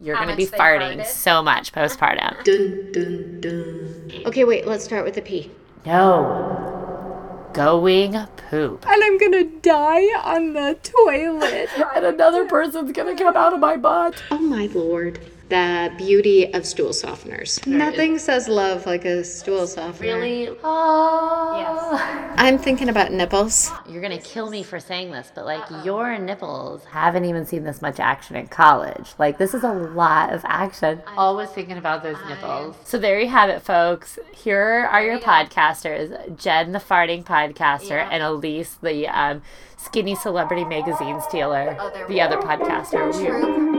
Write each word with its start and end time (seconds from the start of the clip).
You're 0.00 0.16
going 0.16 0.28
to 0.28 0.36
be 0.36 0.46
farting 0.46 1.00
farted? 1.00 1.06
so 1.06 1.42
much 1.42 1.72
postpartum. 1.72 2.42
Dun 2.44 2.92
dun 2.92 3.40
dun. 3.40 4.22
Okay, 4.26 4.44
wait. 4.44 4.66
Let's 4.66 4.84
start 4.84 5.04
with 5.04 5.14
the 5.14 5.22
pee. 5.22 5.50
No. 5.84 7.48
Going 7.52 8.16
poop. 8.48 8.86
And 8.86 9.02
I'm 9.02 9.18
gonna 9.18 9.44
die 9.44 10.04
on 10.22 10.52
the 10.54 10.78
toilet. 10.82 11.68
And 11.96 12.06
another 12.06 12.44
person's 12.48 12.92
going 12.92 13.14
to 13.16 13.22
come 13.22 13.36
out 13.36 13.52
of 13.52 13.60
my 13.60 13.76
butt. 13.76 14.22
Oh 14.30 14.38
my 14.38 14.66
lord. 14.66 15.18
The 15.50 15.92
beauty 15.98 16.54
of 16.54 16.64
stool 16.64 16.90
softeners. 16.90 17.66
Nothing 17.66 18.18
says 18.20 18.46
love 18.46 18.86
like 18.86 19.04
a 19.04 19.24
stool 19.24 19.66
softener. 19.66 20.14
Really? 20.14 20.48
Oh. 20.62 22.32
I'm 22.36 22.56
thinking 22.56 22.88
about 22.88 23.10
nipples. 23.10 23.68
You're 23.88 24.00
going 24.00 24.16
to 24.16 24.24
kill 24.24 24.48
me 24.48 24.62
for 24.62 24.78
saying 24.78 25.10
this, 25.10 25.32
but 25.34 25.46
like 25.46 25.84
your 25.84 26.16
nipples 26.18 26.84
haven't 26.84 27.24
even 27.24 27.44
seen 27.44 27.64
this 27.64 27.82
much 27.82 27.98
action 27.98 28.36
in 28.36 28.46
college. 28.46 29.10
Like 29.18 29.38
this 29.38 29.52
is 29.52 29.64
a 29.64 29.72
lot 29.72 30.32
of 30.32 30.44
action. 30.44 31.02
Always 31.16 31.50
thinking 31.50 31.78
about 31.78 32.04
those 32.04 32.18
nipples. 32.28 32.76
So 32.84 32.96
there 32.96 33.18
you 33.18 33.28
have 33.28 33.50
it, 33.50 33.60
folks. 33.60 34.20
Here 34.32 34.88
are 34.88 35.02
your 35.04 35.18
podcasters 35.18 36.38
Jen, 36.38 36.70
the 36.70 36.78
farting 36.78 37.24
podcaster, 37.24 38.06
and 38.08 38.22
Elise, 38.22 38.76
the 38.80 39.08
um, 39.08 39.42
skinny 39.76 40.14
celebrity 40.14 40.64
magazine 40.64 41.20
stealer, 41.22 41.76
the 42.08 42.20
other 42.20 42.36
podcaster. 42.36 43.64
We- 43.64 43.69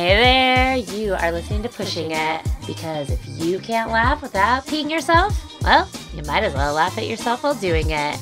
Hey 0.00 0.16
there, 0.16 0.76
you 0.98 1.12
are 1.12 1.30
listening 1.30 1.62
to 1.62 1.68
Pushing 1.68 2.12
It 2.12 2.40
because 2.66 3.10
if 3.10 3.20
you 3.26 3.58
can't 3.58 3.90
laugh 3.90 4.22
without 4.22 4.64
peeing 4.64 4.90
yourself, 4.90 5.60
well, 5.60 5.86
you 6.14 6.22
might 6.22 6.42
as 6.42 6.54
well 6.54 6.72
laugh 6.72 6.96
at 6.96 7.06
yourself 7.06 7.42
while 7.42 7.54
doing 7.54 7.90
it. 7.90 8.18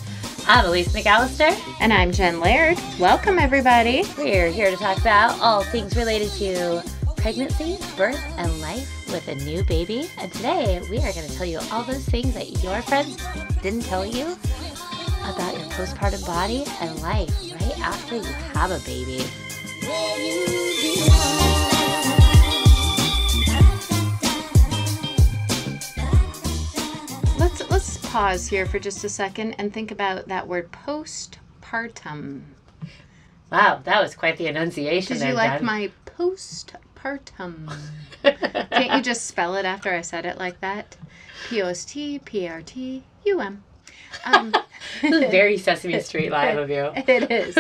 I'm 0.49 0.65
Elise 0.65 0.93
McAllister. 0.93 1.57
And 1.81 1.93
I'm 1.93 2.11
Jen 2.11 2.41
Laird. 2.41 2.81
Welcome, 2.99 3.39
everybody. 3.39 4.03
We're 4.19 4.51
here 4.51 4.73
to 4.73 4.77
talk 4.77 4.99
about 4.99 5.39
all 5.39 5.63
things 5.63 5.95
related 5.95 6.33
to 6.33 6.83
pregnancy, 7.17 7.79
birth, 7.97 8.21
and 8.39 8.61
life 8.61 9.07
with 9.13 9.29
a 9.29 9.37
new 9.37 9.63
baby. 9.63 10.11
And 10.19 10.33
today 10.33 10.81
we 10.91 10.99
are 10.99 11.13
going 11.13 11.29
to 11.29 11.37
tell 11.37 11.47
you 11.47 11.61
all 11.71 11.85
those 11.85 12.05
things 12.07 12.35
that 12.35 12.61
your 12.61 12.83
friends 12.83 13.25
didn't 13.63 13.83
tell 13.83 14.05
you 14.05 14.37
about 15.23 15.55
your 15.55 15.67
postpartum 15.77 16.27
body 16.27 16.65
and 16.81 17.01
life 17.03 17.31
right 17.53 17.79
after 17.79 18.17
you 18.17 18.33
have 18.53 18.73
a 18.73 18.81
baby. 18.81 19.25
Let's 27.39 27.71
let's 27.71 27.99
pause 27.99 28.49
here 28.49 28.67
for 28.67 28.81
just 28.81 29.05
a 29.05 29.09
second 29.09 29.55
and 29.59 29.73
think 29.73 29.93
about 29.93 30.27
that 30.27 30.49
word 30.49 30.73
postpartum. 30.73 32.43
Wow, 33.53 33.81
that 33.85 34.03
was 34.03 34.17
quite 34.17 34.37
the 34.39 34.49
enunciation 34.49 35.19
Did 35.19 35.29
you 35.29 35.35
like 35.35 35.63
my 35.63 35.93
postpartum? 36.05 37.73
Can't 38.25 38.93
you 38.93 39.03
just 39.03 39.27
spell 39.27 39.55
it 39.55 39.65
after 39.65 39.95
I 39.95 40.01
said 40.01 40.27
it 40.27 40.37
like 40.39 40.61
that? 40.63 40.97
P 41.49 41.63
O 41.63 41.69
S 41.69 41.85
T 41.85 42.19
P 42.19 42.47
A 42.47 42.51
R 42.55 42.63
T 42.63 43.05
U 43.27 43.41
M. 43.41 43.63
Um, 44.25 44.53
This 45.03 45.13
is 45.25 45.31
very 45.31 45.57
Sesame 45.57 46.01
Street 46.01 46.31
live 46.31 46.59
of 46.59 46.71
you. 46.71 46.91
it 46.97 47.31
is. 47.31 47.55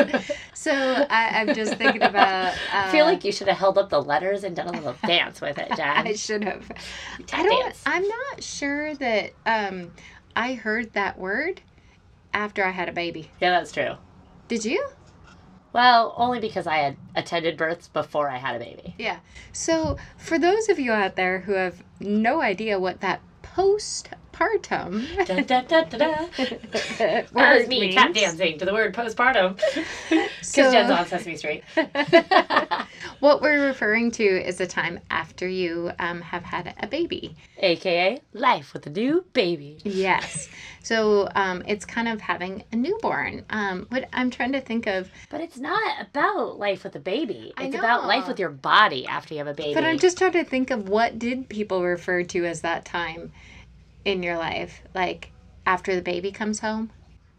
So 0.54 0.72
I, 0.72 1.40
I'm 1.40 1.54
just 1.54 1.74
thinking 1.74 2.02
about. 2.02 2.52
Uh, 2.52 2.56
I 2.72 2.90
feel 2.90 3.04
like 3.06 3.24
you 3.24 3.32
should 3.32 3.48
have 3.48 3.56
held 3.58 3.78
up 3.78 3.90
the 3.90 4.02
letters 4.02 4.44
and 4.44 4.54
done 4.56 4.68
a 4.68 4.72
little 4.72 4.96
dance 5.06 5.40
with 5.40 5.58
it, 5.58 5.68
Jen. 5.76 6.06
I 6.06 6.12
should 6.14 6.44
have. 6.44 6.70
I 7.32 7.42
don't. 7.42 7.62
dance. 7.64 7.82
I'm 7.86 8.06
not 8.06 8.42
sure 8.42 8.94
that 8.96 9.32
um, 9.46 9.92
I 10.36 10.54
heard 10.54 10.92
that 10.94 11.18
word 11.18 11.60
after 12.34 12.64
I 12.64 12.70
had 12.70 12.88
a 12.88 12.92
baby. 12.92 13.30
Yeah, 13.40 13.50
that's 13.50 13.72
true. 13.72 13.94
Did 14.48 14.64
you? 14.64 14.88
Well, 15.72 16.14
only 16.16 16.40
because 16.40 16.66
I 16.66 16.78
had 16.78 16.96
attended 17.14 17.56
births 17.56 17.88
before 17.88 18.30
I 18.30 18.38
had 18.38 18.56
a 18.56 18.58
baby. 18.58 18.94
Yeah. 18.98 19.18
So 19.52 19.96
for 20.16 20.38
those 20.38 20.68
of 20.68 20.78
you 20.78 20.92
out 20.92 21.14
there 21.16 21.40
who 21.40 21.52
have 21.52 21.82
no 22.00 22.40
idea 22.40 22.80
what 22.80 23.00
that 23.00 23.20
postpartum 24.38 25.26
Da, 25.26 25.40
da, 25.42 25.60
da, 25.62 25.82
da, 25.84 25.98
da. 25.98 26.26
That 26.98 27.32
word 27.32 27.58
was 27.60 27.68
me 27.68 27.92
tap 27.92 28.14
dancing 28.14 28.58
to 28.58 28.64
the 28.64 28.72
word 28.72 28.94
postpartum. 28.94 29.58
Because 30.08 30.30
So- 30.42 30.72
Jen's 30.72 30.90
on 30.90 31.06
Sesame 31.06 31.36
Street. 31.36 31.62
what 33.20 33.42
we're 33.42 33.66
referring 33.66 34.10
to 34.12 34.24
is 34.24 34.56
the 34.56 34.66
time 34.66 35.00
after 35.10 35.46
you 35.46 35.90
um, 35.98 36.20
have 36.22 36.42
had 36.42 36.74
a 36.80 36.86
baby. 36.86 37.36
AKA 37.58 38.20
life 38.32 38.72
with 38.72 38.86
a 38.86 38.90
new 38.90 39.24
baby. 39.32 39.78
Yes. 39.84 40.48
So 40.82 41.28
um, 41.34 41.62
it's 41.66 41.84
kind 41.84 42.08
of 42.08 42.20
having 42.20 42.62
a 42.72 42.76
newborn. 42.76 43.44
Um, 43.50 43.86
what 43.90 44.08
I'm 44.12 44.30
trying 44.30 44.52
to 44.52 44.60
think 44.60 44.86
of, 44.86 45.10
But 45.28 45.40
it's 45.40 45.58
not 45.58 45.82
about 46.00 46.58
life 46.58 46.84
with 46.84 46.94
a 46.96 47.00
baby. 47.00 47.52
It's 47.58 47.76
about 47.76 48.06
life 48.06 48.26
with 48.26 48.38
your 48.38 48.50
body 48.50 49.06
after 49.06 49.34
you 49.34 49.38
have 49.38 49.48
a 49.48 49.54
baby. 49.54 49.74
but 49.74 49.84
I'm 49.84 49.98
just 49.98 50.16
trying 50.18 50.32
to 50.32 50.44
think 50.44 50.70
of 50.70 50.88
what 50.88 51.18
did 51.18 51.48
people 51.48 51.82
refer 51.82 52.22
to 52.22 52.46
as 52.46 52.62
that 52.62 52.84
time 52.84 53.32
in 54.04 54.22
your 54.22 54.38
life, 54.38 54.82
like 54.94 55.32
after 55.66 55.94
the 55.94 56.02
baby 56.02 56.32
comes 56.32 56.60
home. 56.60 56.90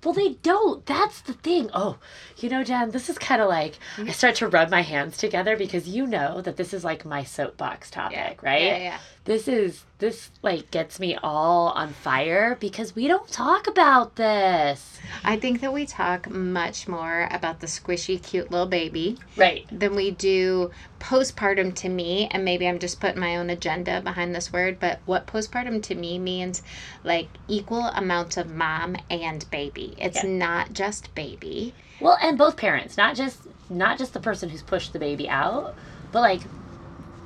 Well, 0.03 0.13
they 0.13 0.35
don't. 0.43 0.85
That's 0.85 1.19
the 1.19 1.33
thing. 1.33 1.69
Oh, 1.73 1.97
you 2.37 2.47
know, 2.47 2.63
Jen, 2.63 2.91
this 2.91 3.09
is 3.09 3.17
kind 3.17 3.41
of 3.41 3.49
like 3.49 3.77
I 3.97 4.01
mm-hmm. 4.01 4.09
start 4.11 4.35
to 4.35 4.47
rub 4.47 4.69
my 4.69 4.81
hands 4.81 5.17
together 5.17 5.57
because 5.57 5.89
you 5.89 6.07
know 6.07 6.39
that 6.41 6.55
this 6.55 6.73
is 6.73 6.85
like 6.85 7.03
my 7.03 7.23
soapbox 7.25 7.91
topic, 7.91 8.41
right? 8.41 8.63
Yeah, 8.63 8.77
yeah. 8.77 8.97
This 9.25 9.47
is 9.47 9.83
this 9.99 10.31
like 10.41 10.71
gets 10.71 10.99
me 10.99 11.15
all 11.21 11.67
on 11.69 11.89
fire 11.89 12.57
because 12.59 12.95
we 12.95 13.07
don't 13.07 13.27
talk 13.27 13.67
about 13.67 14.15
this. 14.15 14.97
I 15.23 15.35
think 15.37 15.61
that 15.61 15.73
we 15.73 15.85
talk 15.85 16.29
much 16.29 16.87
more 16.87 17.27
about 17.29 17.59
the 17.59 17.67
squishy, 17.67 18.21
cute 18.23 18.49
little 18.49 18.65
baby 18.65 19.17
Right. 19.35 19.65
than 19.71 19.95
we 19.95 20.09
do 20.11 20.71
postpartum 20.99 21.75
to 21.75 21.89
me. 21.89 22.27
And 22.31 22.43
maybe 22.45 22.67
I'm 22.67 22.79
just 22.79 22.99
putting 22.99 23.19
my 23.19 23.35
own 23.35 23.49
agenda 23.49 24.01
behind 24.01 24.33
this 24.33 24.51
word, 24.53 24.79
but 24.79 24.99
what 25.05 25.27
postpartum 25.27 25.83
to 25.83 25.95
me 25.95 26.17
means 26.17 26.63
like 27.03 27.27
equal 27.47 27.87
amounts 27.87 28.37
of 28.37 28.49
mom 28.49 28.95
and 29.11 29.47
baby. 29.51 29.95
It's 29.97 30.23
Yeah. 30.23 30.29
not 30.29 30.73
just 30.73 31.13
baby. 31.13 31.73
Well, 31.99 32.17
and 32.21 32.37
both 32.37 32.55
parents, 32.55 32.95
not 32.97 33.15
just 33.15 33.41
not 33.69 33.99
just 33.99 34.13
the 34.13 34.19
person 34.19 34.49
who's 34.49 34.63
pushed 34.63 34.93
the 34.93 34.99
baby 34.99 35.29
out, 35.29 35.75
but 36.11 36.21
like 36.21 36.41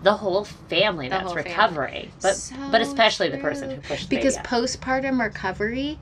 the 0.04 0.14
whole 0.14 0.44
family 0.44 1.08
The 1.10 1.16
that's 1.16 1.26
whole 1.26 1.38
family. 1.38 1.52
recovering. 1.52 2.12
But 2.22 2.36
So 2.36 2.56
but 2.72 2.82
especially 2.82 3.30
the 3.30 3.38
person 3.38 3.70
who 3.72 3.82
pushed 3.82 4.10
the 4.10 4.16
because 4.16 4.36
baby 4.36 4.38
out. 4.40 4.46
postpartum 4.46 5.20
recovery 5.20 6.00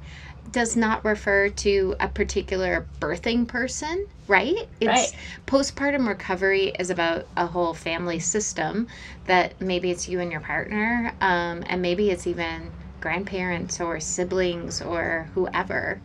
does 0.52 0.76
not 0.76 1.06
refer 1.06 1.50
to 1.50 1.96
a 2.00 2.08
particular 2.08 2.88
birthing 3.00 3.48
person, 3.48 4.08
right? 4.28 4.56
It's 4.80 4.88
Right. 4.90 5.16
postpartum 5.46 6.08
recovery 6.08 6.74
is 6.80 6.90
about 6.90 7.28
a 7.38 7.46
whole 7.48 7.74
family 7.76 8.20
system 8.20 8.88
that 9.26 9.62
maybe 9.62 9.92
it's 9.92 10.10
you 10.10 10.20
and 10.20 10.32
your 10.32 10.42
partner, 10.42 11.14
um, 11.22 11.64
and 11.68 11.82
maybe 11.82 12.10
it's 12.10 12.26
even 12.26 12.74
grandparents 13.00 13.80
or 13.80 14.00
siblings 14.00 14.82
or 14.82 15.30
whoever 15.34 16.02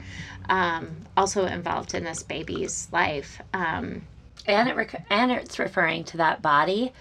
um, 0.49 1.06
also 1.17 1.47
involved 1.47 1.95
in 1.95 2.05
this 2.05 2.23
baby's 2.23 2.89
life. 2.93 3.41
Um, 3.53 4.03
and 4.47 4.69
it 4.69 4.77
rec- 4.77 5.05
and 5.11 5.31
it's 5.33 5.59
referring 5.59 6.05
to 6.05 6.17
that 6.19 6.43
body 6.43 6.93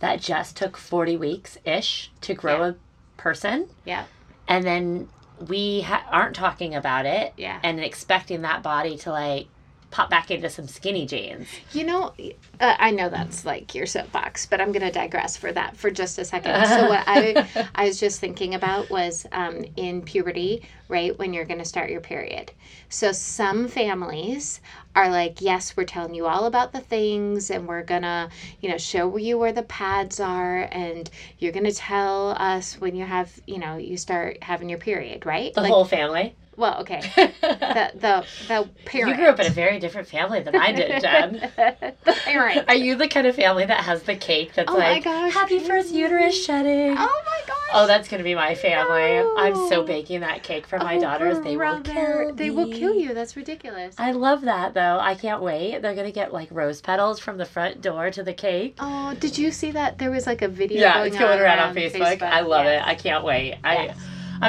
that 0.00 0.20
just 0.20 0.56
took 0.56 0.76
40 0.76 1.16
weeks 1.16 1.58
ish 1.64 2.10
to 2.22 2.34
grow 2.34 2.60
Yeah. 2.60 2.68
a 2.70 2.74
person 3.16 3.68
yeah, 3.84 4.04
and 4.48 4.64
then 4.64 5.08
we 5.48 5.80
ha- 5.82 6.04
aren't 6.10 6.36
talking 6.36 6.74
about 6.74 7.06
it 7.06 7.32
Yeah. 7.36 7.58
and 7.62 7.80
expecting 7.80 8.42
that 8.42 8.62
body 8.62 8.96
to 8.98 9.10
like 9.10 9.46
pop 9.94 10.10
back 10.10 10.28
into 10.32 10.50
some 10.50 10.66
skinny 10.66 11.06
jeans 11.06 11.46
You 11.72 11.84
know, 11.84 12.12
uh, 12.58 12.74
I 12.80 12.90
know 12.90 13.08
that's 13.08 13.46
like 13.46 13.76
your 13.76 13.86
soapbox, 13.86 14.44
but 14.44 14.60
I'm 14.60 14.72
going 14.72 14.82
to 14.82 14.90
digress 14.90 15.36
for 15.36 15.52
that 15.52 15.76
for 15.76 15.88
just 15.88 16.18
a 16.18 16.24
second. 16.24 16.52
So 16.74 16.88
what 16.88 17.04
I 17.06 17.68
I 17.76 17.86
was 17.86 18.00
just 18.00 18.18
thinking 18.18 18.56
about 18.56 18.90
was 18.90 19.24
um, 19.30 19.64
in 19.76 20.02
puberty, 20.02 20.62
right 20.88 21.16
when 21.16 21.32
you're 21.32 21.44
going 21.44 21.60
to 21.60 21.64
start 21.64 21.90
your 21.90 22.00
period. 22.00 22.50
So 22.88 23.12
some 23.12 23.68
families 23.68 24.60
are 24.96 25.10
like, 25.10 25.40
yes, 25.40 25.76
we're 25.76 25.84
telling 25.84 26.14
you 26.14 26.26
all 26.26 26.46
about 26.46 26.72
the 26.72 26.80
things, 26.80 27.50
and 27.50 27.68
we're 27.68 27.82
gonna, 27.84 28.30
you 28.60 28.70
know, 28.70 28.78
show 28.78 29.16
you 29.16 29.38
where 29.38 29.52
the 29.52 29.62
pads 29.64 30.18
are, 30.18 30.68
and 30.72 31.08
you're 31.38 31.52
gonna 31.52 31.72
tell 31.72 32.30
us 32.30 32.80
when 32.80 32.96
you 32.96 33.04
have, 33.04 33.32
you 33.46 33.58
know, 33.58 33.76
you 33.76 33.96
start 33.96 34.42
having 34.42 34.68
your 34.68 34.78
period, 34.78 35.26
right? 35.26 35.54
the 35.54 35.62
like, 35.62 35.72
whole 35.72 35.84
family 35.84 36.34
well, 36.56 36.80
okay, 36.80 37.00
the 37.16 37.90
the 37.94 38.26
the 38.48 38.68
parent. 38.84 39.10
you 39.10 39.16
grew 39.16 39.28
up 39.28 39.40
in 39.40 39.46
a 39.46 39.50
very 39.50 39.78
different 39.78 40.08
family 40.08 40.40
than 40.40 40.54
i 40.56 40.72
did 40.72 41.00
jen 41.00 41.32
the 42.04 42.12
parent. 42.24 42.64
are 42.68 42.74
you 42.74 42.94
the 42.96 43.08
kind 43.08 43.26
of 43.26 43.34
family 43.34 43.64
that 43.66 43.80
has 43.84 44.02
the 44.04 44.14
cake 44.16 44.52
that's 44.54 44.70
Oh 44.70 44.78
my 44.78 44.92
like 44.92 45.04
gosh, 45.04 45.32
happy 45.34 45.58
first 45.58 45.92
uterus 45.92 46.44
shedding 46.44 46.96
Oh 46.98 47.22
my 47.26 47.40
gosh. 47.46 47.56
Oh, 47.76 47.86
that's 47.88 48.06
gonna 48.08 48.22
be 48.22 48.36
my 48.36 48.54
family. 48.54 49.18
I'm 49.36 49.56
so 49.68 49.82
baking 49.82 50.20
that 50.20 50.44
cake 50.44 50.64
for 50.64 50.78
my 50.78 50.96
Oh, 50.96 51.00
daughters. 51.00 51.40
They 51.40 51.56
will 51.56 51.80
kill 51.80 52.32
They 52.32 52.50
will 52.50 52.70
kill 52.70 52.94
you. 52.94 53.14
That's 53.14 53.36
ridiculous. 53.36 53.96
I 53.98 54.12
love 54.12 54.42
that 54.42 54.74
though. 54.74 54.98
I 55.00 55.16
can't 55.16 55.42
wait. 55.42 55.82
They're 55.82 55.96
gonna 55.96 56.12
get 56.12 56.32
like 56.32 56.48
rose 56.52 56.80
petals 56.80 57.18
from 57.18 57.36
the 57.36 57.44
front 57.44 57.80
door 57.80 58.12
to 58.12 58.22
the 58.22 58.32
cake. 58.32 58.76
Oh, 58.78 59.14
did 59.18 59.36
you 59.36 59.50
see 59.50 59.72
that? 59.72 59.98
There 59.98 60.12
was 60.12 60.24
like 60.24 60.42
a 60.42 60.48
video. 60.48 60.80
Yeah, 60.80 60.94
going 60.98 61.06
it's 61.08 61.18
going 61.18 61.32
on 61.32 61.40
around 61.40 61.58
on 61.70 61.74
Facebook. 61.74 62.22
I 62.22 62.40
love 62.42 62.64
Yes. 62.64 62.80
it. 62.84 62.88
I 62.88 62.94
can't 62.94 63.24
wait. 63.24 63.48
Yes. 63.48 63.58
I 63.64 63.94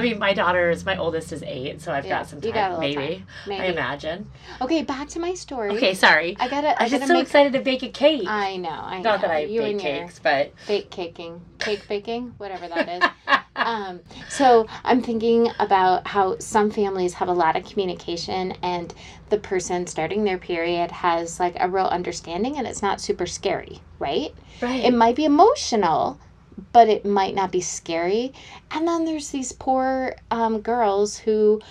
mean, 0.02 0.20
my 0.20 0.34
daughter 0.34 0.70
is 0.70 0.86
my 0.86 0.98
oldest 0.98 1.32
is 1.32 1.44
eight, 1.44 1.82
so 1.82 1.92
I've 1.92 2.06
Yeah, 2.06 2.20
got 2.20 2.28
some 2.30 2.42
time. 2.42 2.52
got 2.54 2.80
maybe, 2.80 2.96
time. 2.96 3.28
Maybe. 3.48 3.64
I 3.64 3.72
imagine. 3.72 4.30
Okay, 4.62 4.84
back 4.84 5.08
to 5.10 5.20
my 5.20 5.34
story. 5.34 5.72
Okay, 5.76 5.94
sorry. 5.94 6.36
I 6.40 6.48
gotta. 6.48 6.70
I 6.70 6.86
I'm 6.86 6.90
gotta 6.92 6.98
just 6.98 7.08
so 7.08 7.14
make. 7.14 7.24
excited 7.24 7.54
to 7.54 7.60
bake 7.60 7.84
a 7.84 7.90
cake. 7.90 8.28
I 8.28 8.58
know. 8.58 8.70
I 8.70 9.02
Not 9.02 9.22
know. 9.22 9.28
that 9.28 9.32
I 9.36 9.40
you 9.46 9.62
bake 9.62 9.80
cakes, 9.80 10.20
but 10.20 10.54
bake 10.68 10.90
caking, 10.90 11.42
cake 11.60 11.88
baking, 11.88 12.34
whatever 12.38 12.68
that 12.68 12.90
is. 12.90 13.04
um, 13.56 14.00
so 14.30 14.68
I'm 14.84 15.02
thinking 15.02 15.50
about 15.60 16.08
how 16.08 16.38
some 16.40 16.70
families 16.72 17.14
have 17.16 17.28
a 17.30 17.34
lot 17.34 17.56
of 17.56 17.66
communication 17.66 18.54
and 18.62 18.94
the 19.30 19.38
person 19.38 19.88
starting 19.88 20.24
their 20.24 20.38
period 20.38 20.92
has 20.92 21.40
like 21.40 21.56
a 21.60 21.70
real 21.70 21.86
understanding 21.86 22.58
and 22.58 22.68
it's 22.68 22.82
not 22.82 23.02
super 23.02 23.26
scary, 23.26 23.82
right? 24.00 24.34
right. 24.62 24.84
It 24.84 24.94
might 24.94 25.16
be 25.16 25.26
emotional, 25.26 26.20
but 26.72 26.88
it 26.90 27.06
might 27.06 27.36
not 27.36 27.52
be 27.52 27.62
scary. 27.62 28.34
And 28.72 28.88
then 28.88 29.06
there's 29.06 29.30
these 29.30 29.52
poor 29.52 30.16
um, 30.32 30.62
girls 30.62 31.18
who 31.18 31.62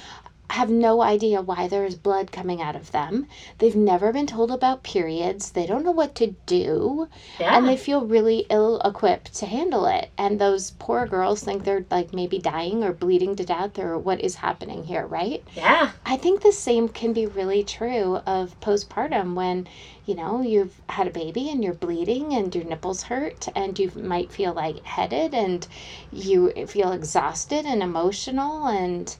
have 0.50 0.68
no 0.70 1.00
idea 1.02 1.40
why 1.40 1.66
there's 1.66 1.94
blood 1.96 2.30
coming 2.30 2.60
out 2.60 2.76
of 2.76 2.92
them. 2.92 3.26
They've 3.58 3.74
never 3.74 4.12
been 4.12 4.26
told 4.26 4.50
about 4.52 4.82
periods. 4.84 5.50
They 5.50 5.66
don't 5.66 5.84
know 5.84 5.90
what 5.90 6.14
to 6.16 6.28
do. 6.46 7.08
yeah. 7.40 7.56
And 7.56 7.66
they 7.66 7.76
feel 7.78 8.04
really 8.06 8.46
ill 8.50 8.78
equipped 8.84 9.34
to 9.36 9.46
handle 9.46 9.86
it. 9.86 10.10
And 10.18 10.38
those 10.38 10.72
poor 10.72 11.06
girls 11.06 11.42
think 11.42 11.64
they're 11.64 11.86
like 11.90 12.12
maybe 12.12 12.38
dying 12.38 12.84
or 12.84 12.92
bleeding 12.92 13.34
to 13.36 13.44
death 13.44 13.78
or 13.78 13.98
what 13.98 14.20
is 14.20 14.36
happening 14.36 14.84
here, 14.84 15.06
right? 15.06 15.42
yeah. 15.56 15.90
I 16.06 16.16
think 16.18 16.42
the 16.42 16.52
same 16.52 16.88
can 16.88 17.12
be 17.12 17.26
really 17.26 17.64
true 17.64 18.16
of 18.26 18.60
postpartum 18.60 19.34
when, 19.34 19.66
you 20.06 20.14
know, 20.14 20.42
you've 20.42 20.80
had 20.88 21.06
a 21.06 21.10
baby 21.10 21.50
and 21.50 21.64
you're 21.64 21.72
bleeding 21.74 22.34
and 22.34 22.54
your 22.54 22.64
nipples 22.64 23.04
hurt 23.04 23.48
and 23.56 23.78
you 23.78 23.90
might 23.94 24.30
feel 24.30 24.52
like 24.52 24.84
headed 24.84 25.34
and 25.34 25.66
you 26.12 26.52
feel 26.66 26.92
exhausted 26.92 27.64
and 27.64 27.82
emotional 27.82 28.66
and 28.66 29.16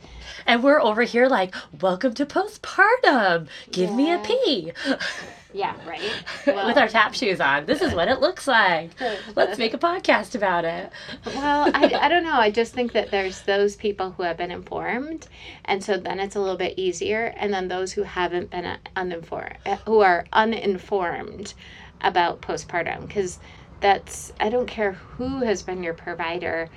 And 0.46 0.62
we're 0.62 0.80
over 0.80 1.02
here 1.02 1.26
like, 1.26 1.54
welcome 1.80 2.12
to 2.14 2.26
postpartum. 2.26 3.48
Give 3.70 3.92
me 3.94 4.12
a 4.12 4.18
pee. 4.18 4.72
yeah, 5.54 5.76
right. 5.86 6.00
With 6.46 6.76
our 6.76 6.88
tap 6.88 7.14
shoes 7.14 7.40
on. 7.40 7.64
This 7.64 7.80
is 7.80 7.94
what 7.94 8.08
it 8.08 8.20
looks 8.20 8.48
like. 8.48 8.90
Let's 9.36 9.56
make 9.56 9.72
a 9.72 9.78
podcast 9.78 10.34
about 10.34 10.64
it. 10.64 10.90
well, 11.26 11.70
I, 11.72 11.94
I 12.02 12.08
don't 12.08 12.24
know. 12.24 12.34
I 12.34 12.50
just 12.50 12.74
think 12.74 12.92
that 12.92 13.12
there's 13.12 13.42
those 13.42 13.76
people 13.76 14.10
who 14.10 14.24
have 14.24 14.36
been 14.36 14.50
informed, 14.50 15.28
and 15.64 15.82
so 15.82 15.96
then 15.96 16.18
it's 16.18 16.34
a 16.34 16.40
little 16.40 16.56
bit 16.56 16.76
easier. 16.76 17.32
And 17.36 17.54
then 17.54 17.68
those 17.68 17.92
who 17.92 18.02
haven't 18.02 18.50
been 18.50 18.66
uh, 18.66 18.78
uninformed, 18.96 19.56
who 19.86 20.00
are 20.00 20.26
uninformed 20.32 21.54
about 22.00 22.42
postpartum, 22.42 23.06
because 23.06 23.38
that's, 23.80 24.32
I 24.40 24.48
don't 24.48 24.66
care 24.66 24.92
who 24.92 25.40
has 25.44 25.62
been 25.62 25.84
your 25.84 25.94
provider, 25.94 26.68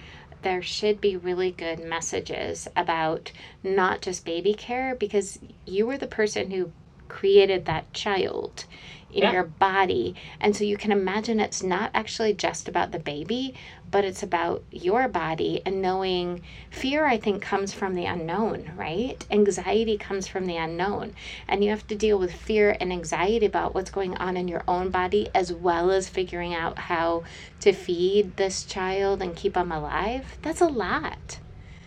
there 0.44 0.62
should 0.62 1.02
be 1.02 1.18
really 1.18 1.52
good 1.52 1.84
messages 1.84 2.68
about 2.76 3.32
not 3.64 4.02
just 4.02 4.24
baby 4.24 4.54
care, 4.54 4.94
because 4.94 5.40
you 5.66 5.88
were 5.88 5.98
the 5.98 6.08
person 6.08 6.52
who 6.52 6.72
created 7.08 7.66
that 7.66 7.94
child 7.94 8.66
in 9.12 9.24
Yeah. 9.24 9.32
your 9.32 9.44
body. 9.44 10.14
And 10.40 10.56
so 10.56 10.64
you 10.64 10.78
can 10.78 10.92
imagine 10.92 11.40
it's 11.40 11.64
not 11.64 11.92
actually 11.94 12.34
just 12.34 12.68
about 12.68 12.92
the 12.92 13.00
baby, 13.00 13.54
but 13.90 14.04
it's 14.04 14.22
about 14.22 14.64
your 14.70 15.08
body 15.08 15.62
and 15.66 15.82
knowing 15.82 16.42
fear, 16.70 17.06
I 17.06 17.18
think, 17.18 17.42
comes 17.42 17.74
from 17.74 17.96
the 17.96 18.06
unknown, 18.06 18.72
right? 18.76 19.26
Anxiety 19.32 19.98
comes 19.98 20.28
from 20.28 20.46
the 20.46 20.58
unknown. 20.58 21.14
And 21.48 21.64
you 21.64 21.70
have 21.70 21.88
to 21.88 21.96
deal 21.96 22.20
with 22.20 22.34
fear 22.34 22.76
and 22.82 22.92
anxiety 22.92 23.46
about 23.46 23.74
what's 23.74 23.92
going 23.92 24.16
on 24.18 24.36
in 24.36 24.48
your 24.50 24.64
own 24.68 24.90
body, 24.90 25.30
as 25.34 25.54
well 25.54 25.90
as 25.90 26.10
figuring 26.10 26.54
out 26.54 26.78
how 26.78 27.24
to 27.62 27.72
feed 27.72 28.36
this 28.36 28.66
child 28.66 29.22
and 29.22 29.36
keep 29.36 29.54
them 29.54 29.72
alive. 29.72 30.38
That's 30.42 30.62
a 30.62 30.68
lot. 30.68 31.40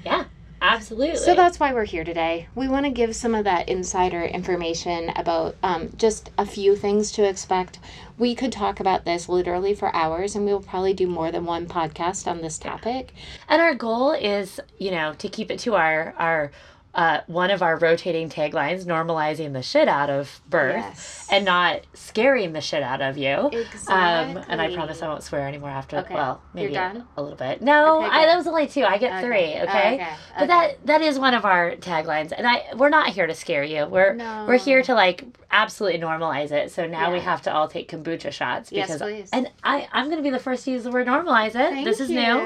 Yeah, 0.02 0.24
absolutely. 0.60 1.16
So 1.16 1.34
that's 1.34 1.58
why 1.58 1.72
we're 1.72 1.84
here 1.84 2.04
today. 2.04 2.48
We 2.54 2.68
want 2.68 2.86
to 2.86 2.90
give 2.90 3.14
some 3.16 3.34
of 3.34 3.44
that 3.44 3.68
insider 3.68 4.22
information 4.22 5.10
about 5.16 5.56
um, 5.62 5.90
just 5.96 6.30
a 6.38 6.46
few 6.46 6.76
things 6.76 7.12
to 7.12 7.28
expect. 7.28 7.78
We 8.18 8.34
could 8.34 8.52
talk 8.52 8.80
about 8.80 9.04
this 9.04 9.28
literally 9.28 9.74
for 9.74 9.94
hours, 9.94 10.36
and 10.36 10.44
we 10.44 10.52
will 10.52 10.62
probably 10.62 10.94
do 10.94 11.06
more 11.06 11.30
than 11.30 11.44
one 11.44 11.66
podcast 11.66 12.26
on 12.26 12.42
this 12.42 12.58
topic. 12.58 13.14
And 13.48 13.62
our 13.62 13.74
goal 13.74 14.12
is, 14.12 14.60
you 14.78 14.90
know, 14.90 15.14
to 15.14 15.28
keep 15.28 15.50
it 15.50 15.58
to 15.60 15.74
our 15.74 16.14
our 16.18 16.50
uh, 16.94 17.20
one 17.28 17.50
of 17.52 17.62
our 17.62 17.76
rotating 17.78 18.28
taglines, 18.28 18.84
normalizing 18.84 19.52
the 19.52 19.62
shit 19.62 19.86
out 19.88 20.10
of 20.10 20.40
birth 20.50 20.74
Yes. 20.76 21.28
and 21.30 21.44
not 21.44 21.82
scaring 21.94 22.52
the 22.52 22.60
shit 22.60 22.82
out 22.82 23.00
of 23.00 23.16
you. 23.16 23.50
Um, 23.88 24.36
and 24.48 24.60
I 24.60 24.74
promise 24.74 25.00
I 25.00 25.08
won't 25.08 25.22
swear 25.22 25.46
anymore 25.46 25.70
after. 25.70 25.98
Okay. 25.98 26.14
Well, 26.14 26.42
maybe 26.52 26.74
a 26.74 27.04
little 27.16 27.36
bit. 27.36 27.62
No, 27.62 27.98
Okay, 28.04 28.08
I, 28.10 28.26
that 28.26 28.36
was 28.36 28.46
only 28.48 28.66
two. 28.66 28.82
I 28.84 28.98
get 28.98 29.12
Okay. 29.12 29.22
three. 29.22 29.54
Oh, 29.60 29.62
Okay. 29.64 29.94
okay. 29.94 30.08
But 30.38 30.46
that 30.48 30.86
that 30.86 31.02
is 31.02 31.18
one 31.18 31.34
of 31.34 31.44
our 31.44 31.76
taglines, 31.76 32.32
and 32.36 32.46
I 32.46 32.64
we're 32.76 32.88
not 32.88 33.10
here 33.10 33.26
to 33.26 33.34
scare 33.34 33.62
you. 33.62 33.86
We're 33.86 34.14
No. 34.14 34.46
we're 34.48 34.58
here 34.58 34.82
to 34.82 34.94
like 34.94 35.24
absolutely 35.52 35.98
normalize 36.00 36.50
it. 36.52 36.70
So 36.72 36.86
now 36.86 37.12
we 37.12 37.20
have 37.20 37.42
to 37.42 37.52
all 37.52 37.66
take 37.68 37.90
kombucha 37.90 38.30
shots 38.32 38.70
Yes, 38.72 38.86
because 38.88 39.02
please. 39.02 39.28
and 39.32 39.48
I 39.64 39.88
I'm 39.92 40.08
gonna 40.10 40.22
be 40.22 40.30
the 40.30 40.38
first 40.38 40.64
to 40.64 40.70
use 40.72 40.84
the 40.84 40.90
word 40.90 41.06
normalize 41.06 41.48
it. 41.50 41.54
Thank 41.54 41.84
this 41.84 42.00
is 42.00 42.10
you. 42.10 42.20
new. 42.20 42.40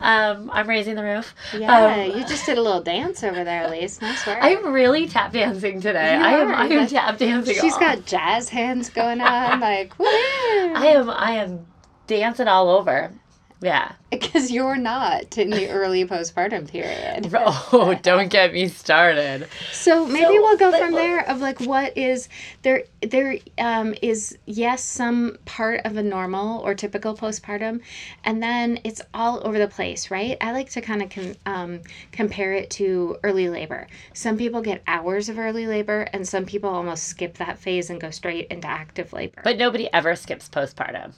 Um, 0.00 0.50
I'm 0.52 0.68
raising 0.68 0.94
the 0.94 1.02
roof. 1.02 1.34
Yeah, 1.56 1.86
Um, 2.12 2.18
you 2.18 2.24
just 2.26 2.46
did 2.46 2.58
a 2.58 2.62
little 2.62 2.82
dance 2.82 3.22
over 3.24 3.44
there, 3.44 3.68
Work. 4.26 4.38
I'm 4.40 4.72
really 4.72 5.06
tap 5.06 5.32
dancing 5.32 5.80
today. 5.80 6.16
You 6.16 6.22
I 6.22 6.32
am. 6.32 6.48
I 6.54 6.66
am 6.66 6.86
tap 6.86 7.18
dancing. 7.18 7.54
She's 7.60 7.74
all- 7.74 7.80
got 7.80 8.04
jazz 8.06 8.48
hands 8.48 8.90
going 8.90 9.20
on, 9.20 9.60
like, 9.60 9.92
I 10.00 10.92
am. 10.94 11.10
I 11.10 11.32
am 11.32 11.66
dancing 12.06 12.48
all 12.48 12.68
over. 12.70 13.12
Yeah. 13.60 13.92
because 14.10 14.50
you're 14.50 14.76
not 14.76 15.36
in 15.36 15.50
the 15.50 15.68
early 15.68 16.04
postpartum 16.06 16.68
period. 16.68 17.32
Oh, 17.70 17.94
don't 18.02 18.28
get 18.28 18.52
me 18.52 18.68
started. 18.68 19.48
So 19.72 20.06
maybe 20.06 20.24
So, 20.24 20.42
we'll 20.42 20.56
go 20.56 20.76
from 20.78 20.92
there 20.92 21.28
of 21.28 21.40
like 21.40 21.60
what 21.60 21.96
is 21.96 22.28
there 22.62 22.84
there 23.02 23.38
um 23.58 23.94
is 24.02 24.36
yes 24.46 24.82
some 24.82 25.36
part 25.44 25.82
of 25.84 25.96
a 25.96 26.02
normal 26.02 26.60
or 26.60 26.74
typical 26.74 27.14
postpartum 27.16 27.80
and 28.24 28.42
then 28.42 28.80
it's 28.84 29.00
all 29.14 29.40
over 29.46 29.58
the 29.58 29.68
place, 29.68 30.10
right? 30.10 30.36
I 30.40 30.52
like 30.52 30.70
to 30.70 30.80
kind 30.80 31.02
of 31.02 31.10
com- 31.10 31.36
um, 31.46 31.80
compare 32.12 32.52
it 32.54 32.70
to 32.70 33.16
early 33.22 33.48
labor. 33.48 33.86
Some 34.14 34.36
people 34.36 34.60
get 34.62 34.82
hours 34.86 35.28
of 35.28 35.38
early 35.38 35.66
labor 35.66 36.02
and 36.12 36.26
some 36.26 36.44
people 36.44 36.70
almost 36.70 37.04
skip 37.04 37.38
that 37.38 37.58
phase 37.58 37.90
and 37.90 38.00
go 38.00 38.10
straight 38.10 38.48
into 38.48 38.68
active 38.68 39.12
labor. 39.12 39.40
But 39.44 39.58
nobody 39.58 39.88
ever 39.92 40.16
skips 40.16 40.48
postpartum. 40.48 41.12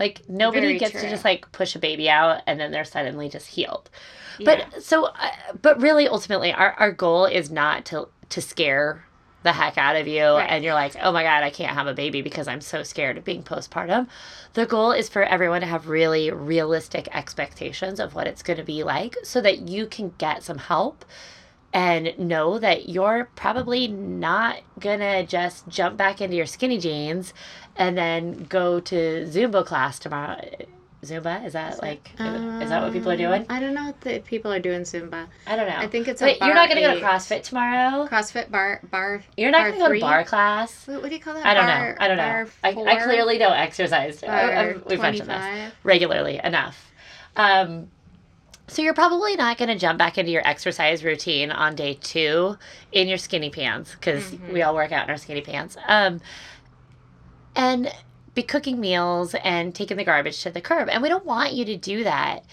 Like 0.00 0.22
nobody 0.28 0.66
Very 0.68 0.78
gets 0.78 0.92
true. 0.92 1.02
to 1.02 1.10
just 1.10 1.24
like 1.24 1.52
push 1.52 1.76
a 1.76 1.78
baby 1.78 2.08
out 2.10 2.40
and 2.46 2.58
then 2.58 2.72
they're 2.72 2.84
suddenly 2.84 3.28
just 3.28 3.46
healed. 3.48 3.90
Yeah. 4.38 4.64
But 4.72 4.82
so, 4.82 5.04
uh, 5.06 5.30
but 5.60 5.80
really, 5.80 6.08
ultimately, 6.08 6.52
our, 6.52 6.72
our 6.72 6.90
goal 6.90 7.26
is 7.26 7.50
not 7.50 7.84
to 7.86 8.08
to 8.30 8.40
scare 8.40 9.04
the 9.42 9.52
heck 9.52 9.78
out 9.78 9.96
of 9.96 10.06
you 10.06 10.22
Right. 10.22 10.46
and 10.50 10.62
you're 10.64 10.74
like, 10.74 10.94
oh 11.02 11.12
my 11.12 11.22
god, 11.22 11.42
I 11.42 11.50
can't 11.50 11.72
have 11.74 11.86
a 11.86 11.94
baby 11.94 12.20
because 12.22 12.46
I'm 12.48 12.60
so 12.60 12.82
scared 12.82 13.16
of 13.18 13.24
being 13.24 13.42
postpartum. 13.42 14.06
The 14.52 14.66
goal 14.66 14.92
is 14.92 15.08
for 15.08 15.22
everyone 15.22 15.62
to 15.62 15.66
have 15.66 15.88
really 15.88 16.30
realistic 16.30 17.08
expectations 17.14 18.00
of 18.00 18.14
what 18.14 18.26
it's 18.26 18.42
going 18.42 18.58
to 18.58 18.64
be 18.64 18.82
like, 18.82 19.16
so 19.22 19.40
that 19.40 19.68
you 19.68 19.86
can 19.86 20.12
get 20.18 20.42
some 20.42 20.58
help 20.58 21.04
and 21.72 22.18
know 22.18 22.58
that 22.58 22.88
you're 22.88 23.28
probably 23.36 23.86
not 23.88 24.56
gonna 24.78 25.24
just 25.24 25.68
jump 25.68 25.96
back 25.96 26.20
into 26.20 26.36
your 26.36 26.46
skinny 26.46 26.78
jeans 26.78 27.32
and 27.76 27.96
then 27.96 28.44
go 28.48 28.80
to 28.80 29.24
Zumba 29.28 29.64
class 29.64 29.98
tomorrow. 29.98 30.40
Zumba 31.02 31.46
is 31.46 31.54
that 31.54 31.80
like 31.80 32.10
is 32.18 32.68
that 32.68 32.82
what 32.82 32.92
people 32.92 33.10
are 33.10 33.16
doing? 33.16 33.40
Um, 33.42 33.46
I 33.48 33.58
don't 33.58 33.72
know 33.72 33.86
what 33.86 34.00
the 34.02 34.18
people 34.20 34.52
are 34.52 34.58
doing 34.58 34.82
Zumba. 34.82 35.28
I 35.46 35.56
don't 35.56 35.66
know. 35.66 35.76
I 35.76 35.86
think 35.86 36.08
it's 36.08 36.20
a 36.20 36.26
Wait, 36.26 36.38
you're 36.40 36.54
not 36.54 36.68
gonna 36.68 36.82
bar 36.82 36.94
go 36.94 37.00
to. 37.00 37.06
CrossFit 37.06 37.42
tomorrow. 37.42 38.06
CrossFit 38.06 38.50
bar 38.50 38.80
bar. 38.90 39.22
You're 39.36 39.50
not 39.50 39.62
bar 39.62 39.70
gonna 39.70 39.88
go 39.88 39.94
to 39.94 40.00
barre 40.00 40.24
class. 40.24 40.86
What, 40.86 41.00
what 41.02 41.08
do 41.08 41.14
you 41.14 41.22
call 41.22 41.34
that? 41.34 41.46
I 41.46 41.54
don't 41.54 41.66
bar, 41.66 41.88
know. 41.88 41.96
I 42.00 42.08
don't 42.08 42.16
know. 42.18 42.84
I, 42.86 42.96
I 42.96 43.02
clearly 43.02 43.38
don't 43.38 43.56
exercise. 43.56 44.22
I- 44.22 44.74
we've 44.86 45.00
mentioned 45.00 45.30
this 45.30 45.72
regularly 45.84 46.38
enough. 46.42 46.92
Um, 47.36 47.88
so 48.70 48.82
you're 48.82 48.94
probably 48.94 49.34
not 49.36 49.58
going 49.58 49.68
to 49.68 49.76
jump 49.78 49.98
back 49.98 50.16
into 50.16 50.30
your 50.30 50.46
exercise 50.46 51.02
routine 51.04 51.50
on 51.50 51.74
day 51.74 51.94
two 52.00 52.56
in 52.92 53.08
your 53.08 53.18
skinny 53.18 53.50
pants 53.50 53.92
because 53.94 54.30
Mm-hmm. 54.30 54.52
we 54.52 54.62
all 54.62 54.74
work 54.74 54.92
out 54.92 55.04
in 55.04 55.10
our 55.10 55.16
skinny 55.16 55.40
pants. 55.40 55.76
Um, 55.88 56.20
and 57.56 57.92
be 58.34 58.42
cooking 58.42 58.80
meals 58.80 59.34
and 59.42 59.74
taking 59.74 59.96
the 59.96 60.04
garbage 60.04 60.40
to 60.42 60.50
the 60.50 60.60
curb. 60.60 60.88
And 60.88 61.02
we 61.02 61.08
don't 61.08 61.26
want 61.26 61.52
you 61.52 61.64
to 61.64 61.76
do 61.76 62.04
that. 62.04 62.44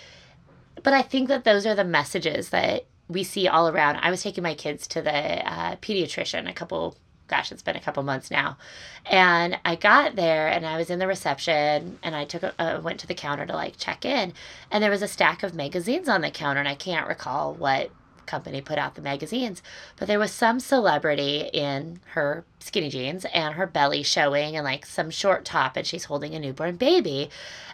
But 0.84 0.94
I 0.94 1.02
think 1.04 1.28
that 1.30 1.44
those 1.44 1.66
are 1.66 1.76
the 1.76 1.84
messages 1.84 2.50
that 2.50 2.86
we 3.08 3.24
see 3.24 3.48
all 3.48 3.70
around. 3.70 3.98
I 3.98 4.10
was 4.10 4.24
taking 4.24 4.44
my 4.44 4.54
kids 4.56 4.88
to 4.88 5.02
the 5.02 5.14
uh, 5.50 5.76
pediatrician 5.78 6.50
a 6.50 6.54
couple, 6.54 6.98
gosh, 7.28 7.52
it's 7.52 7.62
been 7.62 7.76
a 7.76 7.82
couple 7.82 8.04
months 8.04 8.32
now. 8.32 8.58
And 9.06 9.60
I 9.66 9.76
got 9.76 10.16
there 10.16 10.48
and 10.48 10.66
I 10.66 10.78
was 10.78 10.90
in 10.90 11.00
the 11.00 11.08
reception 11.08 12.00
and 12.02 12.16
I 12.16 12.26
took 12.26 12.44
a, 12.44 12.54
uh, 12.60 12.82
went 12.82 13.00
to 13.02 13.08
the 13.08 13.14
counter 13.14 13.46
to 13.46 13.54
like 13.54 13.78
check 13.78 14.06
in. 14.06 14.34
And 14.72 14.84
there 14.84 14.92
was 14.92 15.02
a 15.02 15.08
stack 15.08 15.44
of 15.44 15.54
magazines 15.54 16.10
on 16.10 16.22
the 16.22 16.32
counter 16.32 16.60
and 16.60 16.70
I 16.70 16.76
can't 16.76 17.08
recall 17.08 17.54
what 17.54 17.92
company 18.26 18.62
put 18.62 18.78
out 18.78 18.96
the 18.96 19.02
magazines, 19.02 19.64
but 19.96 20.08
there 20.08 20.20
was 20.20 20.32
some 20.32 20.60
celebrity 20.60 21.50
in 21.54 22.00
her 22.12 22.46
skinny 22.60 22.90
jeans 22.90 23.26
and 23.34 23.56
her 23.56 23.66
belly 23.66 24.04
showing 24.04 24.56
and 24.56 24.66
like 24.66 24.86
some 24.86 25.10
short 25.10 25.46
top 25.46 25.78
and 25.78 25.88
she's 25.88 26.06
holding 26.06 26.36
a 26.36 26.40
newborn 26.40 26.76
baby. 26.76 27.30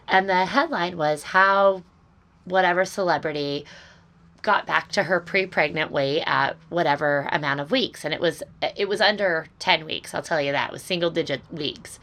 And 0.08 0.30
the 0.30 0.46
headline 0.46 0.96
was 0.96 1.24
how 1.24 1.84
whatever 2.46 2.86
celebrity 2.86 3.66
got 4.44 4.68
back 4.68 4.92
to 4.92 5.04
her 5.04 5.20
pre-pregnant 5.20 5.90
weight 5.90 6.22
at 6.26 6.56
whatever 6.70 7.28
amount 7.32 7.60
of 7.60 7.72
weeks 7.72 8.06
and 8.06 8.14
it 8.14 8.20
was 8.20 8.44
it 8.78 8.88
was 8.88 9.02
under 9.02 9.48
10 9.60 9.86
weeks 9.86 10.14
i'll 10.14 10.22
tell 10.22 10.42
you 10.42 10.52
that 10.52 10.70
it 10.70 10.74
was 10.74 10.84
single 10.84 11.10
digit 11.10 11.42
weeks 11.52 11.98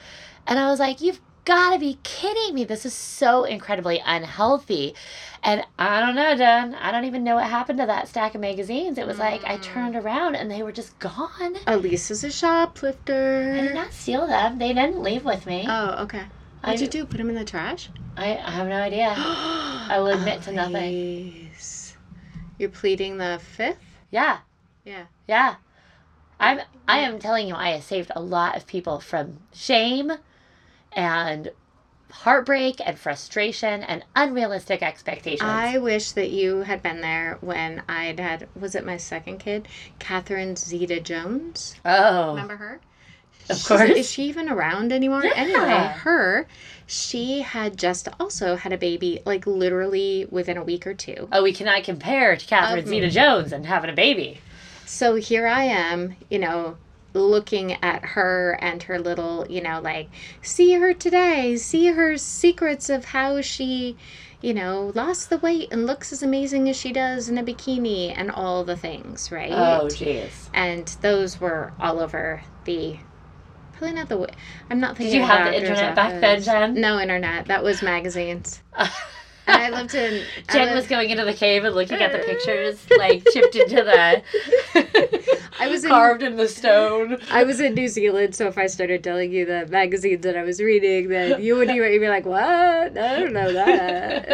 and 0.46 0.58
i 0.58 0.68
was 0.68 0.80
like 0.80 1.00
you've 1.00 1.20
got 1.44 1.72
to 1.72 1.78
be 1.78 1.98
kidding 2.02 2.54
me 2.54 2.64
this 2.64 2.84
is 2.84 2.94
so 2.94 3.44
incredibly 3.44 4.02
unhealthy 4.04 4.94
and 5.42 5.62
i 5.78 6.00
don't 6.00 6.14
know 6.14 6.34
Jen. 6.34 6.74
i 6.76 6.90
don't 6.90 7.04
even 7.04 7.22
know 7.22 7.34
what 7.34 7.44
happened 7.44 7.78
to 7.78 7.86
that 7.86 8.08
stack 8.08 8.34
of 8.34 8.40
magazines 8.40 8.96
it 8.96 9.06
was 9.06 9.18
like 9.18 9.44
i 9.44 9.56
mm. 9.56 9.62
turned 9.62 9.94
around 9.94 10.34
and 10.34 10.50
they 10.50 10.62
were 10.62 10.72
just 10.72 10.98
gone 10.98 11.56
Elise 11.66 12.10
is 12.10 12.24
a 12.24 12.30
shoplifter. 12.30 13.54
i 13.56 13.60
did 13.60 13.74
not 13.74 13.92
steal 13.92 14.26
them 14.26 14.58
they 14.58 14.72
didn't 14.72 15.02
leave 15.02 15.24
with 15.24 15.46
me 15.46 15.66
Oh, 15.68 16.04
okay. 16.04 16.24
What'd 16.62 16.80
I- 16.80 16.84
you 16.84 16.88
do? 16.88 17.06
Put 17.06 17.16
them 17.16 17.30
in 17.30 17.36
the 17.36 17.44
trash? 17.44 17.88
I, 18.18 18.36
I 18.36 18.50
have 18.50 18.68
no 18.68 18.76
idea 18.76 19.14
I 19.16 19.96
will 19.98 20.08
admit 20.08 20.42
to 20.42 20.52
nothing. 20.52 21.50
You're 22.60 22.68
pleading 22.68 23.16
the 23.16 23.40
fifth? 23.42 23.78
yeah 24.10 24.40
Yeah. 24.84 25.06
Yeah. 25.26 25.54
I'm 26.38 26.60
I 26.86 26.98
am 26.98 27.18
telling 27.18 27.48
you 27.48 27.54
I 27.54 27.70
have 27.70 27.84
saved 27.84 28.12
a 28.14 28.20
lot 28.20 28.54
of 28.54 28.66
people 28.66 29.00
from 29.00 29.38
shame 29.54 30.12
and 30.92 31.52
heartbreak 32.10 32.76
and 32.84 32.98
frustration 32.98 33.82
and 33.82 34.04
unrealistic 34.14 34.82
expectations. 34.82 35.48
I 35.48 35.78
wish 35.78 36.12
that 36.12 36.28
you 36.30 36.58
had 36.58 36.82
been 36.82 37.00
there 37.00 37.38
when 37.40 37.82
I'd 37.88 38.20
had, 38.20 38.46
was 38.54 38.74
it 38.74 38.84
my 38.84 38.98
second 38.98 39.38
kid? 39.38 39.66
Catherine 39.98 40.54
Zeta 40.54 41.00
Jones. 41.00 41.76
oh. 41.86 42.30
Remember 42.30 42.56
her? 42.56 42.80
Of 43.48 43.56
She's- 43.56 43.66
course. 43.68 43.90
Is 43.90 44.10
she 44.10 44.24
even 44.24 44.48
around 44.48 44.92
anymore? 44.92 45.24
Yeah. 45.24 45.32
Anyway, 45.34 45.92
her, 46.02 46.46
she 46.86 47.40
had 47.40 47.76
just 47.76 48.08
also 48.20 48.56
had 48.56 48.72
a 48.72 48.78
baby, 48.78 49.20
like 49.24 49.46
literally 49.46 50.26
within 50.30 50.56
a 50.56 50.62
week 50.62 50.86
or 50.86 50.94
two. 50.94 51.28
Oh, 51.32 51.42
we 51.42 51.52
cannot 51.52 51.82
compare 51.84 52.36
to 52.36 52.46
Catherine 52.46 52.86
Zeta. 52.86 53.10
Jones 53.10 53.52
and 53.52 53.66
having 53.66 53.90
a 53.90 53.94
baby. 53.94 54.40
So 54.86 55.14
here 55.16 55.46
I 55.46 55.64
am, 55.64 56.16
you 56.28 56.38
know, 56.38 56.76
looking 57.12 57.72
at 57.82 58.04
her 58.04 58.56
and 58.60 58.82
her 58.84 58.98
little, 59.00 59.46
you 59.48 59.60
know, 59.60 59.80
like, 59.80 60.08
see 60.42 60.74
her 60.74 60.94
today, 60.94 61.56
see 61.56 61.86
her 61.86 62.16
secrets 62.16 62.88
of 62.88 63.06
how 63.06 63.40
she, 63.40 63.96
you 64.40 64.54
know, 64.54 64.92
lost 64.94 65.28
the 65.28 65.38
weight 65.38 65.68
and 65.72 65.86
looks 65.86 66.12
as 66.12 66.22
amazing 66.22 66.68
as 66.68 66.76
she 66.76 66.92
does 66.92 67.28
in 67.28 67.36
a 67.36 67.42
bikini 67.42 68.12
and 68.16 68.30
all 68.30 68.62
the 68.64 68.76
things, 68.76 69.30
right? 69.32 69.50
Oh, 69.52 69.86
jeez. 69.86 70.30
And 70.54 70.86
those 71.02 71.40
were 71.40 71.72
all 71.80 71.98
over 72.00 72.42
the. 72.64 72.98
Probably 73.80 73.96
not 73.96 74.10
the. 74.10 74.16
wi- 74.16 74.34
I'm 74.68 74.78
not 74.78 74.98
thinking. 74.98 75.14
Did 75.14 75.20
you 75.20 75.24
have 75.26 75.46
the 75.46 75.56
internet 75.58 75.96
back 75.96 76.20
then. 76.20 76.42
Jen? 76.42 76.74
No 76.74 77.00
internet. 77.00 77.46
That 77.46 77.64
was 77.64 77.82
magazines. 77.82 78.60
And 79.46 79.62
I 79.62 79.70
lived 79.70 79.94
in. 79.96 80.22
I 80.48 80.52
Jen 80.52 80.66
lived- 80.66 80.76
was 80.76 80.86
going 80.86 81.10
into 81.10 81.24
the 81.24 81.32
cave 81.32 81.64
and 81.64 81.74
looking 81.74 81.96
at 82.00 82.12
the 82.12 82.18
pictures, 82.18 82.86
like 82.98 83.24
chipped 83.32 83.56
into 83.56 83.76
the. 83.82 84.22
I 85.58 85.66
was 85.66 85.82
in- 85.84 85.90
carved 85.90 86.22
in 86.22 86.36
the 86.36 86.46
stone. 86.46 87.18
I 87.32 87.42
was 87.42 87.58
in 87.58 87.74
New 87.74 87.88
Zealand, 87.88 88.36
so 88.36 88.46
if 88.46 88.56
I 88.58 88.66
started 88.68 89.02
telling 89.02 89.32
you 89.32 89.46
the 89.46 89.66
magazines 89.66 90.22
that 90.22 90.36
I 90.36 90.44
was 90.44 90.60
reading, 90.60 91.08
then 91.08 91.42
you 91.42 91.56
would 91.56 91.68
you'd 91.68 92.00
be 92.00 92.08
like, 92.08 92.26
"What? 92.26 92.38
I 92.96 93.18
don't 93.18 93.32
know 93.32 93.52
that." 93.52 94.26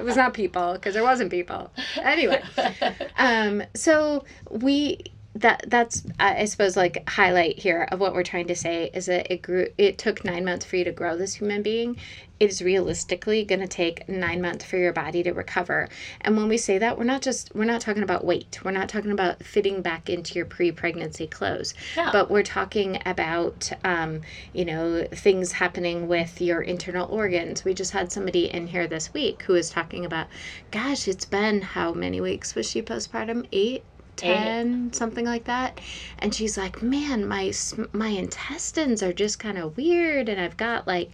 it 0.00 0.04
was 0.04 0.16
not 0.16 0.34
People 0.34 0.72
because 0.72 0.94
there 0.94 1.04
wasn't 1.04 1.30
People. 1.30 1.70
Anyway, 1.98 2.42
um, 3.18 3.62
so 3.74 4.24
we 4.50 4.98
that 5.40 5.64
that's 5.68 6.02
I 6.18 6.44
suppose 6.46 6.76
like 6.76 7.08
highlight 7.08 7.58
here 7.58 7.88
of 7.90 8.00
what 8.00 8.14
we're 8.14 8.22
trying 8.22 8.46
to 8.48 8.56
say 8.56 8.90
is 8.94 9.06
that 9.06 9.30
it 9.32 9.42
grew. 9.42 9.68
It 9.78 9.98
took 9.98 10.24
nine 10.24 10.44
months 10.44 10.64
for 10.64 10.76
you 10.76 10.84
to 10.84 10.92
grow 10.92 11.16
this 11.16 11.34
human 11.34 11.62
being. 11.62 11.96
It 12.38 12.50
is 12.50 12.60
realistically 12.60 13.44
going 13.44 13.60
to 13.62 13.66
take 13.66 14.06
nine 14.10 14.42
months 14.42 14.62
for 14.64 14.76
your 14.76 14.92
body 14.92 15.22
to 15.22 15.32
recover. 15.32 15.88
And 16.20 16.36
when 16.36 16.48
we 16.48 16.58
say 16.58 16.76
that, 16.78 16.98
we're 16.98 17.04
not 17.04 17.22
just 17.22 17.50
we're 17.54 17.64
not 17.64 17.80
talking 17.80 18.02
about 18.02 18.24
weight. 18.24 18.58
We're 18.62 18.72
not 18.72 18.88
talking 18.88 19.10
about 19.10 19.42
fitting 19.42 19.80
back 19.82 20.10
into 20.10 20.34
your 20.34 20.44
pre-pregnancy 20.46 21.26
clothes 21.26 21.74
No. 21.96 22.10
but 22.12 22.30
we're 22.30 22.42
talking 22.42 23.00
about 23.06 23.70
um, 23.84 24.20
you 24.52 24.64
know 24.64 25.06
things 25.12 25.52
happening 25.52 26.08
with 26.08 26.40
your 26.40 26.60
internal 26.62 27.08
organs 27.10 27.64
we 27.64 27.74
just 27.74 27.92
had 27.92 28.12
somebody 28.12 28.46
in 28.50 28.66
here 28.68 28.86
this 28.86 29.12
week 29.12 29.42
who 29.42 29.52
was 29.54 29.70
talking 29.70 30.04
about 30.04 30.26
gosh 30.70 31.08
it's 31.08 31.24
been 31.24 31.60
how 31.62 31.92
many 31.92 32.20
weeks 32.20 32.54
was 32.54 32.68
she 32.68 32.82
postpartum 32.82 33.46
eight 33.52 33.82
ten 34.16 34.92
something 34.92 35.24
like 35.24 35.44
that 35.44 35.80
and 36.18 36.34
she's 36.34 36.56
like 36.56 36.82
man 36.82 37.26
my 37.26 37.52
my 37.92 38.08
intestines 38.08 39.02
are 39.02 39.12
just 39.12 39.38
kind 39.38 39.58
of 39.58 39.76
weird 39.76 40.28
and 40.28 40.40
i've 40.40 40.56
got 40.56 40.86
like 40.86 41.10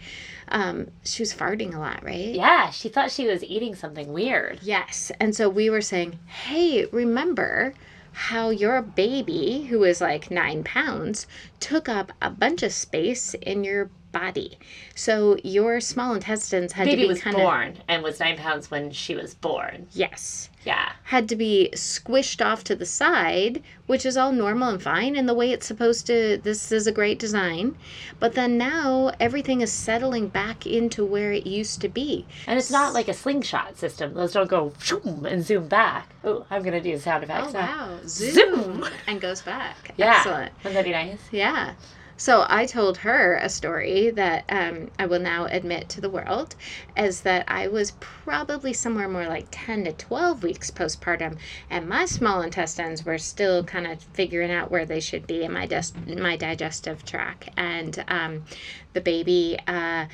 um 0.49 0.87
she 1.05 1.23
was 1.23 1.33
farting 1.35 1.75
a 1.75 1.79
lot 1.79 2.03
right 2.05 2.35
Yeah, 2.35 2.71
she 2.71 2.89
thought 2.89 3.11
she 3.11 3.27
was 3.27 3.43
eating 3.45 3.75
something 3.75 4.13
weird. 4.13 4.59
Yes. 4.63 5.11
And 5.21 5.35
so 5.35 5.49
we 5.49 5.71
were 5.71 5.81
saying, 5.81 6.19
hey, 6.27 6.87
remember 6.93 7.75
how 8.13 8.51
your 8.51 8.83
baby, 8.83 9.67
who 9.71 9.85
is 9.85 10.01
like 10.01 10.31
nine 10.31 10.63
pounds, 10.65 11.27
took 11.61 11.89
up 11.89 12.13
a 12.21 12.29
bunch 12.31 12.63
of 12.63 12.73
space 12.73 13.35
in 13.35 13.65
your 13.65 13.91
body. 14.13 14.59
So 14.95 15.37
your 15.43 15.81
small 15.81 16.15
intestines 16.15 16.73
had 16.73 16.85
Baby 16.85 17.03
to 17.03 17.03
be 17.03 17.09
was 17.09 17.21
kind 17.21 17.37
of. 17.37 17.43
born 17.43 17.79
and 17.89 18.03
was 18.03 18.21
nine 18.21 18.37
pounds 18.37 18.71
when 18.71 18.91
she 18.93 19.15
was 19.15 19.35
born. 19.35 19.87
Yes. 19.93 20.49
Yeah. 20.65 20.93
Had 21.05 21.29
to 21.31 21.37
be 21.37 21.71
squished 21.75 22.45
off 22.45 22.63
to 22.65 22.77
the 22.77 22.87
side, 22.87 23.63
which 23.87 24.07
is 24.07 24.17
all 24.17 24.31
normal 24.31 24.69
and 24.69 24.81
fine 24.83 25.17
and 25.17 25.29
the 25.29 25.35
way 25.35 25.51
it's 25.51 25.67
supposed 25.67 26.07
to. 26.07 26.39
This 26.43 26.71
is 26.71 26.87
a 26.87 26.93
great 26.93 27.19
design. 27.19 27.77
But 28.21 28.35
then 28.35 28.59
now 28.59 29.13
everything 29.19 29.61
is 29.61 29.73
settling 29.73 30.29
back 30.29 30.65
into 30.67 31.05
where 31.05 31.33
it 31.33 31.47
used 31.47 31.81
to 31.81 31.89
be. 31.89 32.27
And 32.47 32.59
it's 32.59 32.71
not 32.71 32.95
like 32.95 33.09
a 33.09 33.15
slingshot 33.15 33.77
system. 33.77 34.15
Those 34.15 34.35
don't 34.35 34.49
go 34.49 34.73
zoom 34.81 35.27
and 35.27 35.45
zoom 35.45 35.67
back. 35.67 36.09
Oh, 36.23 36.47
I'm 36.51 36.63
gonna 36.63 36.81
do 36.81 36.93
the 36.95 37.01
sound 37.01 37.25
effects. 37.25 37.49
Oh, 37.49 37.53
now. 37.53 37.89
wow. 37.89 37.99
Zoom. 38.07 38.33
Zoom. 38.35 38.89
And 39.09 39.21
goes 39.21 39.43
back. 39.43 39.93
Yeah. 39.97 40.17
Excellent. 40.19 40.53
Wouldn't 40.59 40.75
that 40.75 40.85
be 40.85 40.93
nice? 40.93 41.19
Yeah. 41.33 41.75
So 42.23 42.47
I 42.49 42.67
told 42.67 42.99
her 42.99 43.35
a 43.35 43.49
story 43.49 44.11
that 44.11 44.45
um, 44.49 44.93
I 44.97 45.07
will 45.07 45.19
now 45.19 45.47
admit 45.47 45.89
to 45.89 46.01
the 46.01 46.09
world 46.09 46.55
is 46.97 47.23
that 47.23 47.45
I 47.49 47.67
was 47.67 47.95
probably 47.99 48.73
somewhere 48.73 49.09
more 49.09 49.27
like 49.27 49.49
10 49.51 49.87
to 49.87 49.93
12 49.93 50.45
weeks 50.45 50.71
postpartum, 50.71 51.37
and 51.69 51.89
my 51.89 52.05
small 52.05 52.41
intestines 52.43 53.05
were 53.05 53.19
still 53.19 53.65
kind 53.65 53.89
of 53.89 54.01
figuring 54.01 54.53
out 54.53 54.71
where 54.71 54.87
they 54.87 55.01
should 55.01 55.27
be 55.27 55.43
in 55.43 55.53
my, 55.53 55.67
dis- 55.67 55.95
my 56.07 56.37
digestive 56.37 57.05
tract. 57.05 57.49
And 57.57 58.05
um, 58.07 58.45
the 58.93 59.01
baby 59.01 59.59
uh, 59.67 60.07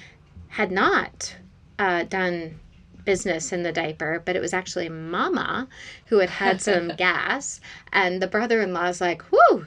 had 0.47 0.73
not 0.73 1.37
uh, 1.79 2.05
done 2.05 2.59
business 3.05 3.53
in 3.53 3.65
the 3.65 3.73
diaper, 3.73 4.23
but 4.25 4.35
it 4.35 4.41
was 4.41 4.55
actually 4.55 4.89
mama 4.89 5.69
who 6.07 6.21
had 6.21 6.31
had 6.31 6.63
some 6.63 6.89
gas. 6.97 7.61
And 7.93 8.23
the 8.23 8.27
brother 8.27 8.63
in 8.63 8.73
law's 8.73 9.03
like, 9.03 9.23
whoo, 9.31 9.67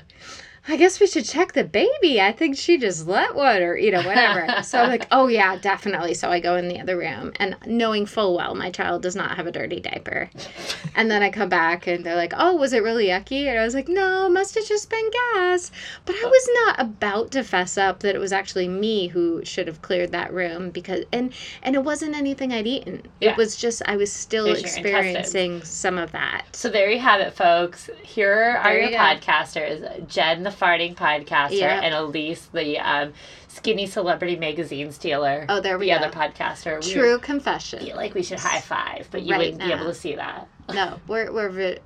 I 0.67 0.77
guess 0.77 0.99
we 0.99 1.07
should 1.07 1.25
check 1.25 1.53
the 1.53 1.63
baby. 1.63 2.21
I 2.21 2.31
think 2.31 2.55
she 2.55 2.77
just 2.77 3.07
let 3.07 3.33
one 3.33 3.63
or, 3.63 3.75
you 3.75 3.89
know, 3.91 4.03
whatever. 4.03 4.61
so 4.61 4.79
I'm 4.79 4.89
like, 4.89 5.07
oh, 5.11 5.27
yeah, 5.27 5.57
definitely. 5.57 6.13
So 6.13 6.29
I 6.29 6.39
go 6.39 6.55
in 6.55 6.67
the 6.67 6.79
other 6.79 6.97
room 6.97 7.33
and 7.37 7.55
knowing 7.65 8.05
full 8.05 8.35
well 8.35 8.53
my 8.53 8.69
child 8.69 9.01
does 9.01 9.15
not 9.15 9.37
have 9.37 9.47
a 9.47 9.51
dirty 9.51 9.79
diaper. 9.79 10.29
And 10.95 11.09
then 11.09 11.23
I 11.23 11.31
come 11.31 11.49
back 11.49 11.87
and 11.87 12.05
they're 12.05 12.15
like, 12.15 12.33
oh, 12.37 12.55
was 12.55 12.73
it 12.73 12.83
really 12.83 13.07
yucky? 13.07 13.45
And 13.47 13.57
I 13.57 13.63
was 13.63 13.73
like, 13.73 13.87
no, 13.87 14.29
must 14.29 14.53
have 14.53 14.65
just 14.67 14.87
been 14.89 15.09
gas. 15.33 15.71
But 16.05 16.15
I 16.15 16.25
was 16.25 16.49
not 16.65 16.79
about 16.79 17.31
to 17.31 17.43
fess 17.43 17.75
up 17.77 18.01
that 18.01 18.13
it 18.13 18.19
was 18.19 18.31
actually 18.31 18.67
me 18.67 19.07
who 19.07 19.43
should 19.43 19.65
have 19.65 19.81
cleared 19.81 20.11
that 20.11 20.31
room 20.31 20.69
because, 20.69 21.05
and, 21.11 21.33
and 21.63 21.73
it 21.75 21.83
wasn't 21.83 22.15
anything 22.15 22.53
I'd 22.53 22.67
eaten. 22.67 23.01
Yeah. 23.19 23.31
It 23.31 23.37
was 23.37 23.55
just, 23.55 23.81
I 23.87 23.97
was 23.97 24.13
still 24.13 24.45
It 24.45 24.51
was 24.51 24.61
your 24.61 24.85
intestines. 24.85 24.85
experiencing 25.25 25.63
some 25.63 25.97
of 25.97 26.11
that. 26.11 26.45
So 26.53 26.69
there 26.69 26.91
you 26.91 26.99
have 26.99 27.19
it, 27.19 27.33
folks. 27.33 27.89
Here 28.03 28.59
are 28.61 28.71
There 28.73 28.81
your 28.81 28.91
you 28.91 28.97
podcasters: 28.97 30.07
Jen, 30.07 30.43
the 30.43 30.50
farting 30.51 30.95
podcaster, 30.95 31.51
Yep. 31.59 31.83
and 31.83 31.93
Elise, 31.93 32.47
the 32.53 32.77
um, 32.79 33.13
skinny 33.47 33.87
celebrity 33.87 34.35
magazine 34.35 34.91
stealer. 34.91 35.45
Oh, 35.49 35.59
there 35.61 35.77
we 35.77 35.87
the 35.91 35.97
go. 35.99 36.05
other 36.05 36.09
podcaster. 36.15 36.83
We 36.85 36.91
True 36.91 37.17
confession. 37.19 37.79
feel 37.85 37.95
like 37.95 38.13
we 38.13 38.23
should 38.23 38.39
high 38.39 38.61
five, 38.61 39.07
but 39.11 39.23
you 39.23 39.31
Right 39.31 39.39
wouldn't 39.53 39.59
be 39.61 39.71
able 39.71 39.85
to 39.85 39.93
see 39.93 40.15
that. 40.15 40.47
No, 40.73 40.99
we're 41.07 41.31
we're 41.31 41.49
vi- 41.49 41.79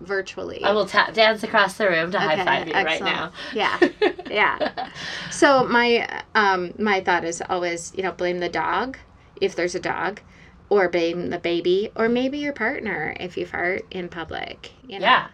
virtually. 0.00 0.62
I 0.64 0.72
will 0.72 0.86
tap 0.86 1.12
dance 1.14 1.42
across 1.42 1.74
the 1.76 1.88
room 1.88 2.10
to 2.12 2.18
high 2.18 2.42
five 2.44 2.68
you 2.68 2.74
right 2.74 3.02
now. 3.02 3.32
Yeah, 3.52 3.78
yeah. 4.30 4.88
So 5.30 5.64
my 5.64 6.22
um 6.34 6.72
my 6.78 7.00
thought 7.00 7.24
is 7.24 7.42
always 7.48 7.92
you 7.96 8.02
know 8.02 8.12
blame 8.12 8.38
the 8.38 8.48
dog 8.48 8.96
if 9.40 9.54
there's 9.56 9.74
a 9.74 9.80
dog, 9.80 10.20
or 10.68 10.88
blame 10.88 11.30
the 11.30 11.38
baby, 11.38 11.90
or 11.96 12.08
maybe 12.08 12.38
your 12.38 12.52
partner 12.52 13.14
if 13.20 13.36
you 13.36 13.46
fart 13.46 13.82
in 13.90 14.08
public. 14.08 14.72
You 14.86 14.98
know? 15.00 15.06
Yeah. 15.06 15.26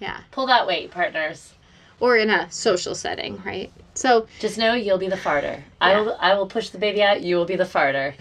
yeah, 0.00 0.20
Pull 0.32 0.46
that 0.46 0.66
weight, 0.66 0.90
partners. 0.90 1.54
Or 2.00 2.16
in 2.16 2.30
a 2.30 2.50
social 2.50 2.94
setting, 2.94 3.40
right? 3.44 3.70
So 3.94 4.26
Just 4.38 4.56
know 4.56 4.74
you'll 4.74 4.98
be 4.98 5.08
the 5.08 5.16
farter. 5.16 5.60
I 5.80 6.00
will 6.00 6.16
I 6.20 6.34
will 6.34 6.46
push 6.46 6.70
the 6.70 6.78
baby 6.78 7.02
out, 7.02 7.20
you 7.22 7.36
will 7.36 7.44
be 7.44 7.56
the 7.56 7.64
farter. 7.64 8.14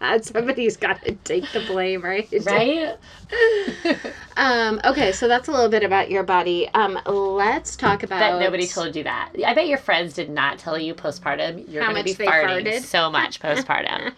somebody's 0.22 0.76
got 0.76 1.02
to 1.04 1.12
take 1.12 1.50
the 1.52 1.60
blame, 1.60 2.02
right? 2.02 2.28
right? 2.46 2.96
Um. 4.38 4.82
Okay, 4.84 5.12
so 5.12 5.28
that's 5.28 5.48
a 5.48 5.50
little 5.50 5.70
bit 5.70 5.82
about 5.82 6.10
your 6.10 6.22
body. 6.22 6.68
Um. 6.74 7.00
Let's 7.06 7.74
talk 7.74 8.02
about 8.02 8.18
that 8.18 8.38
nobody 8.38 8.66
told 8.66 8.94
you 8.94 9.02
that. 9.04 9.32
I 9.44 9.54
bet 9.54 9.66
your 9.66 9.78
friends 9.78 10.12
did 10.12 10.28
not 10.28 10.58
tell 10.58 10.78
you 10.78 10.94
postpartum 10.94 11.64
you're 11.70 11.82
going 11.82 11.96
to 11.96 12.04
be 12.04 12.10
much 12.10 12.18
they 12.18 12.26
farting 12.26 12.66
farted. 12.66 12.82
so 12.82 13.10
much 13.10 13.40
postpartum. 13.40 14.12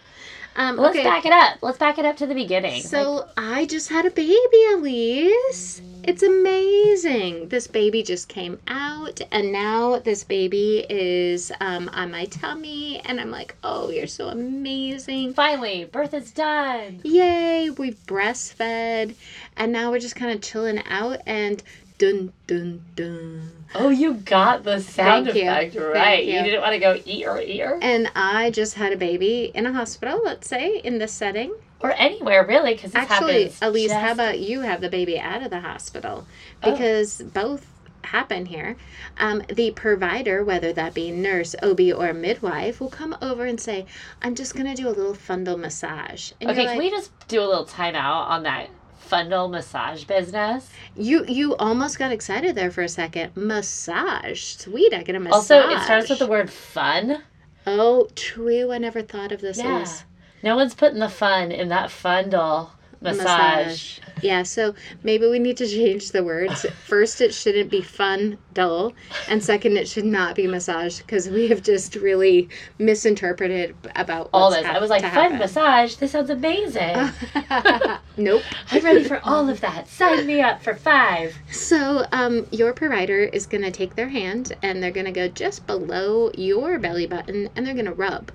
Um, 0.59 0.75
Let's 0.75 0.97
okay. 0.97 1.05
back 1.05 1.25
it 1.25 1.31
up. 1.31 1.57
Let's 1.61 1.77
back 1.77 1.97
it 1.99 2.05
up 2.05 2.17
to 2.17 2.27
the 2.27 2.35
beginning. 2.35 2.83
So 2.83 3.13
Like, 3.13 3.25
I 3.37 3.65
just 3.65 3.87
had 3.87 4.05
a 4.05 4.11
baby, 4.11 4.63
Elise. 4.73 5.81
It's 6.03 6.21
amazing. 6.21 7.47
This 7.47 7.65
baby 7.65 8.03
just 8.03 8.27
came 8.27 8.59
out, 8.67 9.21
and 9.31 9.53
now 9.53 9.99
this 9.99 10.25
baby 10.25 10.85
is 10.89 11.53
um, 11.61 11.89
on 11.93 12.11
my 12.11 12.25
tummy, 12.25 12.99
and 13.05 13.21
I'm 13.21 13.31
like, 13.31 13.55
oh, 13.63 13.89
you're 13.89 14.07
so 14.07 14.27
amazing. 14.27 15.33
finally, 15.33 15.85
birth 15.85 16.13
is 16.13 16.31
done. 16.31 16.99
Yay, 17.05 17.69
we 17.69 17.91
breastfed, 17.91 19.15
and 19.55 19.71
now 19.71 19.91
we're 19.91 19.99
just 19.99 20.17
kind 20.17 20.33
of 20.33 20.41
chilling 20.41 20.83
out, 20.89 21.19
and 21.25 21.63
dun 21.99 22.33
dun 22.47 22.83
dun. 22.95 23.51
Oh, 23.75 23.89
you 23.89 24.15
got 24.15 24.63
the 24.63 24.79
sound 24.79 25.27
Thank 25.27 25.37
effect 25.37 25.75
Thank 25.75 25.93
right. 25.93 26.25
you. 26.25 26.41
didn't 26.41 26.61
want 26.61 26.73
to 26.73 26.79
go 26.79 26.99
ear 27.05 27.37
ear 27.37 27.77
And 27.83 28.11
I 28.15 28.49
just 28.49 28.73
had 28.73 28.91
a 28.91 28.97
baby 28.97 29.51
in 29.53 29.67
a 29.67 29.73
hospital, 29.73 30.19
let's 30.23 30.47
say, 30.47 30.77
in 30.79 30.97
this 30.97 31.11
setting. 31.11 31.53
or 31.81 31.91
anywhere 31.91 32.45
really, 32.47 32.73
because 32.73 32.95
Actually, 32.95 33.43
happens. 33.43 33.59
Elise, 33.61 33.91
how 33.91 34.11
about 34.13 34.39
you 34.39 34.61
have 34.61 34.81
the 34.81 34.89
baby 34.89 35.19
out 35.19 35.43
of 35.43 35.51
the 35.51 35.59
hospital? 35.59 36.25
Oh. 36.63 36.71
Because 36.71 37.21
both 37.21 37.67
happen 38.03 38.45
here. 38.47 38.75
Um, 39.17 39.43
the 39.49 39.71
provider, 39.71 40.43
whether 40.43 40.73
that 40.73 40.93
be 40.93 41.11
nurse, 41.11 41.53
OB, 41.61 41.79
or 41.95 42.13
midwife, 42.13 42.79
will 42.79 42.89
come 42.89 43.15
over 43.21 43.45
and 43.45 43.59
say, 43.59 43.85
I'm 44.21 44.33
just 44.35 44.55
going 44.55 44.65
to 44.73 44.81
do 44.81 44.87
a 44.87 44.95
little 44.95 45.13
fundal 45.13 45.59
massage. 45.59 46.31
And 46.41 46.49
Okay, 46.49 46.61
you're 46.63 46.71
can 46.71 46.77
like, 46.79 46.85
we 46.85 46.89
just 46.89 47.11
do 47.27 47.41
a 47.41 47.45
little 47.45 47.65
timeout 47.65 48.27
on 48.29 48.43
that 48.43 48.69
fundal 48.99 49.49
massage 49.49 50.03
business? 50.03 50.69
you, 50.95 51.25
you 51.25 51.55
almost 51.57 51.97
got 51.97 52.11
excited 52.11 52.55
there 52.55 52.71
for 52.71 52.81
a 52.81 52.89
second. 52.89 53.35
Massage. 53.35 54.41
Sweet, 54.41 54.93
I 54.93 55.03
get 55.03 55.15
a 55.15 55.19
massage. 55.19 55.35
Also, 55.35 55.69
it 55.69 55.81
starts 55.83 56.09
with 56.09 56.19
the 56.19 56.27
word 56.27 56.49
fun. 56.49 57.23
Oh, 57.65 58.07
true. 58.15 58.71
I 58.71 58.77
never 58.77 59.01
thought 59.01 59.31
of 59.31 59.41
this 59.41 59.57
Yeah. 59.57 59.79
as 59.81 60.03
No 60.41 60.55
one's 60.55 60.73
putting 60.73 60.99
the 60.99 61.09
fun 61.09 61.51
in 61.51 61.69
that 61.69 61.89
fundal 61.89 62.71
massage. 63.01 63.99
Yeah, 64.21 64.43
so 64.43 64.75
maybe 65.03 65.27
we 65.27 65.39
need 65.39 65.57
to 65.57 65.67
change 65.67 66.11
the 66.11 66.23
words. 66.23 66.65
First, 66.87 67.21
it 67.21 67.33
shouldn't 67.33 67.69
be 67.71 67.81
fun, 67.81 68.37
dull, 68.53 68.93
and 69.29 69.41
second, 69.43 69.77
it 69.77 69.87
should 69.87 70.05
not 70.05 70.35
be 70.35 70.47
massage 70.47 70.99
because 70.99 71.29
we 71.29 71.47
have 71.47 71.61
just 71.63 71.95
really 71.95 72.49
misinterpreted 72.77 73.75
about 73.95 74.29
All 74.33 74.51
this. 74.51 74.65
hap- 74.65 74.75
I 74.75 74.79
was 74.79 74.89
like, 74.89 75.01
fun 75.01 75.11
happen. 75.11 75.37
massage. 75.39 75.95
This 75.95 76.11
sounds 76.11 76.29
amazing. 76.29 76.95
nope. 78.17 78.41
I'm 78.71 78.83
ready 78.83 79.03
for 79.03 79.21
all 79.23 79.47
of 79.47 79.61
that. 79.61 79.87
Sign 79.87 80.25
me 80.25 80.41
up 80.41 80.61
for 80.61 80.75
five. 80.75 81.35
So, 81.51 82.05
um, 82.11 82.45
your 82.51 82.73
provider 82.73 83.19
is 83.23 83.45
going 83.45 83.63
to 83.63 83.71
take 83.71 83.95
their 83.95 84.09
hand 84.09 84.55
and 84.61 84.83
they're 84.83 84.91
going 84.91 85.05
to 85.05 85.11
go 85.11 85.27
just 85.29 85.65
below 85.65 86.31
your 86.35 86.77
belly 86.79 87.07
button 87.07 87.49
and 87.55 87.65
they're 87.65 87.73
going 87.73 87.85
to 87.85 87.93
rub. 87.93 88.31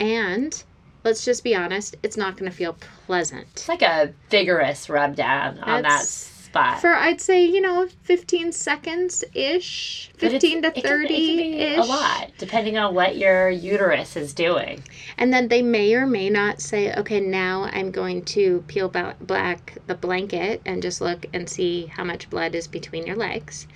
And 0.00 0.62
let's 1.04 1.24
just 1.24 1.44
be 1.44 1.54
honest, 1.54 1.96
it's 2.02 2.16
not 2.16 2.36
going 2.36 2.50
to 2.50 2.56
feel 2.56 2.76
pleasant. 3.06 3.46
It's 3.52 3.68
like 3.68 3.82
a 3.82 4.12
vigorous 4.30 4.88
rub 4.88 5.14
down 5.14 5.58
on 5.60 5.82
that 5.82 6.04
spot. 6.06 6.80
For 6.80 6.94
I'd 6.94 7.20
say, 7.20 7.44
you 7.44 7.60
know, 7.60 7.88
15 8.04 8.52
seconds 8.52 9.24
ish, 9.34 10.10
15 10.16 10.62
to 10.62 10.70
30 10.70 10.78
It 10.78 10.82
can, 10.82 11.06
be 11.08 11.52
ish. 11.58 11.78
a 11.78 11.82
lot, 11.82 12.30
depending 12.38 12.78
on 12.78 12.94
what 12.94 13.16
your 13.16 13.50
uterus 13.50 14.16
is 14.16 14.32
doing. 14.32 14.82
And 15.18 15.32
then 15.32 15.48
they 15.48 15.62
may 15.62 15.94
or 15.94 16.06
may 16.06 16.30
not 16.30 16.60
say, 16.60 16.94
okay, 16.94 17.20
now 17.20 17.68
I'm 17.72 17.90
going 17.90 18.24
to 18.26 18.64
peel 18.68 18.88
ba- 18.88 19.16
back 19.20 19.78
the 19.86 19.94
blanket 19.96 20.62
and 20.64 20.80
just 20.80 21.00
look 21.00 21.26
and 21.34 21.48
see 21.48 21.86
how 21.86 22.04
much 22.04 22.30
blood 22.30 22.54
is 22.54 22.68
between 22.68 23.06
your 23.06 23.16
legs 23.16 23.66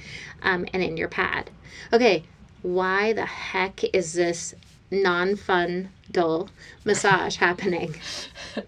um, 0.43 0.65
and 0.73 0.83
in 0.83 0.97
your 0.97 1.09
pad. 1.09 1.51
Okay, 1.93 2.25
why 2.63 3.13
the 3.13 3.27
heck 3.27 3.83
is 3.95 4.13
this 4.13 4.55
non 4.91 5.37
fun, 5.37 5.91
dull 6.11 6.49
massage 6.85 7.37
happening? 7.37 7.95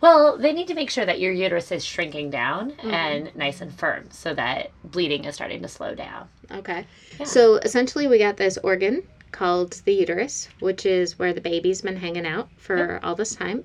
Well, 0.00 0.36
they 0.36 0.52
need 0.52 0.68
to 0.68 0.74
make 0.74 0.90
sure 0.90 1.06
that 1.06 1.18
your 1.20 1.32
uterus 1.32 1.72
is 1.72 1.84
shrinking 1.84 2.30
down 2.30 2.72
Mm-hmm. 2.72 2.90
and 2.90 3.34
nice 3.36 3.60
and 3.60 3.72
firm 3.72 4.10
so 4.10 4.34
that 4.34 4.70
bleeding 4.84 5.24
is 5.24 5.34
starting 5.34 5.62
to 5.62 5.68
slow 5.68 5.94
down. 5.94 6.28
Okay. 6.50 6.86
Yeah. 7.18 7.24
So 7.26 7.56
essentially, 7.56 8.06
we 8.06 8.18
got 8.18 8.36
this 8.36 8.58
organ 8.58 9.02
called 9.32 9.80
the 9.84 9.94
uterus, 9.94 10.48
which 10.60 10.84
is 10.86 11.18
where 11.18 11.32
the 11.32 11.40
baby's 11.40 11.80
been 11.80 11.96
hanging 11.96 12.26
out 12.26 12.48
for 12.56 13.00
all 13.02 13.14
this 13.14 13.34
time. 13.34 13.64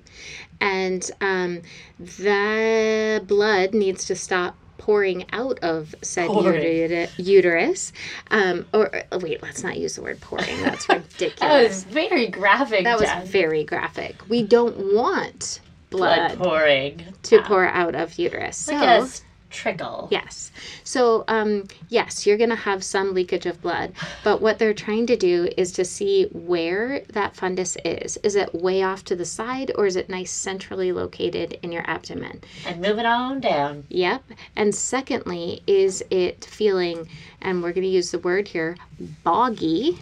And 0.60 1.08
um, 1.20 1.62
the 1.98 3.22
blood 3.26 3.74
needs 3.74 4.04
to 4.06 4.16
stop 4.16 4.56
pouring 4.80 5.26
out 5.32 5.58
of 5.60 5.94
said 6.02 6.28
uter- 6.30 7.10
uterus. 7.18 7.92
Um, 8.30 8.66
or, 8.72 8.90
wait, 9.12 9.42
let's 9.42 9.62
not 9.62 9.76
use 9.76 9.96
the 9.96 10.02
word 10.02 10.20
pouring. 10.20 10.60
That's 10.62 10.88
ridiculous. 10.88 11.38
That 11.38 11.62
was 11.62 11.84
very 11.84 12.26
graphic. 12.28 12.84
that 12.84 12.98
was 12.98 13.28
very 13.30 13.62
graphic. 13.62 14.16
We 14.28 14.42
don't 14.42 14.94
want 14.94 15.60
blood, 15.90 16.38
blood, 16.38 16.48
pouring 16.48 17.04
to 17.24 17.40
out. 17.40 17.44
pour 17.44 17.66
out 17.66 17.94
of 17.94 18.18
uterus. 18.18 18.68
like 18.68 19.08
so, 19.10 19.22
trickle. 19.50 20.08
Yes. 20.10 20.50
So, 20.84 21.24
um, 21.28 21.66
yes, 21.88 22.26
you're 22.26 22.38
going 22.38 22.50
to 22.50 22.56
have 22.56 22.82
some 22.82 23.12
leakage 23.12 23.46
of 23.46 23.60
blood, 23.60 23.92
but 24.24 24.40
what 24.40 24.58
they're 24.58 24.74
trying 24.74 25.06
to 25.06 25.16
do 25.16 25.48
is 25.56 25.72
to 25.72 25.84
see 25.84 26.24
where 26.32 27.00
that 27.10 27.34
fundus 27.34 27.76
is. 27.84 28.16
Is 28.18 28.36
it 28.36 28.54
way 28.54 28.82
off 28.82 29.04
to 29.04 29.16
the 29.16 29.24
side 29.24 29.72
or 29.76 29.86
is 29.86 29.96
it 29.96 30.08
nice 30.08 30.30
centrally 30.30 30.92
located 30.92 31.58
in 31.62 31.72
your 31.72 31.88
abdomen? 31.88 32.40
And 32.66 32.80
move 32.80 32.98
it 32.98 33.06
on 33.06 33.40
down. 33.40 33.84
Yep. 33.88 34.24
And 34.56 34.74
secondly, 34.74 35.62
is 35.66 36.02
it 36.10 36.44
feeling, 36.44 37.08
and 37.42 37.62
we're 37.62 37.72
going 37.72 37.82
to 37.82 37.88
use 37.88 38.10
the 38.10 38.18
word 38.18 38.48
here, 38.48 38.76
boggy? 39.24 39.98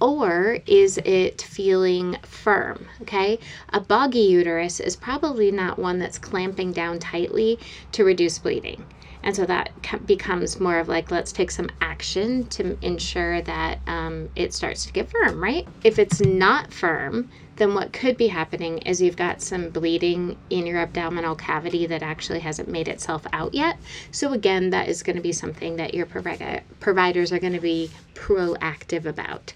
Or 0.00 0.58
is 0.66 0.98
it 0.98 1.42
feeling 1.42 2.16
firm? 2.22 2.86
Okay. 3.02 3.38
A 3.70 3.80
boggy 3.80 4.20
uterus 4.20 4.80
is 4.80 4.96
probably 4.96 5.50
not 5.50 5.78
one 5.78 5.98
that's 5.98 6.18
clamping 6.18 6.72
down 6.72 6.98
tightly 6.98 7.58
to 7.92 8.04
reduce 8.04 8.38
bleeding. 8.38 8.84
And 9.22 9.34
so 9.34 9.44
that 9.46 9.70
becomes 10.06 10.60
more 10.60 10.78
of 10.78 10.88
like, 10.88 11.10
let's 11.10 11.32
take 11.32 11.50
some 11.50 11.68
action 11.80 12.46
to 12.48 12.78
ensure 12.80 13.42
that 13.42 13.80
um, 13.88 14.28
it 14.36 14.54
starts 14.54 14.86
to 14.86 14.92
get 14.92 15.10
firm, 15.10 15.42
right? 15.42 15.66
If 15.82 15.98
it's 15.98 16.20
not 16.20 16.72
firm, 16.72 17.28
then 17.56 17.74
what 17.74 17.92
could 17.92 18.16
be 18.16 18.28
happening 18.28 18.78
is 18.78 19.00
you've 19.00 19.16
got 19.16 19.40
some 19.42 19.70
bleeding 19.70 20.36
in 20.50 20.66
your 20.66 20.78
abdominal 20.78 21.34
cavity 21.34 21.86
that 21.86 22.02
actually 22.02 22.40
hasn't 22.40 22.68
made 22.68 22.88
itself 22.88 23.26
out 23.32 23.54
yet. 23.54 23.78
So, 24.10 24.32
again, 24.32 24.70
that 24.70 24.88
is 24.88 25.02
going 25.02 25.16
to 25.16 25.22
be 25.22 25.32
something 25.32 25.76
that 25.76 25.94
your 25.94 26.06
provider, 26.06 26.60
providers 26.80 27.32
are 27.32 27.38
going 27.38 27.54
to 27.54 27.60
be 27.60 27.90
proactive 28.14 29.06
about. 29.06 29.52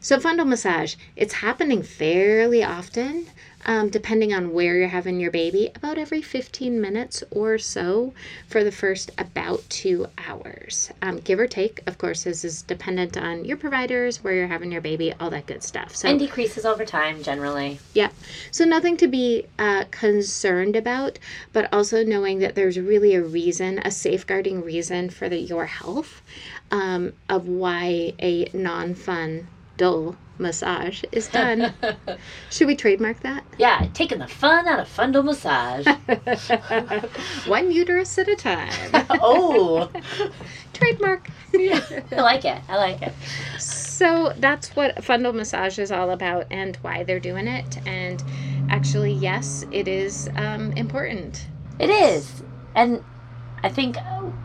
So, 0.00 0.18
fundal 0.18 0.46
massage, 0.46 0.96
it's 1.16 1.34
happening 1.34 1.82
fairly 1.82 2.62
often, 2.62 3.26
um, 3.66 3.88
depending 3.88 4.32
on 4.32 4.52
where 4.52 4.76
you're 4.76 4.88
having 4.88 5.20
your 5.20 5.30
baby, 5.30 5.70
about 5.74 5.98
every 5.98 6.22
15 6.22 6.80
minutes 6.80 7.22
or 7.30 7.58
so 7.58 8.12
for 8.46 8.62
the 8.64 8.72
first 8.72 9.10
about 9.18 9.62
two 9.68 10.06
hours. 10.28 10.90
Um, 11.02 11.18
give 11.20 11.38
or 11.38 11.46
take, 11.46 11.80
of 11.86 11.98
course, 11.98 12.24
this 12.24 12.44
is 12.44 12.62
dependent 12.62 13.16
on 13.16 13.44
your 13.44 13.56
providers, 13.56 14.22
where 14.22 14.34
you're 14.34 14.46
having 14.46 14.72
your 14.72 14.80
baby, 14.80 15.12
all 15.18 15.30
that 15.30 15.46
good 15.46 15.62
stuff. 15.62 15.94
So, 15.96 16.08
And 16.08 16.18
decreases 16.18 16.64
over 16.64 16.84
time 16.84 17.22
generally. 17.22 17.78
yeah. 17.94 18.10
So 18.50 18.64
nothing 18.64 18.96
to 18.98 19.08
be 19.08 19.46
uh, 19.58 19.84
concerned 19.90 20.76
about, 20.76 21.18
but 21.52 21.72
also 21.72 22.04
knowing 22.04 22.38
that 22.40 22.54
there's 22.54 22.78
really 22.78 23.14
a 23.14 23.22
reason, 23.22 23.78
a 23.84 23.90
safeguarding 23.90 24.62
reason 24.62 25.10
for 25.10 25.28
the, 25.28 25.38
your 25.38 25.66
health 25.66 26.22
um, 26.70 27.12
of 27.28 27.48
why 27.48 28.12
a 28.20 28.48
non-fun, 28.52 29.46
dull 29.76 30.16
massage 30.38 31.04
is 31.12 31.28
done. 31.28 31.72
Should 32.50 32.66
we 32.66 32.76
trademark 32.76 33.20
that? 33.20 33.44
Yeah, 33.58 33.86
taking 33.94 34.18
the 34.18 34.28
fun 34.28 34.66
out 34.66 34.80
of 34.80 34.88
fundal 34.88 35.24
massage. 35.24 35.86
One 37.46 37.70
uterus 37.70 38.18
at 38.18 38.28
a 38.28 38.36
time. 38.36 38.72
oh, 39.10 39.90
trademark. 40.72 41.28
I 41.54 42.02
like 42.12 42.44
it. 42.44 42.60
I 42.68 42.76
like 42.76 43.02
it. 43.02 43.12
So 43.58 44.32
that's 44.38 44.74
what 44.74 44.96
fundal 44.96 45.34
massage 45.34 45.78
is 45.78 45.92
all 45.92 46.10
about 46.10 46.46
and 46.50 46.76
why 46.76 47.04
they're 47.04 47.20
doing 47.20 47.46
it. 47.46 47.78
And 47.86 48.22
actually, 48.68 49.12
yes, 49.12 49.64
it 49.70 49.88
is 49.88 50.28
um, 50.36 50.72
important. 50.72 51.46
It 51.78 51.90
is. 51.90 52.42
And 52.74 53.04
I 53.64 53.70
think 53.70 53.96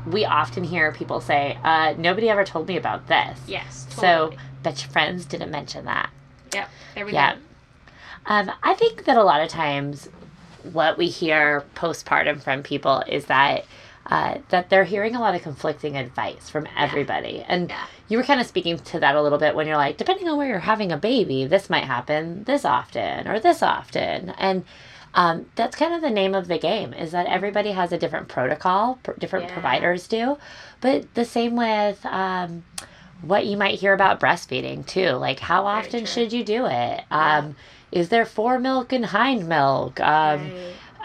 we 0.07 0.23
often 0.23 0.63
hear 0.63 0.93
people 0.93 1.19
say, 1.19 1.57
uh, 1.63 1.93
nobody 1.97 2.29
ever 2.29 2.45
told 2.45 2.67
me 2.69 2.77
about 2.77 3.07
this. 3.07 3.37
Yes. 3.47 3.85
So, 3.89 4.33
bet 4.63 4.81
your 4.81 4.89
friends 4.89 5.25
didn't 5.25 5.51
mention 5.51 5.85
that. 5.85 6.09
Yep. 6.53 6.69
There 6.95 7.05
we 7.05 7.11
Yeah. 7.11 7.35
Um, 8.25 8.49
I 8.63 8.75
think 8.75 9.03
that 9.05 9.17
a 9.17 9.23
lot 9.23 9.41
of 9.41 9.49
times 9.49 10.07
what 10.71 10.97
we 10.97 11.07
hear 11.07 11.63
postpartum 11.75 12.41
from 12.41 12.63
people 12.63 13.03
is 13.07 13.25
that 13.25 13.65
uh, 14.07 14.39
that 14.49 14.69
they're 14.71 14.85
hearing 14.85 15.15
a 15.15 15.19
lot 15.19 15.35
of 15.35 15.41
conflicting 15.43 15.95
advice 15.95 16.49
from 16.49 16.65
everybody. 16.75 17.43
And 17.47 17.69
Yeah. 17.69 17.85
you 18.07 18.17
were 18.17 18.23
kind 18.23 18.39
of 18.39 18.47
speaking 18.47 18.79
to 18.79 18.99
that 19.01 19.13
a 19.15 19.21
little 19.21 19.37
bit 19.37 19.53
when 19.53 19.67
you're 19.67 19.77
like, 19.77 19.97
depending 19.97 20.27
on 20.27 20.35
where 20.37 20.47
you're 20.47 20.59
having 20.59 20.91
a 20.91 20.97
baby, 20.97 21.45
this 21.45 21.69
might 21.69 21.83
happen 21.83 22.43
this 22.45 22.65
often 22.65 23.27
or 23.27 23.39
this 23.39 23.61
often. 23.61 24.31
And 24.39 24.65
um, 25.13 25.45
that's 25.55 25.75
kind 25.75 25.93
of 25.93 26.01
the 26.01 26.09
name 26.09 26.35
of 26.35 26.47
the 26.47 26.57
game 26.59 26.93
is 26.93 27.11
that 27.11 27.25
everybody 27.25 27.71
has 27.71 27.91
a 27.91 27.97
different 27.97 28.27
protocol, 28.27 28.99
pr- 29.03 29.13
different 29.19 29.47
Yeah. 29.47 29.53
providers 29.53 30.07
do. 30.07 30.37
But 30.81 31.13
the 31.15 31.25
same 31.25 31.55
with 31.55 32.05
um, 32.05 32.63
what 33.21 33.45
you 33.45 33.57
might 33.57 33.79
hear 33.79 33.93
about 33.93 34.19
breastfeeding 34.19 34.85
too. 34.85 35.11
Like, 35.11 35.39
how 35.39 35.65
often 35.65 36.05
should 36.05 36.31
you 36.31 36.43
do 36.43 36.65
it? 36.67 37.03
Um, 37.11 37.55
is 37.91 38.09
there 38.09 38.25
fore 38.25 38.59
milk 38.59 38.93
and 38.93 39.05
hind 39.07 39.47
milk? 39.49 39.99
Um, 39.99 40.51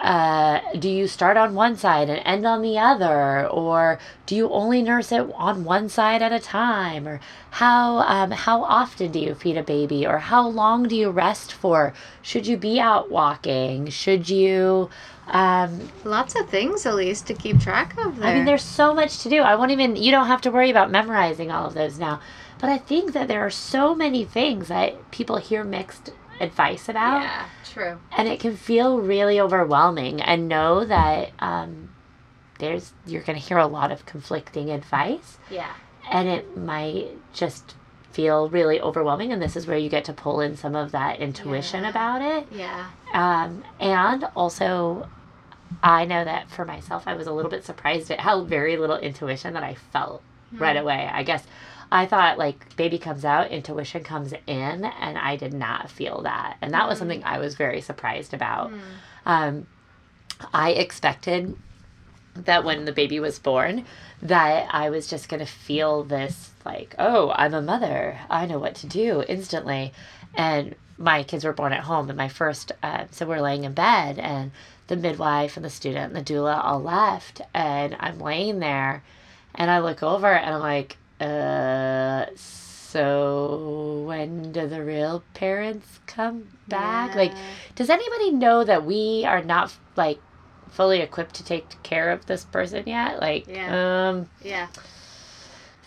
uh, 0.02 0.60
do 0.78 0.88
you 0.88 1.06
start 1.06 1.36
on 1.36 1.54
one 1.54 1.76
side 1.76 2.10
and 2.10 2.20
end 2.24 2.44
on 2.46 2.62
the 2.62 2.78
other, 2.78 3.48
or 3.48 3.98
do 4.26 4.34
you 4.34 4.50
only 4.50 4.82
nurse 4.82 5.12
it 5.12 5.30
on 5.34 5.64
one 5.64 5.88
side 5.88 6.20
at 6.20 6.32
a 6.32 6.40
time, 6.40 7.06
or 7.06 7.20
how 7.52 7.98
um, 8.00 8.32
how 8.32 8.64
often 8.64 9.12
do 9.12 9.18
you 9.18 9.34
feed 9.34 9.56
a 9.56 9.62
baby, 9.62 10.06
or 10.06 10.18
how 10.18 10.46
long 10.46 10.88
do 10.88 10.96
you 10.96 11.10
rest 11.10 11.52
for? 11.52 11.94
Should 12.22 12.46
you 12.46 12.56
be 12.56 12.80
out 12.80 13.10
walking? 13.10 13.88
Should 13.88 14.28
you? 14.28 14.90
Um, 15.28 15.88
Lots 16.04 16.34
of 16.34 16.50
things, 16.50 16.84
Elise, 16.84 17.22
to 17.22 17.34
keep 17.34 17.58
track 17.60 17.96
of 17.98 18.18
there. 18.18 18.28
I 18.28 18.34
mean, 18.34 18.44
there's 18.44 18.62
so 18.62 18.92
much 18.92 19.20
to 19.22 19.30
do. 19.30 19.40
I 19.40 19.54
won't 19.54 19.70
even. 19.70 19.96
You 19.96 20.10
don't 20.10 20.26
have 20.26 20.42
to 20.42 20.50
worry 20.50 20.70
about 20.70 20.90
memorizing 20.90 21.50
all 21.50 21.66
of 21.66 21.74
those 21.74 21.98
now. 21.98 22.20
But 22.60 22.68
I 22.70 22.78
think 22.78 23.12
that 23.12 23.28
there 23.28 23.44
are 23.44 23.50
so 23.50 23.94
many 23.94 24.24
things 24.24 24.68
that 24.68 25.10
people 25.10 25.36
hear 25.36 25.64
mixed 25.64 26.10
advice 26.40 26.88
about 26.88 27.22
yeah, 27.22 27.46
true. 27.74 27.98
and 28.16 28.26
it 28.28 28.40
can 28.40 28.56
feel 28.56 28.98
really 29.00 29.38
overwhelming 29.40 30.20
and 30.22 30.48
know 30.48 30.84
that 30.84 31.30
um, 31.40 31.90
there's 32.58 32.92
you're 33.06 33.22
going 33.22 33.38
to 33.38 33.44
hear 33.44 33.58
a 33.58 33.66
lot 33.66 33.92
of 33.92 34.06
conflicting 34.06 34.70
advice 34.70 35.38
Yeah. 35.50 35.72
and 36.10 36.28
it 36.28 36.56
might 36.56 37.08
just 37.34 37.74
feel 38.12 38.48
really 38.48 38.80
overwhelming 38.80 39.32
and 39.32 39.42
this 39.42 39.56
is 39.56 39.66
where 39.66 39.76
you 39.76 39.88
get 39.90 40.04
to 40.04 40.12
pull 40.12 40.40
in 40.40 40.56
some 40.56 40.76
of 40.76 40.92
that 40.92 41.18
intuition 41.18 41.82
Yeah. 41.82 41.90
about 41.90 42.22
it 42.22 42.46
Yeah. 42.52 42.86
um, 43.12 43.64
and 43.80 44.24
also 44.36 45.08
i 45.82 46.04
know 46.04 46.22
that 46.24 46.48
for 46.50 46.64
myself 46.64 47.02
i 47.06 47.14
was 47.14 47.26
a 47.26 47.32
little 47.32 47.50
bit 47.50 47.64
surprised 47.64 48.08
at 48.12 48.20
how 48.20 48.42
very 48.44 48.76
little 48.76 48.96
intuition 48.98 49.54
that 49.54 49.64
i 49.64 49.74
felt 49.74 50.22
right 50.52 50.76
away 50.76 51.10
i 51.12 51.24
guess 51.24 51.42
i 51.92 52.06
thought 52.06 52.38
like 52.38 52.76
baby 52.76 52.98
comes 52.98 53.24
out 53.24 53.50
intuition 53.50 54.02
comes 54.02 54.32
in 54.46 54.84
and 54.84 55.18
i 55.18 55.36
did 55.36 55.52
not 55.52 55.90
feel 55.90 56.22
that. 56.22 56.56
And 56.60 56.72
that 56.74 56.88
was 56.88 56.98
something 56.98 57.22
i 57.24 57.38
was 57.38 57.54
very 57.54 57.80
surprised 57.80 58.34
about. 58.34 58.70
Um, 59.26 59.66
i 60.52 60.70
expected 60.70 61.56
that 62.34 62.64
when 62.64 62.84
the 62.84 62.92
baby 62.92 63.20
was 63.20 63.38
born 63.38 63.84
that 64.22 64.68
i 64.72 64.90
was 64.90 65.06
just 65.06 65.28
going 65.28 65.40
to 65.40 65.46
feel 65.46 66.02
this 66.02 66.50
like 66.64 66.94
oh 66.98 67.32
i'm 67.36 67.54
a 67.54 67.62
mother. 67.62 68.18
I 68.28 68.46
know 68.46 68.58
what 68.58 68.74
to 68.76 68.86
do 68.86 69.22
instantly. 69.28 69.92
And 70.36 70.74
my 70.98 71.22
kids 71.22 71.44
were 71.44 71.52
born 71.52 71.72
at 71.72 71.84
home 71.84 72.08
and 72.08 72.16
my 72.16 72.28
first 72.28 72.72
uh, 72.82 73.04
so 73.10 73.26
we're 73.26 73.40
laying 73.40 73.64
in 73.64 73.72
bed 73.72 74.18
and 74.18 74.50
the 74.86 74.96
midwife 74.96 75.56
and 75.56 75.64
the 75.64 75.70
student 75.70 76.14
and 76.14 76.26
the 76.26 76.32
doula 76.34 76.62
all 76.62 76.80
left 76.80 77.40
and 77.52 77.96
i'm 77.98 78.18
laying 78.18 78.58
there 78.58 79.02
and 79.54 79.70
i 79.70 79.78
look 79.78 80.02
over 80.02 80.32
and 80.32 80.54
i'm 80.54 80.60
like 80.60 80.96
uh 81.24 82.26
so 82.36 84.04
when 84.06 84.52
do 84.52 84.66
the 84.68 84.82
real 84.84 85.24
parents 85.34 85.98
come 86.06 86.46
back 86.68 87.14
like 87.16 87.32
does 87.74 87.90
anybody 87.90 88.30
know 88.30 88.62
that 88.62 88.84
we 88.84 89.24
are 89.26 89.42
not 89.42 89.74
like 89.96 90.20
fully 90.70 91.00
equipped 91.00 91.34
to 91.34 91.44
take 91.44 91.82
care 91.82 92.10
of 92.10 92.26
this 92.26 92.44
person 92.44 92.84
yet 92.86 93.20
like 93.20 93.46
Yeah. 93.48 94.08
um 94.10 94.28
Yeah. 94.42 94.68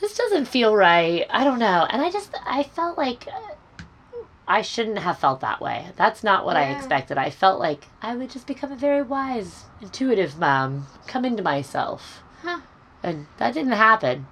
this 0.02 0.16
doesn't 0.18 0.46
feel 0.46 0.76
right. 0.76 1.26
I 1.30 1.44
don't 1.44 1.58
know. 1.60 1.88
And 1.90 2.02
I 2.04 2.12
just, 2.12 2.32
I 2.46 2.62
felt 2.64 2.98
like 3.00 3.28
uh, 3.28 4.22
I 4.48 4.62
shouldn't 4.62 5.00
have 5.00 5.18
felt 5.18 5.40
that 5.42 5.60
way. 5.60 5.88
That's 5.96 6.24
not 6.24 6.46
what 6.46 6.56
I 6.56 6.70
expected. 6.72 7.18
I 7.18 7.32
felt 7.32 7.60
like 7.60 7.86
I 8.02 8.16
would 8.16 8.30
just 8.30 8.46
become 8.48 8.72
a 8.72 8.76
very 8.78 9.02
wise, 9.02 9.66
intuitive 9.82 10.38
mom, 10.38 10.86
come 11.08 11.26
into 11.26 11.42
myself. 11.42 12.22
Huh. 12.44 12.60
And 13.02 13.26
that 13.38 13.56
didn't 13.56 13.72
happen. 13.74 14.28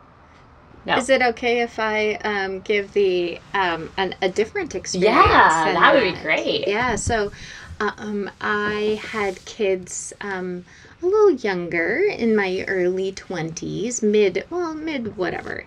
No. 0.85 0.97
Is 0.97 1.09
it 1.09 1.21
okay 1.21 1.61
if 1.61 1.79
I 1.79 2.13
um, 2.23 2.61
give 2.61 2.93
the 2.93 3.39
um, 3.53 3.89
an, 3.97 4.15
a 4.21 4.29
different 4.29 4.75
experience? 4.75 5.17
yeah, 5.17 5.73
that 5.73 5.93
would 5.95 6.13
be 6.13 6.21
great. 6.21 6.67
Yeah, 6.67 6.95
so 6.95 7.31
um, 7.79 8.29
I 8.39 8.99
had 9.03 9.43
kids 9.45 10.13
um, 10.21 10.63
a 11.01 11.05
little 11.05 11.31
younger 11.31 12.01
in 12.17 12.35
my 12.35 12.63
early 12.67 13.11
20s, 13.13 14.01
mid, 14.01 14.45
well, 14.49 14.75
mid 14.75 15.17
whatever. 15.17 15.65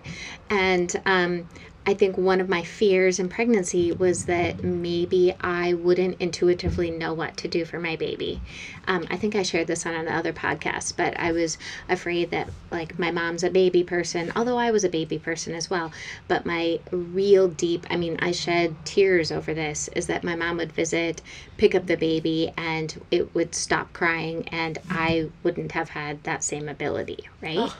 And 0.49 0.95
um, 1.05 1.49
I 1.89 1.95
think 1.95 2.19
one 2.19 2.39
of 2.39 2.47
my 2.47 2.61
fears 2.61 3.17
in 3.17 3.29
pregnancy 3.29 3.91
was 3.91 4.25
that 4.25 4.63
maybe 4.63 5.33
I 5.41 5.73
wouldn't 5.73 6.21
intuitively 6.21 6.91
know 6.91 7.15
what 7.15 7.35
to 7.37 7.47
do 7.47 7.65
for 7.65 7.79
my 7.79 7.95
baby. 7.95 8.41
Um, 8.87 9.07
I 9.09 9.17
think 9.17 9.33
I 9.33 9.41
shared 9.41 9.65
this 9.65 9.87
on 9.87 9.95
another 9.95 10.31
podcast, 10.31 10.95
but 10.95 11.19
I 11.19 11.31
was 11.31 11.57
afraid 11.89 12.29
that, 12.29 12.47
like, 12.69 12.99
my 12.99 13.09
mom's 13.09 13.43
a 13.43 13.49
baby 13.49 13.83
person, 13.83 14.31
although 14.35 14.59
I 14.59 14.69
was 14.69 14.83
a 14.83 14.89
baby 14.89 15.17
person 15.17 15.55
as 15.55 15.71
well. 15.71 15.91
But 16.27 16.45
my 16.45 16.79
real 16.91 17.47
deep, 17.47 17.87
I 17.89 17.95
mean, 17.95 18.17
I 18.19 18.33
shed 18.33 18.75
tears 18.85 19.31
over 19.31 19.55
this, 19.55 19.87
is 19.95 20.05
that 20.05 20.23
my 20.23 20.35
mom 20.35 20.57
would 20.57 20.71
visit, 20.71 21.23
pick 21.57 21.73
up 21.73 21.87
the 21.87 21.97
baby, 21.97 22.53
and 22.55 23.03
it 23.09 23.33
would 23.33 23.55
stop 23.55 23.93
crying, 23.93 24.47
and 24.49 24.77
I 24.91 25.29
wouldn't 25.41 25.71
have 25.71 25.89
had 25.89 26.23
that 26.23 26.43
same 26.43 26.69
ability, 26.69 27.27
right? 27.41 27.71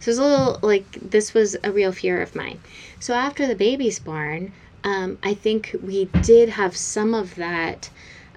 So 0.00 0.10
it 0.10 0.12
was 0.12 0.18
a 0.18 0.22
little 0.22 0.58
like 0.62 0.90
this 0.92 1.34
was 1.34 1.56
a 1.64 1.72
real 1.72 1.90
fear 1.92 2.22
of 2.22 2.36
mine. 2.36 2.60
So 3.00 3.14
after 3.14 3.46
the 3.46 3.54
baby's 3.54 3.98
born, 3.98 4.52
um, 4.82 5.18
I 5.22 5.34
think 5.34 5.76
we 5.82 6.08
did 6.22 6.50
have 6.50 6.76
some 6.76 7.14
of 7.14 7.36
that. 7.36 7.90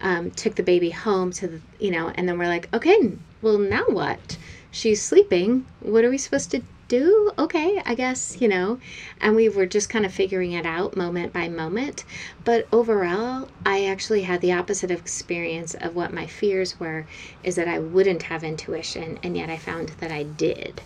Um, 0.04 0.32
took 0.32 0.56
the 0.56 0.63
baby 0.63 0.89
home 0.89 1.32
to 1.34 1.47
the, 1.47 1.62
you 1.80 1.91
know, 1.91 2.10
and 2.15 2.28
then 2.28 2.39
we're 2.39 2.47
like, 2.47 2.74
okay, 2.74 3.13
well 3.43 3.60
now 3.60 3.84
what? 3.88 4.36
She's 4.71 5.00
sleeping. 5.00 5.67
What 5.80 6.04
are 6.04 6.10
we 6.10 6.17
supposed 6.17 6.50
to 6.52 6.63
do? 6.88 7.32
Okay, 7.38 7.82
I 7.86 7.93
guess 7.93 8.41
you 8.41 8.47
know. 8.47 8.80
And 9.19 9.36
we 9.36 9.47
were 9.47 9.67
just 9.67 9.89
kind 9.89 10.04
of 10.06 10.12
figuring 10.12 10.54
it 10.54 10.65
out 10.65 10.97
moment 10.97 11.34
by 11.34 11.50
moment. 11.50 12.04
But 12.43 12.67
overall, 12.71 13.50
I 13.63 13.86
actually 13.86 14.24
had 14.24 14.41
the 14.41 14.54
opposite 14.54 14.89
experience 14.89 15.76
of 15.76 15.95
what 15.95 16.13
my 16.13 16.26
fears 16.26 16.80
were, 16.80 17.06
is 17.43 17.56
that 17.58 17.67
I 17.67 17.78
wouldn't 17.78 18.24
have 18.24 18.43
intuition, 18.43 19.19
and 19.21 19.38
yet 19.38 19.50
I 19.50 19.58
found 19.58 19.89
that 20.00 20.12
I 20.12 20.24
did 20.24 20.82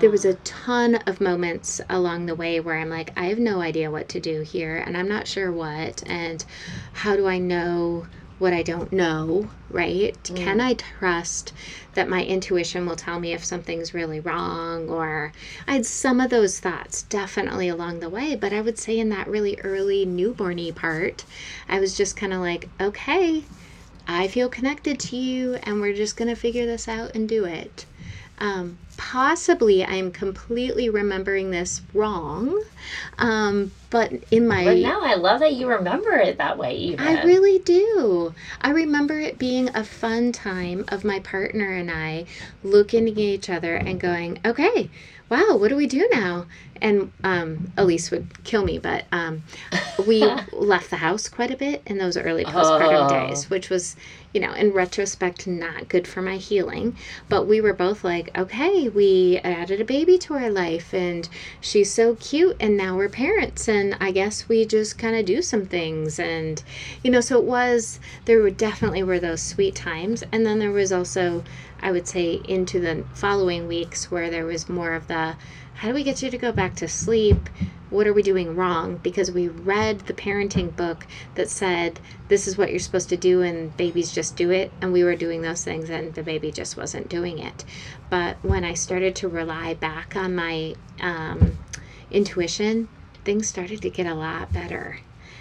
there 0.00 0.10
was 0.10 0.24
a 0.24 0.34
ton 0.34 0.96
of 1.06 1.20
moments 1.20 1.80
along 1.88 2.26
the 2.26 2.34
way 2.34 2.60
where 2.60 2.76
I'm 2.76 2.90
like, 2.90 3.12
I 3.16 3.26
have 3.26 3.38
no 3.38 3.60
idea 3.60 3.90
what 3.90 4.08
to 4.10 4.20
do 4.20 4.42
here, 4.42 4.76
and 4.76 4.96
I'm 4.96 5.08
not 5.08 5.26
sure 5.26 5.50
what, 5.50 6.02
and 6.06 6.44
how 6.92 7.16
do 7.16 7.26
I 7.26 7.38
know 7.38 8.06
what 8.38 8.52
I 8.52 8.62
don't 8.62 8.92
know, 8.92 9.50
right? 9.68 10.16
Can 10.22 10.58
mm. 10.58 10.64
I 10.64 10.74
trust 10.74 11.52
that 11.94 12.08
my 12.08 12.24
intuition 12.24 12.86
will 12.86 12.94
tell 12.94 13.18
me 13.18 13.32
if 13.32 13.44
something's 13.44 13.92
really 13.92 14.20
wrong? 14.20 14.88
Or 14.88 15.32
I 15.66 15.72
had 15.72 15.86
some 15.86 16.20
of 16.20 16.30
those 16.30 16.60
thoughts 16.60 17.02
definitely 17.02 17.68
along 17.68 17.98
the 18.00 18.08
way, 18.08 18.36
but 18.36 18.52
I 18.52 18.60
would 18.60 18.78
say 18.78 18.98
in 18.98 19.08
that 19.08 19.26
really 19.26 19.58
early 19.62 20.06
newborny 20.06 20.74
part, 20.74 21.24
I 21.68 21.80
was 21.80 21.96
just 21.96 22.16
kind 22.16 22.32
of 22.32 22.40
like, 22.40 22.68
okay, 22.80 23.42
I 24.06 24.28
feel 24.28 24.48
connected 24.48 25.00
to 25.00 25.16
you, 25.16 25.56
and 25.64 25.80
we're 25.80 25.94
just 25.94 26.16
going 26.16 26.28
to 26.28 26.40
figure 26.40 26.64
this 26.64 26.86
out 26.86 27.16
and 27.16 27.28
do 27.28 27.44
it. 27.44 27.84
Um, 28.40 28.78
possibly 28.96 29.84
I'm 29.84 30.10
completely 30.12 30.88
remembering 30.90 31.50
this 31.50 31.82
wrong, 31.94 32.62
um, 33.18 33.72
but 33.90 34.12
in 34.30 34.46
my 34.46 34.64
But 34.64 34.78
now 34.78 35.00
I 35.02 35.14
love 35.14 35.40
that 35.40 35.54
you 35.54 35.68
remember 35.68 36.12
it 36.12 36.38
that 36.38 36.58
way, 36.58 36.74
even. 36.76 37.06
I 37.06 37.24
really 37.24 37.58
do. 37.60 38.34
I 38.60 38.70
remember 38.70 39.18
it 39.18 39.38
being 39.38 39.70
a 39.74 39.82
fun 39.84 40.32
time 40.32 40.84
of 40.88 41.04
my 41.04 41.20
partner 41.20 41.72
and 41.72 41.90
I 41.90 42.26
looking 42.62 43.08
at 43.08 43.18
each 43.18 43.48
other 43.50 43.76
and 43.76 44.00
going, 44.00 44.38
okay, 44.44 44.90
wow, 45.28 45.56
what 45.56 45.68
do 45.68 45.76
we 45.76 45.86
do 45.86 46.08
now? 46.12 46.46
And 46.80 47.10
um, 47.24 47.72
Elise 47.76 48.10
would 48.10 48.44
kill 48.44 48.64
me, 48.64 48.78
but 48.78 49.04
um, 49.12 49.42
we 50.06 50.22
left 50.52 50.90
the 50.90 50.96
house 50.96 51.28
quite 51.28 51.50
a 51.50 51.56
bit 51.56 51.82
in 51.86 51.98
those 51.98 52.16
early 52.16 52.44
postpartum 52.44 53.06
Oh. 53.06 53.08
days, 53.08 53.50
which 53.50 53.68
was, 53.68 53.96
you 54.32 54.40
know, 54.40 54.52
in 54.52 54.72
retrospect, 54.72 55.46
not 55.46 55.88
good 55.88 56.06
for 56.06 56.20
my 56.20 56.36
healing. 56.36 56.96
But 57.28 57.46
we 57.46 57.60
were 57.60 57.72
both 57.72 58.04
like, 58.04 58.36
okay, 58.36 58.88
we 58.88 59.38
added 59.42 59.80
a 59.80 59.84
baby 59.84 60.18
to 60.18 60.34
our 60.34 60.50
life 60.50 60.92
and 60.92 61.28
she's 61.60 61.92
so 61.92 62.14
cute 62.16 62.56
and 62.60 62.76
now 62.76 62.96
we're 62.96 63.08
parents 63.08 63.68
and 63.68 63.96
I 64.00 64.10
guess 64.10 64.48
we 64.48 64.64
just 64.64 64.98
kind 64.98 65.16
of 65.16 65.24
do 65.24 65.42
some 65.42 65.66
things 65.66 66.18
and 66.18 66.62
you 67.02 67.10
know 67.10 67.20
so 67.20 67.38
it 67.38 67.44
was 67.44 68.00
there 68.26 68.40
were 68.40 68.50
definitely 68.50 69.02
were 69.02 69.18
those 69.18 69.42
sweet 69.42 69.74
times 69.74 70.24
and 70.32 70.44
then 70.44 70.58
there 70.58 70.72
was 70.72 70.92
also 70.92 71.44
I 71.80 71.92
would 71.92 72.08
say 72.08 72.40
into 72.48 72.80
the 72.80 73.04
following 73.14 73.68
weeks 73.68 74.10
where 74.10 74.30
there 74.30 74.46
was 74.46 74.68
more 74.68 74.94
of 74.94 75.06
the 75.06 75.36
how 75.78 75.88
do 75.88 75.94
we 75.94 76.02
get 76.04 76.22
you 76.22 76.30
to 76.30 76.38
go 76.38 76.52
back 76.52 76.74
to 76.76 76.88
sleep 76.88 77.48
what 77.90 78.06
are 78.06 78.12
we 78.12 78.22
doing 78.22 78.56
wrong 78.56 78.96
because 78.98 79.30
we 79.30 79.48
read 79.48 80.00
the 80.00 80.12
parenting 80.12 80.74
book 80.76 81.06
that 81.36 81.48
said 81.48 82.00
this 82.28 82.46
is 82.48 82.58
what 82.58 82.70
you're 82.70 82.78
supposed 82.80 83.08
to 83.08 83.16
do 83.16 83.42
and 83.42 83.76
babies 83.76 84.12
just 84.12 84.36
do 84.36 84.50
it 84.50 84.72
and 84.82 84.92
we 84.92 85.04
were 85.04 85.16
doing 85.16 85.42
those 85.42 85.64
things 85.64 85.88
and 85.90 86.14
the 86.14 86.22
baby 86.22 86.52
just 86.52 86.76
wasn't 86.76 87.08
doing 87.08 87.38
it 87.38 87.64
but 88.10 88.36
when 88.42 88.64
i 88.64 88.74
started 88.74 89.16
to 89.16 89.28
rely 89.28 89.74
back 89.74 90.16
on 90.16 90.34
my 90.34 90.74
um, 91.00 91.56
intuition 92.10 92.88
things 93.24 93.48
started 93.48 93.80
to 93.82 93.90
get 93.90 94.06
a 94.06 94.14
lot 94.14 94.52
better 94.52 94.98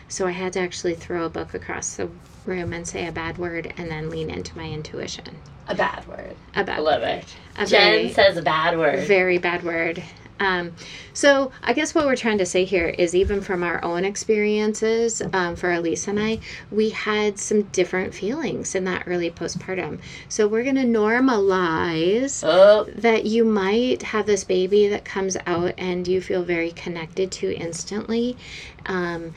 so 0.07 0.27
i 0.27 0.31
had 0.31 0.53
to 0.53 0.59
actually 0.59 0.95
throw 0.95 1.25
a 1.25 1.29
book 1.29 1.53
across 1.53 1.95
the 1.95 2.09
room 2.45 2.71
and 2.73 2.87
say 2.87 3.07
a 3.07 3.11
bad 3.11 3.37
word 3.37 3.73
and 3.77 3.91
then 3.91 4.09
lean 4.09 4.29
into 4.29 4.57
my 4.57 4.65
intuition 4.69 5.35
A 5.67 5.75
bad 5.75 6.07
word. 6.07 6.35
a 6.55 6.63
bad 6.63 6.77
I 6.77 6.81
love 6.81 7.01
word. 7.01 7.09
it. 7.09 7.35
a 7.57 7.65
Jen 7.65 7.91
very, 7.93 8.13
says 8.13 8.37
a 8.37 8.41
bad 8.41 8.77
word. 8.77 9.05
very 9.07 9.37
bad 9.37 9.63
word 9.63 10.01
Um, 10.39 10.73
so 11.13 11.51
I 11.63 11.73
guess 11.73 11.95
what 11.95 12.05
we're 12.05 12.15
trying 12.15 12.37
to 12.39 12.45
say 12.45 12.65
here 12.65 12.87
is 12.87 13.15
even 13.15 13.41
from 13.41 13.63
our 13.63 13.83
own 13.83 14.05
experiences, 14.05 15.21
um, 15.33 15.55
for 15.55 15.71
Elise 15.71 16.07
and 16.07 16.19
I, 16.19 16.39
we 16.71 16.89
had 16.89 17.39
some 17.39 17.63
different 17.63 18.13
feelings 18.13 18.75
in 18.75 18.83
that 18.85 19.03
early 19.07 19.31
postpartum. 19.31 19.99
So 20.29 20.47
we're 20.47 20.63
going 20.63 20.75
to 20.75 20.83
normalize 20.83 22.43
Oh, 22.45 22.85
that 22.95 23.25
you 23.25 23.43
might 23.43 24.03
have 24.03 24.25
this 24.25 24.43
baby 24.43 24.87
that 24.87 25.05
comes 25.05 25.37
out 25.45 25.73
and 25.77 26.07
you 26.07 26.21
feel 26.21 26.43
very 26.43 26.71
connected 26.71 27.31
to 27.33 27.55
instantly. 27.55 28.37
Um, 28.85 29.33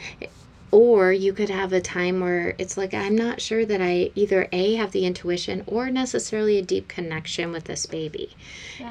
or 0.71 1.13
you 1.13 1.33
could 1.33 1.51
have 1.51 1.73
a 1.73 1.81
time 1.81 2.21
where 2.21 2.55
it's 2.59 2.77
like, 2.77 2.95
I'm 2.95 3.17
not 3.17 3.41
sure 3.41 3.65
that 3.65 3.81
I 3.81 4.11
either 4.15 4.49
A, 4.53 4.75
have 4.77 4.93
the 4.93 5.05
intuition 5.05 5.65
or 5.67 5.91
necessarily 5.91 6.59
a 6.59 6.63
deep 6.63 6.89
connection 6.89 7.51
with 7.51 7.65
this 7.65 7.87
baby. 7.87 8.37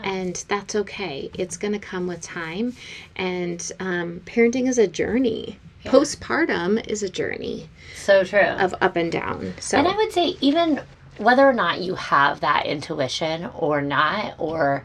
And 0.04 0.44
that's 0.48 0.76
okay. 0.76 1.32
It's 1.34 1.58
going 1.58 1.74
to 1.74 1.80
come 1.80 2.08
with 2.08 2.22
time. 2.22 2.74
And 3.15 3.72
um, 3.80 4.22
parenting 4.26 4.68
is 4.68 4.78
a 4.78 4.88
journey. 4.88 5.58
Postpartum 5.86 6.86
is 6.88 7.04
a 7.04 7.10
journey 7.10 7.70
so 7.96 8.24
true. 8.26 8.39
of 8.39 8.76
up 8.82 8.98
and 8.98 9.10
down. 9.10 9.54
So, 9.60 9.78
And 9.78 9.88
I 9.88 9.96
would 9.96 10.12
say, 10.12 10.36
even 10.42 10.82
whether 11.18 11.48
or 11.48 11.54
not 11.54 11.80
you 11.80 11.96
have 11.96 12.42
that 12.42 12.65
intuition 12.65 13.50
or 13.56 13.82
not, 13.82 14.36
or 14.38 14.84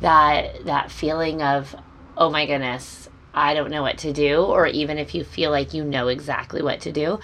that 0.00 0.64
that 0.66 0.90
feeling 0.90 1.42
of, 1.42 1.74
oh 2.18 2.28
my 2.28 2.44
goodness, 2.44 3.08
I 3.34 3.54
don't 3.54 3.70
know 3.70 3.82
what 3.82 3.98
to 3.98 4.12
do, 4.12 4.42
or 4.42 4.66
even 4.66 4.96
if 4.96 5.14
you 5.14 5.24
feel 5.24 5.50
like 5.50 5.74
you 5.74 5.84
know 5.84 6.08
exactly 6.08 6.62
what 6.62 6.80
to 6.82 6.92
do, 6.92 7.18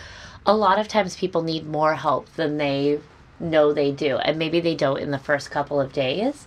a 0.45 0.55
lot 0.55 0.79
of 0.79 0.89
times 0.89 1.17
people 1.17 1.43
need 1.43 1.67
more 1.67 1.95
help 1.95 2.35
than 2.35 2.57
they 2.57 3.01
know 3.39 3.73
they 3.73 3.93
do, 3.93 4.17
and 4.17 4.39
maybe 4.39 4.61
they 4.61 4.75
don't 4.75 5.01
in 5.01 5.11
the 5.11 5.19
first 5.19 5.51
couple 5.51 5.81
of 5.81 5.93
days, 5.93 6.47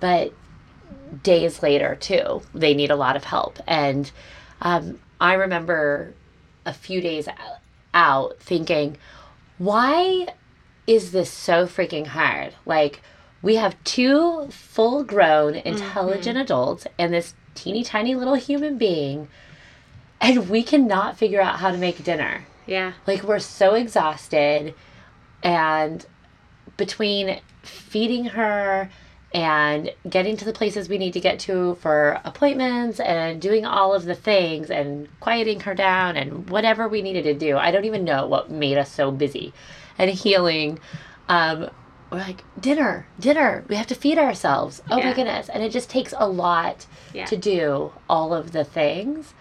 but 0.00 0.32
days 1.22 1.62
later 1.62 1.94
too, 1.94 2.42
they 2.54 2.74
need 2.74 2.90
a 2.90 2.96
lot 2.96 3.16
of 3.16 3.24
help. 3.24 3.58
And 3.66 4.10
um, 4.60 4.98
I 5.20 5.34
remember 5.34 6.14
a 6.64 6.72
few 6.72 7.00
days 7.00 7.28
out 7.92 8.38
thinking, 8.40 8.96
why 9.58 10.28
is 10.86 11.12
this 11.12 11.30
so 11.30 11.66
freaking 11.66 12.08
hard? 12.08 12.54
Like, 12.66 13.00
we 13.42 13.56
have 13.56 13.82
two 13.84 14.48
full 14.48 15.04
grown, 15.04 15.54
intelligent 15.54 16.38
adults 16.38 16.86
and 16.98 17.12
this 17.12 17.34
teeny 17.54 17.84
tiny 17.84 18.14
little 18.14 18.34
human 18.34 18.78
being, 18.78 19.28
and 20.20 20.48
we 20.48 20.62
cannot 20.62 21.16
figure 21.18 21.40
out 21.40 21.60
how 21.60 21.70
to 21.70 21.78
make 21.78 22.02
dinner. 22.04 22.46
yeah. 22.66 22.92
Like, 23.06 23.22
we're 23.22 23.38
so 23.38 23.74
exhausted, 23.74 24.74
and 25.42 26.04
between 26.76 27.40
feeding 27.62 28.26
her 28.26 28.90
and 29.32 29.90
getting 30.08 30.36
to 30.36 30.44
the 30.44 30.52
places 30.52 30.88
we 30.88 30.96
need 30.96 31.12
to 31.12 31.20
get 31.20 31.40
to 31.40 31.74
for 31.80 32.20
appointments 32.24 33.00
and 33.00 33.42
doing 33.42 33.66
all 33.66 33.92
of 33.92 34.04
the 34.04 34.14
things 34.14 34.70
and 34.70 35.08
quieting 35.18 35.60
her 35.60 35.74
down 35.74 36.16
and 36.16 36.48
whatever 36.48 36.86
we 36.86 37.02
needed 37.02 37.24
to 37.24 37.34
do. 37.34 37.56
I 37.56 37.72
don't 37.72 37.84
even 37.84 38.04
know 38.04 38.26
what 38.26 38.50
made 38.50 38.78
us 38.78 38.92
so 38.92 39.10
busy 39.10 39.52
and 39.98 40.08
healing. 40.08 40.78
Um, 41.28 41.68
we're 42.14 42.20
like, 42.20 42.44
dinner, 42.60 43.06
dinner, 43.20 43.64
we 43.68 43.76
have 43.76 43.86
to 43.88 43.94
feed 43.94 44.18
ourselves. 44.18 44.82
Oh 44.90 44.96
my 45.02 45.12
goodness. 45.12 45.48
And 45.48 45.62
it 45.62 45.70
just 45.72 45.90
takes 45.90 46.14
a 46.16 46.28
lot 46.28 46.86
Yeah. 47.12 47.26
to 47.26 47.36
do 47.36 47.92
all 48.08 48.32
of 48.34 48.52
the 48.52 48.64
things. 48.64 49.34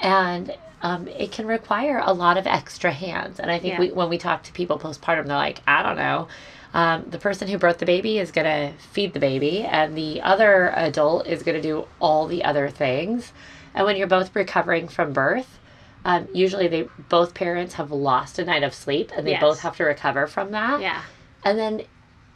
And 0.00 0.56
um, 0.82 1.08
it 1.08 1.32
can 1.32 1.46
require 1.46 2.02
a 2.04 2.12
lot 2.12 2.36
of 2.36 2.46
extra 2.46 2.90
hands. 2.92 3.40
And 3.40 3.50
I 3.50 3.58
think 3.58 3.74
Yeah. 3.74 3.80
we, 3.80 3.92
when 3.92 4.08
we 4.08 4.18
talk 4.18 4.42
to 4.44 4.52
people 4.52 4.78
postpartum, 4.78 5.26
they're 5.26 5.36
like, 5.36 5.60
I 5.66 5.82
don't 5.82 5.96
know. 5.96 6.28
Um, 6.74 7.04
the 7.08 7.18
person 7.18 7.46
who 7.48 7.58
birthed 7.58 7.78
the 7.78 7.86
baby 7.86 8.18
is 8.18 8.32
going 8.32 8.46
to 8.46 8.76
feed 8.78 9.12
the 9.14 9.20
baby, 9.20 9.62
and 9.62 9.96
the 9.96 10.20
other 10.22 10.72
adult 10.74 11.26
is 11.28 11.44
going 11.44 11.54
to 11.54 11.62
do 11.62 11.86
all 12.00 12.26
the 12.26 12.42
other 12.44 12.68
things. 12.68 13.32
And 13.74 13.86
when 13.86 13.96
you're 13.96 14.08
both 14.08 14.34
recovering 14.34 14.88
from 14.88 15.12
birth, 15.12 15.60
um, 16.04 16.26
usually 16.34 16.66
they 16.68 16.88
both 17.08 17.32
parents 17.32 17.74
have 17.74 17.92
lost 17.92 18.38
a 18.40 18.44
night 18.44 18.64
of 18.64 18.74
sleep, 18.74 19.12
and 19.16 19.24
they 19.26 19.30
Yes. 19.32 19.40
both 19.40 19.60
have 19.60 19.76
to 19.76 19.84
recover 19.84 20.26
from 20.26 20.50
that. 20.50 20.80
Yeah. 20.80 21.00
And 21.44 21.58
then 21.58 21.82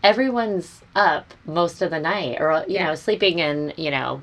everyone's 0.03 0.81
up 0.95 1.35
most 1.47 1.83
of 1.83 1.91
the 1.91 1.99
night, 2.01 2.39
or 2.41 2.65
you 2.69 2.75
Yeah. 2.77 2.87
know, 2.89 2.95
sleeping 2.95 3.39
in 3.39 3.73
you 3.77 3.91
know, 3.91 4.23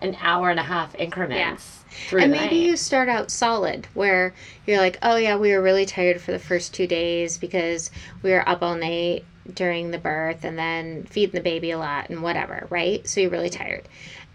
an 0.00 0.16
hour 0.20 0.50
and 0.50 0.60
a 0.60 0.64
half 0.64 0.94
increments 0.96 1.84
through 2.08 2.20
and 2.22 2.32
maybe 2.32 2.56
night. 2.56 2.66
you 2.66 2.76
start 2.76 3.08
out 3.08 3.30
solid 3.30 3.86
where 3.94 4.34
you're 4.66 4.78
like 4.78 4.98
oh 5.02 5.16
yeah 5.16 5.36
we 5.36 5.52
were 5.52 5.62
really 5.62 5.86
tired 5.86 6.20
for 6.20 6.32
the 6.32 6.38
first 6.38 6.74
two 6.74 6.86
days 6.88 7.38
because 7.38 7.90
we 8.20 8.30
were 8.32 8.46
up 8.46 8.62
all 8.62 8.74
night 8.74 9.24
during 9.54 9.92
the 9.92 9.98
birth 9.98 10.44
and 10.44 10.58
then 10.58 11.04
feeding 11.04 11.34
the 11.34 11.40
baby 11.40 11.70
a 11.70 11.78
lot 11.78 12.10
and 12.10 12.22
whatever 12.22 12.66
right? 12.70 13.06
So 13.08 13.20
you're 13.20 13.30
really 13.30 13.48
tired. 13.50 13.84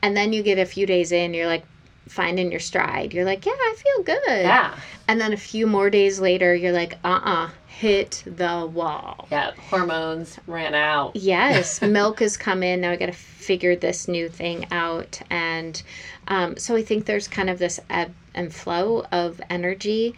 And 0.02 0.16
then 0.16 0.32
you 0.34 0.42
get 0.42 0.58
a 0.58 0.66
few 0.66 0.86
days 0.86 1.12
in 1.12 1.34
you're 1.34 1.48
like 1.48 1.66
finding 2.08 2.50
your 2.50 2.62
stride. 2.62 3.14
You're 3.14 3.26
like 3.26 3.46
yeah 3.46 3.52
i 3.54 3.76
feel 3.78 4.04
good. 4.04 4.44
Yeah, 4.44 4.76
and 5.08 5.20
then 5.22 5.34
a 5.34 5.38
few 5.38 5.68
more 5.68 5.90
days 5.92 6.20
later 6.20 6.56
you're 6.56 6.72
like 6.72 6.98
uh-uh 7.04 7.50
hit 7.80 8.24
the 8.26 8.70
wall 8.74 9.26
yeah. 9.32 9.52
Hormones 9.70 10.38
ran 10.48 10.76
out. 10.76 11.16
Yes, 11.16 11.82
milk 12.00 12.20
has 12.20 12.36
come 12.36 12.62
in. 12.62 12.82
Now 12.82 12.92
I 12.92 12.98
got 12.98 13.06
to 13.06 13.14
figure 13.14 13.76
this 13.76 14.08
new 14.08 14.28
thing 14.28 14.68
out. 14.72 15.22
And 15.30 15.82
um, 16.28 16.58
so 16.58 16.76
I 16.76 16.84
think 16.84 17.06
there's 17.06 17.30
kind 17.30 17.50
of 17.50 17.58
this 17.58 17.80
ebb 17.90 18.14
and 18.34 18.54
flow 18.54 19.06
of 19.14 19.40
energy 19.50 20.14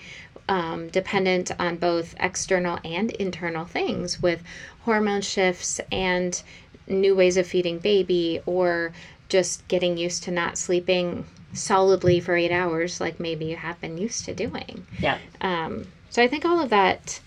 um, 0.50 0.90
dependent 0.90 1.52
on 1.60 1.78
both 1.78 2.16
external 2.20 2.80
and 2.84 3.12
internal 3.12 3.66
things 3.66 4.22
with 4.22 4.42
hormone 4.82 5.22
shifts 5.22 5.80
and 5.92 6.42
new 6.88 7.16
ways 7.16 7.38
of 7.38 7.46
feeding 7.46 7.78
baby 7.78 8.42
or 8.48 8.92
just 9.30 9.68
getting 9.68 9.98
used 9.98 10.24
to 10.24 10.32
not 10.32 10.58
sleeping 10.58 11.26
solidly 11.54 12.20
for 12.20 12.36
eight 12.36 12.52
hours 12.52 13.00
like 13.00 13.20
maybe 13.20 13.46
you 13.46 13.56
have 13.56 13.80
been 13.80 14.00
used 14.00 14.26
to 14.26 14.34
doing. 14.34 14.86
Yeah. 14.98 15.20
Um, 15.42 15.88
so 16.10 16.24
I 16.24 16.28
think 16.28 16.44
all 16.44 16.60
of 16.60 16.72
that, 16.72 17.22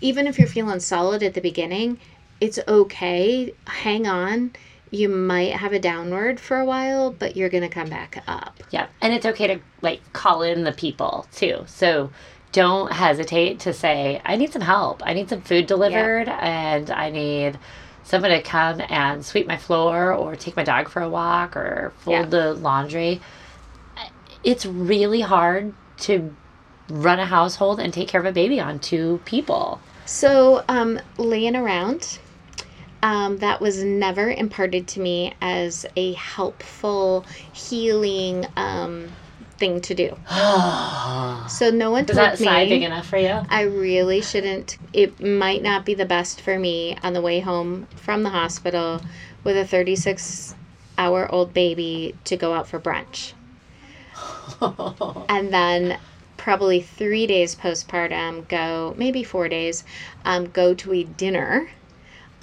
even 0.00 0.26
if 0.26 0.38
you're 0.38 0.48
feeling 0.48 0.80
solid 0.80 1.22
at 1.22 1.34
the 1.34 1.40
beginning, 1.40 1.98
it's 2.40 2.58
okay. 2.66 3.52
Hang 3.66 4.06
on. 4.06 4.52
You 4.90 5.08
might 5.08 5.52
have 5.52 5.72
a 5.72 5.78
downward 5.78 6.40
for 6.40 6.58
a 6.58 6.64
while, 6.64 7.12
but 7.12 7.36
you're 7.36 7.48
going 7.48 7.62
to 7.62 7.68
come 7.68 7.88
back 7.88 8.22
up. 8.26 8.60
Yeah, 8.70 8.88
and 9.00 9.12
it's 9.14 9.26
okay 9.26 9.46
to 9.46 9.60
like 9.82 10.00
call 10.12 10.42
in 10.42 10.64
the 10.64 10.72
people 10.72 11.26
too. 11.32 11.62
So 11.66 12.10
don't 12.52 12.90
hesitate 12.92 13.60
to 13.60 13.72
say, 13.72 14.20
I 14.24 14.34
need 14.36 14.52
some 14.52 14.62
help. 14.62 15.02
I 15.06 15.12
need 15.12 15.28
some 15.28 15.42
food 15.42 15.66
delivered 15.66 16.28
and 16.28 16.90
I 16.90 17.10
need 17.10 17.58
someone 18.02 18.32
to 18.32 18.42
come 18.42 18.80
and 18.88 19.24
sweep 19.24 19.46
my 19.46 19.56
floor 19.56 20.12
or 20.12 20.34
take 20.34 20.56
my 20.56 20.64
dog 20.64 20.88
for 20.88 21.00
a 21.02 21.08
walk 21.08 21.56
or 21.56 21.92
fold 21.98 22.14
Yeah. 22.14 22.24
the 22.24 22.54
laundry. 22.54 23.20
It's 24.42 24.66
really 24.66 25.20
hard 25.20 25.74
to 25.98 26.34
run 26.88 27.20
a 27.20 27.26
household 27.26 27.78
and 27.78 27.92
take 27.92 28.08
care 28.08 28.20
of 28.20 28.26
a 28.26 28.32
baby 28.32 28.58
on 28.58 28.80
two 28.80 29.20
people. 29.24 29.80
So, 30.06 30.64
um, 30.68 31.00
laying 31.18 31.56
around, 31.56 32.18
um, 33.02 33.38
that 33.38 33.60
was 33.60 33.82
never 33.82 34.30
imparted 34.30 34.88
to 34.88 35.00
me 35.00 35.34
as 35.40 35.86
a 35.96 36.12
helpful, 36.14 37.24
healing 37.52 38.46
um, 38.56 39.10
thing 39.58 39.80
to 39.82 39.94
do. 39.94 40.16
So, 41.48 41.70
no 41.70 41.90
one 41.90 42.02
Is 42.02 42.06
told 42.08 42.18
that 42.18 42.38
sigh 42.38 42.64
me. 42.64 42.70
big 42.70 42.82
enough 42.84 43.06
for 43.08 43.16
you? 43.16 43.44
I 43.48 43.62
really 43.62 44.20
shouldn't. 44.22 44.78
It 44.92 45.20
might 45.20 45.62
not 45.62 45.84
be 45.84 45.94
the 45.94 46.04
best 46.04 46.40
for 46.40 46.58
me 46.58 46.96
on 47.02 47.12
the 47.12 47.20
way 47.20 47.40
home 47.40 47.88
from 47.96 48.22
the 48.22 48.30
hospital 48.30 49.00
with 49.42 49.56
a 49.56 49.64
36 49.64 50.54
hour 50.96 51.30
old 51.32 51.52
baby 51.54 52.14
to 52.24 52.36
go 52.36 52.52
out 52.52 52.68
for 52.68 52.78
brunch. 52.78 53.32
And 55.28 55.52
then 55.52 55.98
probably 56.40 56.80
three 56.80 57.26
days 57.26 57.54
postpartum, 57.54 58.48
go, 58.48 58.94
maybe 58.96 59.22
four 59.22 59.46
days, 59.46 59.84
um, 60.24 60.46
go 60.46 60.72
to 60.72 60.94
a 60.94 61.04
dinner 61.04 61.68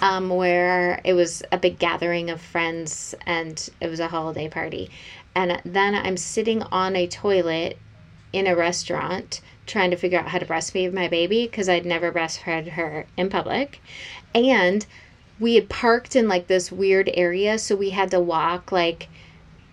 um, 0.00 0.28
where 0.28 1.00
it 1.04 1.14
was 1.14 1.42
a 1.50 1.58
big 1.58 1.80
gathering 1.80 2.30
of 2.30 2.40
friends 2.40 3.16
and 3.26 3.68
it 3.80 3.88
was 3.88 3.98
a 3.98 4.06
holiday 4.06 4.48
party. 4.48 4.88
And 5.34 5.60
then 5.64 5.96
I'm 5.96 6.16
sitting 6.16 6.62
on 6.62 6.94
a 6.94 7.08
toilet 7.08 7.76
in 8.32 8.46
a 8.46 8.54
restaurant 8.54 9.40
trying 9.66 9.90
to 9.90 9.96
figure 9.96 10.20
out 10.20 10.28
how 10.28 10.38
to 10.38 10.46
breastfeed 10.46 10.92
my 10.92 11.08
baby 11.08 11.48
because 11.48 11.68
I'd 11.68 11.84
never 11.84 12.12
breastfed 12.12 12.68
her 12.68 13.04
in 13.16 13.28
public. 13.28 13.80
And 14.32 14.86
we 15.40 15.56
had 15.56 15.68
parked 15.68 16.14
in 16.14 16.28
like 16.28 16.46
this 16.46 16.70
weird 16.70 17.10
area, 17.14 17.58
so 17.58 17.74
we 17.74 17.90
had 17.90 18.12
to 18.12 18.20
walk 18.20 18.70
like 18.70 19.08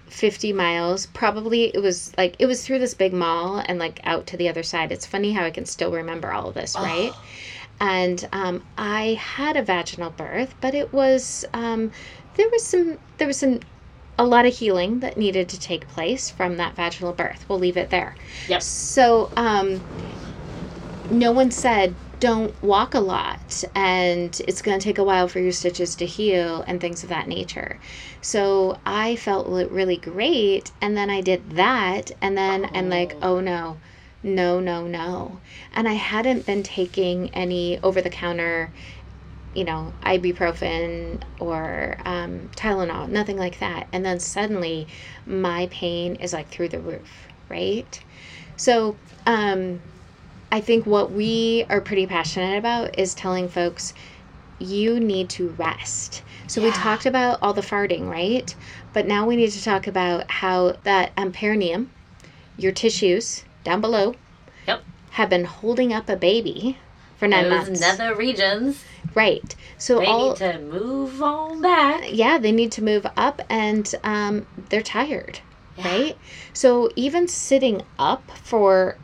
50 0.07 0.53
miles. 0.53 1.07
Probably 1.07 1.65
it 1.75 1.81
was 1.81 2.13
like 2.17 2.35
it 2.39 2.45
was 2.45 2.65
through 2.65 2.79
this 2.79 2.93
big 2.93 3.13
mall 3.13 3.61
and 3.65 3.79
like 3.79 3.99
out 4.03 4.27
to 4.27 4.37
the 4.37 4.49
other 4.49 4.63
side. 4.63 4.91
It's 4.91 5.05
funny 5.05 5.33
how 5.33 5.43
I 5.43 5.51
can 5.51 5.65
still 5.65 5.91
remember 5.91 6.31
all 6.31 6.49
of 6.49 6.53
this, 6.53 6.75
right? 6.75 7.11
And 7.79 8.27
um, 8.31 8.63
I 8.77 9.15
had 9.15 9.57
a 9.57 9.61
vaginal 9.61 10.11
birth, 10.11 10.55
but 10.61 10.73
it 10.73 10.93
was 10.93 11.45
um, 11.53 11.91
there 12.35 12.49
was 12.49 12.63
some 12.63 12.97
there 13.17 13.27
was 13.27 13.37
some 13.37 13.59
a 14.17 14.25
lot 14.25 14.45
of 14.45 14.55
healing 14.55 14.99
that 15.01 15.17
needed 15.17 15.49
to 15.49 15.59
take 15.59 15.87
place 15.89 16.29
from 16.29 16.57
that 16.57 16.75
vaginal 16.75 17.11
birth. 17.11 17.45
We'll 17.49 17.59
leave 17.59 17.77
it 17.77 17.89
there. 17.89 18.15
Yep. 18.47 18.61
So 18.61 19.29
um, 19.35 19.81
no 21.09 21.31
one 21.31 21.51
said 21.51 21.93
don't 22.19 22.61
walk 22.63 22.93
a 22.93 22.99
lot 22.99 23.63
and 23.73 24.39
it's 24.47 24.61
going 24.61 24.79
to 24.79 24.83
take 24.83 24.97
a 24.97 25.03
while 25.03 25.27
for 25.27 25.39
your 25.39 25.51
stitches 25.51 25.95
to 25.95 26.05
heal 26.05 26.63
and 26.67 26.79
things 26.79 27.03
of 27.03 27.09
that 27.09 27.27
nature. 27.27 27.79
So 28.21 28.79
I 28.85 29.15
felt 29.15 29.47
really 29.47 29.97
great 29.97 30.71
and 30.81 30.95
then 30.95 31.09
I 31.09 31.21
did 31.21 31.51
that 31.51 32.11
and 32.21 32.37
then 32.37 32.69
I'm 32.73 32.89
like, 32.89 33.15
oh 33.21 33.39
no, 33.39 33.77
no, 34.23 34.59
no, 34.59 34.87
no. 34.87 35.39
And 35.73 35.87
I 35.87 35.93
hadn't 35.93 36.45
been 36.45 36.63
taking 36.63 37.29
any 37.35 37.79
over 37.79 38.01
the 38.01 38.09
counter, 38.09 38.71
you 39.53 39.63
know, 39.63 39.93
ibuprofen 40.03 41.21
or 41.39 41.97
um, 42.05 42.49
Tylenol, 42.55 43.09
nothing 43.09 43.37
like 43.37 43.59
that. 43.59 43.87
And 43.91 44.05
then 44.05 44.19
suddenly 44.19 44.87
my 45.25 45.67
pain 45.71 46.15
is 46.15 46.33
like 46.33 46.49
through 46.49 46.69
the 46.69 46.79
roof, 46.79 47.27
right? 47.49 48.03
So, 48.57 48.97
um, 49.25 49.81
I 50.51 50.61
think 50.61 50.85
what 50.85 51.11
we 51.11 51.65
are 51.69 51.81
pretty 51.81 52.05
passionate 52.05 52.57
about 52.57 52.97
is 52.97 53.13
telling 53.13 53.49
folks 53.49 53.93
you 54.59 54.99
need 54.99 55.29
to 55.31 55.49
rest. 55.49 56.23
So 56.47 56.61
we 56.61 56.71
talked 56.71 57.05
about 57.05 57.39
all 57.41 57.53
the 57.53 57.61
farting, 57.61 58.09
right? 58.09 58.55
But 58.93 59.05
now 59.05 59.25
we 59.25 59.35
need 59.35 59.51
to 59.51 59.63
talk 59.63 59.87
about 59.87 60.29
how 60.31 60.77
that 60.83 61.11
um, 61.17 61.31
perineum, 61.33 61.91
your 62.57 62.71
tissues 62.71 63.43
down 63.63 63.81
below, 63.81 64.15
Yep. 64.67 64.83
have 65.11 65.29
been 65.29 65.43
holding 65.45 65.91
up 65.91 66.07
a 66.07 66.15
baby 66.15 66.77
for 67.17 67.27
nine 67.27 67.49
Those 67.49 67.65
months. 67.67 67.81
nether 67.81 68.15
regions, 68.15 68.83
right. 69.13 69.55
So 69.77 69.99
they 69.99 70.05
all 70.05 70.29
need 70.29 70.37
to 70.37 70.59
move 70.59 71.21
on 71.21 71.61
back. 71.61 72.03
yeah, 72.11 72.37
they 72.37 72.51
need 72.51 72.71
to 72.73 72.83
move 72.83 73.05
up 73.17 73.41
and 73.49 73.93
um, 74.03 74.47
they're 74.69 74.81
tired, 74.81 75.39
Yeah. 75.77 75.85
right? 75.87 76.17
So 76.53 76.89
even 76.95 77.27
sitting 77.27 77.81
up 77.99 78.31
for 78.31 78.97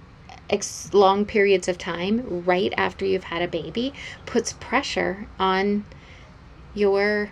ex- 0.51 0.93
long 0.93 1.25
periods 1.25 1.67
of 1.67 1.77
time 1.77 2.43
right 2.45 2.73
after 2.77 3.05
you've 3.05 3.23
had 3.25 3.41
a 3.41 3.47
baby 3.47 3.93
puts 4.25 4.53
pressure 4.53 5.27
on 5.39 5.83
your 6.73 7.31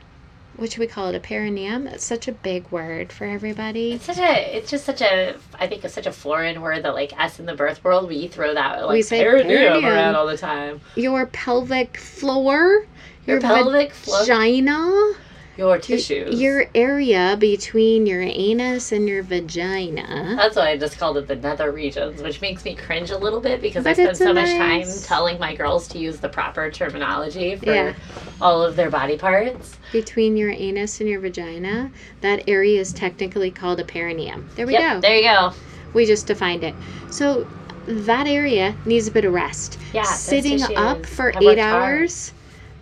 what 0.57 0.69
should 0.71 0.79
we 0.79 0.87
call 0.87 1.07
it 1.07 1.15
a 1.15 1.19
perineum 1.21 1.87
it's 1.87 2.03
such 2.03 2.27
a 2.27 2.31
big 2.33 2.69
word 2.69 3.13
for 3.13 3.25
everybody 3.25 3.93
It's 3.93 4.05
such 4.05 4.17
a, 4.17 4.57
it's 4.57 4.69
just 4.69 4.85
such 4.85 5.01
a, 5.01 5.37
I 5.57 5.67
think 5.67 5.85
it's 5.85 5.93
such 5.93 6.05
a 6.07 6.11
foreign 6.11 6.61
word 6.61 6.83
that 6.83 6.93
like 6.95 7.13
us 7.17 7.39
in 7.39 7.45
the 7.45 7.53
birth 7.55 7.81
world, 7.83 8.09
we 8.09 8.27
throw 8.27 8.53
that 8.53 8.81
like 8.85 8.91
We 8.93 9.01
say 9.01 9.21
perineum 9.23 9.47
perineum. 9.47 9.85
around 9.85 10.15
all 10.15 10.27
the 10.27 10.37
time. 10.37 10.81
your 10.95 11.25
pelvic 11.27 11.95
floor 11.97 12.85
Your 13.25 13.39
pelvic 13.39 13.93
floor, 13.93 14.19
vagina 14.21 15.13
your 15.59 15.77
tissues. 15.77 16.41
your 16.41 16.65
area 16.73 17.35
between 17.39 18.05
your 18.05 18.21
anus 18.21 18.91
and 18.93 19.07
your 19.07 19.21
vagina 19.21 20.35
That's 20.37 20.55
why 20.55 20.69
I 20.71 20.77
just 20.77 20.97
called 20.97 21.17
it 21.17 21.27
the 21.27 21.35
nether 21.35 21.71
regions, 21.71 22.21
which 22.21 22.39
makes 22.41 22.63
me 22.63 22.75
cringe 22.75 23.11
a 23.11 23.17
little 23.17 23.41
bit 23.41 23.61
because 23.61 23.85
I 23.85 23.93
spend 23.93 24.17
so 24.17 24.33
much 24.33 24.47
time 24.49 24.87
telling 25.03 25.37
my 25.37 25.53
girls 25.53 25.87
to 25.89 25.99
use 25.99 26.19
the 26.19 26.29
proper 26.29 26.71
terminology 26.71 27.57
for 27.57 27.65
Yeah. 27.73 27.93
all 28.41 28.63
of 28.63 28.75
their 28.75 28.89
body 28.89 29.17
parts. 29.17 29.77
between 29.91 30.37
your 30.37 30.51
anus 30.51 30.99
and 31.01 31.09
your 31.09 31.19
vagina 31.19 31.91
that 32.21 32.43
area 32.47 32.79
is 32.79 32.93
technically 32.93 33.51
called 33.51 33.79
a 33.79 33.83
perineum 33.83 34.47
there 34.55 34.65
we 34.65 34.73
Yep, 34.73 34.93
go 34.95 35.01
there 35.01 35.15
you 35.17 35.23
go. 35.23 35.51
We 35.93 36.05
just 36.05 36.25
defined 36.27 36.63
it. 36.63 36.75
So 37.09 37.47
that 37.87 38.27
area 38.27 38.75
needs 38.85 39.07
a 39.07 39.11
bit 39.11 39.25
of 39.25 39.33
rest. 39.33 39.79
Yeah, 39.93 40.03
Sitting 40.03 40.61
up 40.77 41.03
for 41.05 41.31
have 41.31 41.41
eight 41.41 41.57
hours. 41.57 42.29
hard. 42.29 42.38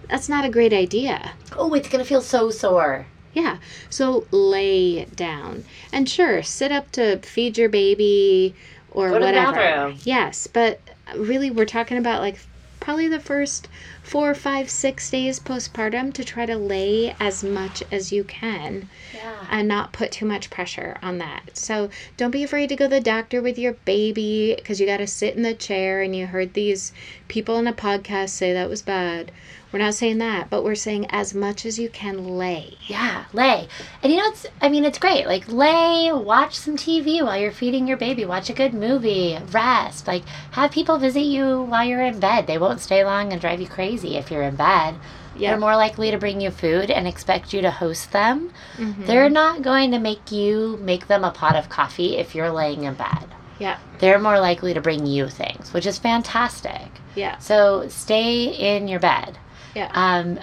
That's 0.10 0.30
not 0.30 0.46
a 0.46 0.50
great 0.50 0.74
idea. 0.74 1.32
Oh, 1.56 1.74
it's 1.74 1.90
gonna 1.90 2.06
feel 2.06 2.22
so 2.22 2.50
sore. 2.50 3.06
Yeah. 3.34 3.58
So 3.90 4.26
lay 4.32 5.06
down. 5.06 5.64
And 5.92 6.10
sure, 6.10 6.42
sit 6.44 6.72
up 6.72 6.92
to 6.94 7.18
feed 7.20 7.58
your 7.58 7.70
baby 7.70 8.56
or 8.92 9.10
Go 9.10 9.14
to 9.16 9.20
the 9.20 9.26
whatever. 9.28 9.52
bathroom. 9.54 10.00
Yes, 10.04 10.48
but 10.48 10.80
really 11.16 11.52
we're 11.52 11.66
talking 11.66 11.98
about 11.98 12.22
like 12.22 12.40
probably 12.80 13.08
the 13.08 13.20
first 13.20 13.68
four, 14.02 14.34
five, 14.34 14.70
six 14.70 15.10
days 15.12 15.40
postpartum 15.40 16.14
to 16.14 16.24
try 16.24 16.46
to 16.46 16.56
lay 16.56 17.14
as 17.20 17.44
much 17.44 17.84
as 17.92 18.12
you 18.14 18.24
can 18.24 18.88
Yeah. 19.14 19.46
and 19.52 19.68
not 19.68 19.92
put 19.92 20.12
too 20.14 20.26
much 20.26 20.50
pressure 20.50 20.98
on 21.04 21.18
that. 21.18 21.58
So 21.58 21.90
don't 22.16 22.32
be 22.32 22.44
afraid 22.44 22.70
to 22.70 22.76
go 22.78 22.86
to 22.86 22.90
the 22.90 23.02
doctor 23.02 23.42
with 23.42 23.60
your 23.60 23.74
baby 23.74 24.56
because 24.56 24.80
you 24.80 24.88
got 24.88 24.98
to 24.98 25.08
sit 25.08 25.36
in 25.36 25.42
the 25.44 25.54
chair 25.54 26.02
and 26.02 26.16
you 26.16 26.28
heard 26.28 26.54
these 26.54 26.94
people 27.28 27.56
on 27.58 27.68
a 27.68 27.74
podcast 27.74 28.30
say 28.30 28.54
that 28.54 28.70
was 28.70 28.82
bad. 28.82 29.32
We're 29.78 29.84
not 29.84 29.94
saying 29.94 30.18
that, 30.18 30.50
but 30.50 30.64
we're 30.64 30.74
saying 30.74 31.06
as 31.12 31.36
much 31.36 31.64
as 31.64 31.78
you 31.78 31.88
can 31.88 32.36
lay. 32.36 32.80
Yeah, 32.88 33.26
lay. 33.32 33.68
And 34.02 34.12
you 34.12 34.18
know, 34.18 34.28
it's, 34.30 34.48
I 34.60 34.70
mean, 34.70 34.84
it's 34.84 34.98
great. 34.98 35.28
Like, 35.28 35.48
lay, 35.48 36.12
watch 36.12 36.56
some 36.56 36.76
TV 36.76 37.24
while 37.24 37.38
you're 37.38 37.52
feeding 37.52 37.88
your 37.88 37.96
baby, 37.96 38.26
watch 38.26 38.50
a 38.50 38.54
good 38.54 38.74
movie, 38.74 39.38
rest. 39.52 40.08
Like, 40.08 40.24
have 40.50 40.72
people 40.72 40.98
visit 40.98 41.22
you 41.22 41.62
while 41.62 41.86
you're 41.86 42.02
in 42.02 42.20
bed. 42.20 42.48
They 42.48 42.58
won't 42.58 42.80
stay 42.80 43.06
long 43.06 43.32
and 43.32 43.40
drive 43.40 43.62
you 43.62 43.68
crazy 43.68 44.16
if 44.16 44.32
you're 44.32 44.42
in 44.42 44.56
bed. 44.56 44.96
Yeah. 45.36 45.52
They're 45.52 45.60
more 45.60 45.76
likely 45.76 46.10
to 46.10 46.18
bring 46.18 46.42
you 46.42 46.50
food 46.50 46.90
and 46.90 47.08
expect 47.08 47.54
you 47.54 47.62
to 47.62 47.70
host 47.70 48.12
them. 48.12 48.52
Mm-hmm. 48.78 49.06
They're 49.06 49.30
not 49.30 49.62
going 49.62 49.92
to 49.92 50.00
make 50.00 50.32
you 50.32 50.80
make 50.82 51.06
them 51.06 51.24
a 51.24 51.30
pot 51.30 51.56
of 51.56 51.70
coffee 51.70 52.18
if 52.18 52.34
you're 52.34 52.50
laying 52.50 52.86
in 52.86 52.96
bed. 52.96 53.28
Yeah. 53.60 53.78
They're 54.00 54.18
more 54.18 54.40
likely 54.40 54.74
to 54.74 54.82
bring 54.82 55.06
you 55.06 55.30
things, 55.30 55.72
which 55.72 55.86
is 55.86 56.00
fantastic. 56.00 56.90
Yeah. 57.14 57.38
So 57.38 57.88
stay 57.90 58.46
in 58.46 58.88
your 58.88 59.00
bed. 59.00 59.38
Yeah. 59.78 59.92
Um, 59.94 60.40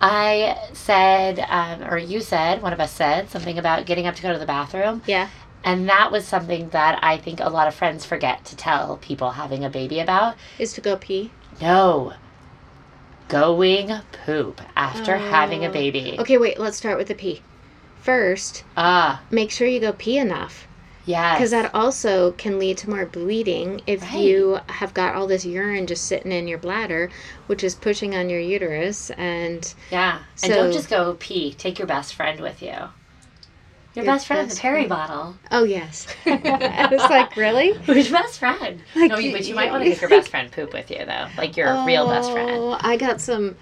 I 0.00 0.56
said, 0.72 1.38
um, 1.48 1.82
or 1.84 1.98
you 1.98 2.20
said, 2.20 2.62
one 2.62 2.72
of 2.72 2.80
us 2.80 2.92
said 2.92 3.30
something 3.30 3.58
about 3.58 3.86
getting 3.86 4.06
up 4.06 4.14
to 4.16 4.22
go 4.22 4.32
to 4.32 4.38
the 4.38 4.46
bathroom. 4.46 5.02
Yeah. 5.06 5.28
And 5.64 5.88
that 5.88 6.12
was 6.12 6.26
something 6.26 6.68
that 6.68 6.98
I 7.02 7.16
think 7.16 7.40
a 7.40 7.48
lot 7.48 7.66
of 7.66 7.74
friends 7.74 8.04
forget 8.04 8.44
to 8.44 8.56
tell 8.56 8.98
people 8.98 9.30
having 9.32 9.64
a 9.64 9.70
baby 9.70 9.98
about. 10.00 10.36
Is 10.58 10.72
to 10.74 10.80
go 10.80 10.96
pee. 10.96 11.32
No. 11.60 12.12
Going 13.28 13.90
poop 14.24 14.60
after 14.76 15.16
having 15.16 15.64
a 15.64 15.68
Oh. 15.68 15.72
baby. 15.72 16.16
Okay, 16.20 16.38
wait, 16.38 16.60
let's 16.60 16.76
start 16.76 16.96
with 16.98 17.08
the 17.08 17.14
pee. 17.14 17.42
First, 18.00 18.62
Ah, 18.76 19.22
make 19.30 19.50
sure 19.50 19.66
you 19.66 19.80
go 19.80 19.92
pee 19.92 20.18
enough. 20.18 20.68
Yes. 21.06 21.38
Because 21.38 21.50
that 21.52 21.72
also 21.72 22.32
can 22.32 22.58
lead 22.58 22.78
to 22.78 22.90
more 22.90 23.06
bleeding 23.06 23.80
if 23.86 24.02
Right. 24.02 24.18
you 24.24 24.58
have 24.68 24.92
got 24.92 25.14
all 25.14 25.26
this 25.28 25.44
urine 25.46 25.86
just 25.86 26.04
sitting 26.04 26.32
in 26.32 26.48
your 26.48 26.58
bladder, 26.58 27.10
which 27.46 27.62
is 27.64 27.74
pushing 27.76 28.14
on 28.16 28.28
your 28.28 28.40
uterus. 28.40 29.10
And 29.10 29.72
Yeah. 29.90 30.18
And 30.42 30.52
don't 30.52 30.72
just 30.72 30.90
go 30.90 31.16
pee. 31.18 31.54
Take 31.54 31.78
your 31.78 31.86
best 31.86 32.14
friend 32.14 32.40
with 32.40 32.60
you. 32.60 32.74
Your, 33.94 34.04
Your 34.04 34.14
best 34.14 34.26
friend, 34.26 34.46
best 34.48 34.58
the 34.58 34.60
peri 34.62 34.80
friend. 34.80 34.88
bottle. 34.90 35.36
oh, 35.52 35.64
yes. 35.64 36.06
I 36.26 36.88
was 36.90 37.00
like, 37.08 37.34
really? 37.36 37.72
Who's 37.84 38.10
best 38.10 38.38
friend? 38.40 38.82
Like, 38.94 39.08
no, 39.10 39.16
but 39.16 39.46
you 39.46 39.54
might 39.54 39.70
want 39.70 39.84
to 39.84 39.88
get 39.88 40.00
your 40.02 40.10
best 40.18 40.28
friend 40.28 40.52
poop 40.52 40.74
with 40.74 40.90
you 40.90 41.02
though, 41.06 41.28
like 41.38 41.56
your 41.56 41.82
real 41.86 42.06
best 42.08 42.30
friend. 42.32 42.50
Oh, 42.52 42.76
I 42.80 42.96
got 42.98 43.20
some. 43.22 43.56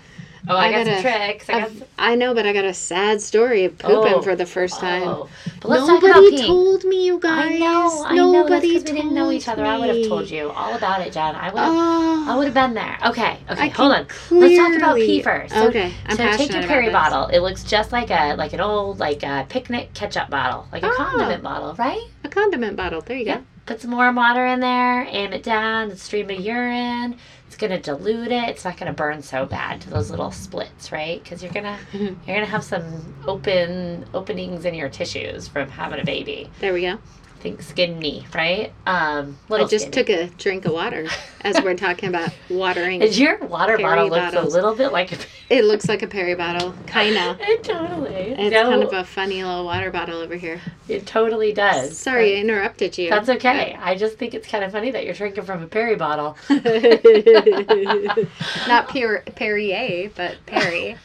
Oh, 0.46 0.54
I, 0.56 0.66
I 0.66 0.70
got 0.72 0.84
gotta- 0.84 0.92
some 0.94 1.02
tricks. 1.02 1.48
I 1.48 1.60
got 1.60 1.68
some, 1.70 1.82
I 1.98 2.14
know, 2.16 2.34
but 2.34 2.44
I 2.46 2.52
got 2.52 2.64
a 2.66 2.74
sad 2.74 3.20
story 3.22 3.64
of 3.64 3.78
pooping 3.78 4.14
Oh. 4.14 4.22
for 4.22 4.36
the 4.36 4.44
first 4.44 4.74
oh, 4.76 4.80
time. 4.80 5.02
oh. 5.08 5.28
But 5.60 5.70
let's 5.70 5.86
talk 5.86 6.02
about 6.02 6.16
Nobody 6.22 6.46
told 6.46 6.84
me, 6.84 7.06
you 7.06 7.18
guys. 7.18 7.52
I 7.54 7.58
know, 7.58 8.04
I 8.04 8.14
know. 8.14 8.32
That's 8.32 8.50
Nobody 8.50 8.68
because 8.74 8.92
we 8.92 8.98
didn't 9.00 9.14
know 9.14 9.30
each 9.30 9.44
told 9.46 9.58
other. 9.60 9.68
I 9.68 9.78
would 9.78 9.96
have 9.96 10.06
told 10.06 10.28
you 10.30 10.50
all 10.50 10.74
about 10.76 11.00
it, 11.00 11.12
Jen. 11.14 11.34
I 11.34 11.48
would 11.50 11.58
have. 11.58 11.72
Oh, 11.72 12.24
ah. 12.28 12.32
I 12.32 12.36
would 12.36 12.44
have 12.44 12.54
been 12.54 12.74
there. 12.74 12.98
Okay, 13.06 13.38
okay, 13.50 13.62
I 13.62 13.68
hold 13.68 13.92
on. 13.92 14.06
Let's 14.30 14.56
talk 14.56 14.76
about 14.76 14.96
pee 14.96 15.22
first. 15.22 15.54
So, 15.54 15.68
Okay, 15.68 15.94
I'm 16.06 16.16
so 16.16 16.36
take 16.36 16.52
your 16.52 16.62
peri 16.64 16.90
bottle. 16.90 17.26
It 17.28 17.40
looks 17.40 17.64
just 17.64 17.90
like 17.92 18.10
a 18.10 18.34
like 18.36 18.52
an 18.52 18.60
old 18.60 18.98
like 18.98 19.22
a 19.22 19.46
picnic 19.48 19.94
ketchup 19.94 20.28
bottle, 20.28 20.66
like 20.72 20.82
a 20.82 20.88
Oh. 20.90 20.94
condiment 20.94 21.42
bottle, 21.42 21.74
right? 21.74 22.02
a 22.22 22.28
condiment 22.28 22.76
bottle. 22.76 23.00
There 23.00 23.16
you 23.16 23.24
Yeah. 23.26 23.40
Put 23.66 23.80
some 23.80 23.92
warm 23.92 24.16
water 24.16 24.44
in 24.44 24.60
there, 24.60 25.06
aim 25.08 25.32
it 25.32 25.42
down, 25.42 25.88
the 25.88 25.96
stream 25.96 26.28
of 26.28 26.38
urine. 26.38 27.16
It's 27.54 27.60
gonna 27.60 27.80
dilute 27.80 28.32
it. 28.32 28.48
It's 28.48 28.64
not 28.64 28.76
gonna 28.76 28.92
burn 28.92 29.22
so 29.22 29.46
bad 29.46 29.80
to 29.82 29.90
those 29.90 30.10
little 30.10 30.32
splits, 30.32 30.90
right? 30.90 31.22
Because 31.22 31.40
you're 31.40 31.52
gonna 31.52 31.78
you're 31.92 32.16
gonna 32.26 32.46
have 32.46 32.64
some 32.64 33.14
open 33.28 34.04
openings 34.12 34.64
in 34.64 34.74
your 34.74 34.88
tissues 34.88 35.46
from 35.46 35.68
having 35.68 36.00
a 36.00 36.04
baby. 36.04 36.50
There 36.58 36.72
we 36.72 36.80
go. 36.80 36.98
Think 37.44 37.60
skinny, 37.60 38.26
right? 38.34 38.72
Um, 38.86 39.36
I 39.50 39.64
just 39.64 39.88
skinny. 39.88 39.90
took 39.90 40.08
a 40.08 40.26
drink 40.38 40.64
of 40.64 40.72
water 40.72 41.06
as 41.42 41.60
we're 41.62 41.74
talking 41.74 42.08
about 42.08 42.30
watering. 42.48 43.02
Is 43.02 43.20
your 43.20 43.36
water 43.36 43.76
bottle 43.76 44.08
looks 44.08 44.34
bottles. 44.34 44.54
a 44.54 44.56
little 44.56 44.74
bit 44.74 44.92
like 44.92 45.12
a 45.12 45.18
It 45.50 45.66
looks 45.66 45.86
like 45.86 46.02
a 46.02 46.06
peri 46.06 46.34
bottle, 46.36 46.72
kinda. 46.86 47.36
It 47.46 47.62
totally. 47.62 48.14
It's 48.14 48.50
no, 48.50 48.62
kind 48.70 48.82
of 48.82 48.94
a 48.94 49.04
funny 49.04 49.44
little 49.44 49.66
water 49.66 49.90
bottle 49.90 50.20
over 50.20 50.36
here. 50.36 50.58
it 50.88 51.06
totally 51.06 51.52
does. 51.52 51.98
Sorry, 51.98 52.34
I 52.34 52.40
interrupted 52.40 52.96
you. 52.96 53.10
That's 53.10 53.28
okay. 53.28 53.76
I 53.78 53.94
just 53.94 54.16
think 54.16 54.32
it's 54.32 54.48
kind 54.48 54.64
of 54.64 54.72
funny 54.72 54.90
that 54.92 55.04
you're 55.04 55.12
drinking 55.12 55.44
from 55.44 55.62
a 55.62 55.66
peri 55.66 55.96
bottle. 55.96 56.38
Not 58.66 58.88
pure 58.88 59.22
Perrier, 59.34 60.10
but 60.14 60.36
Perry. 60.46 60.96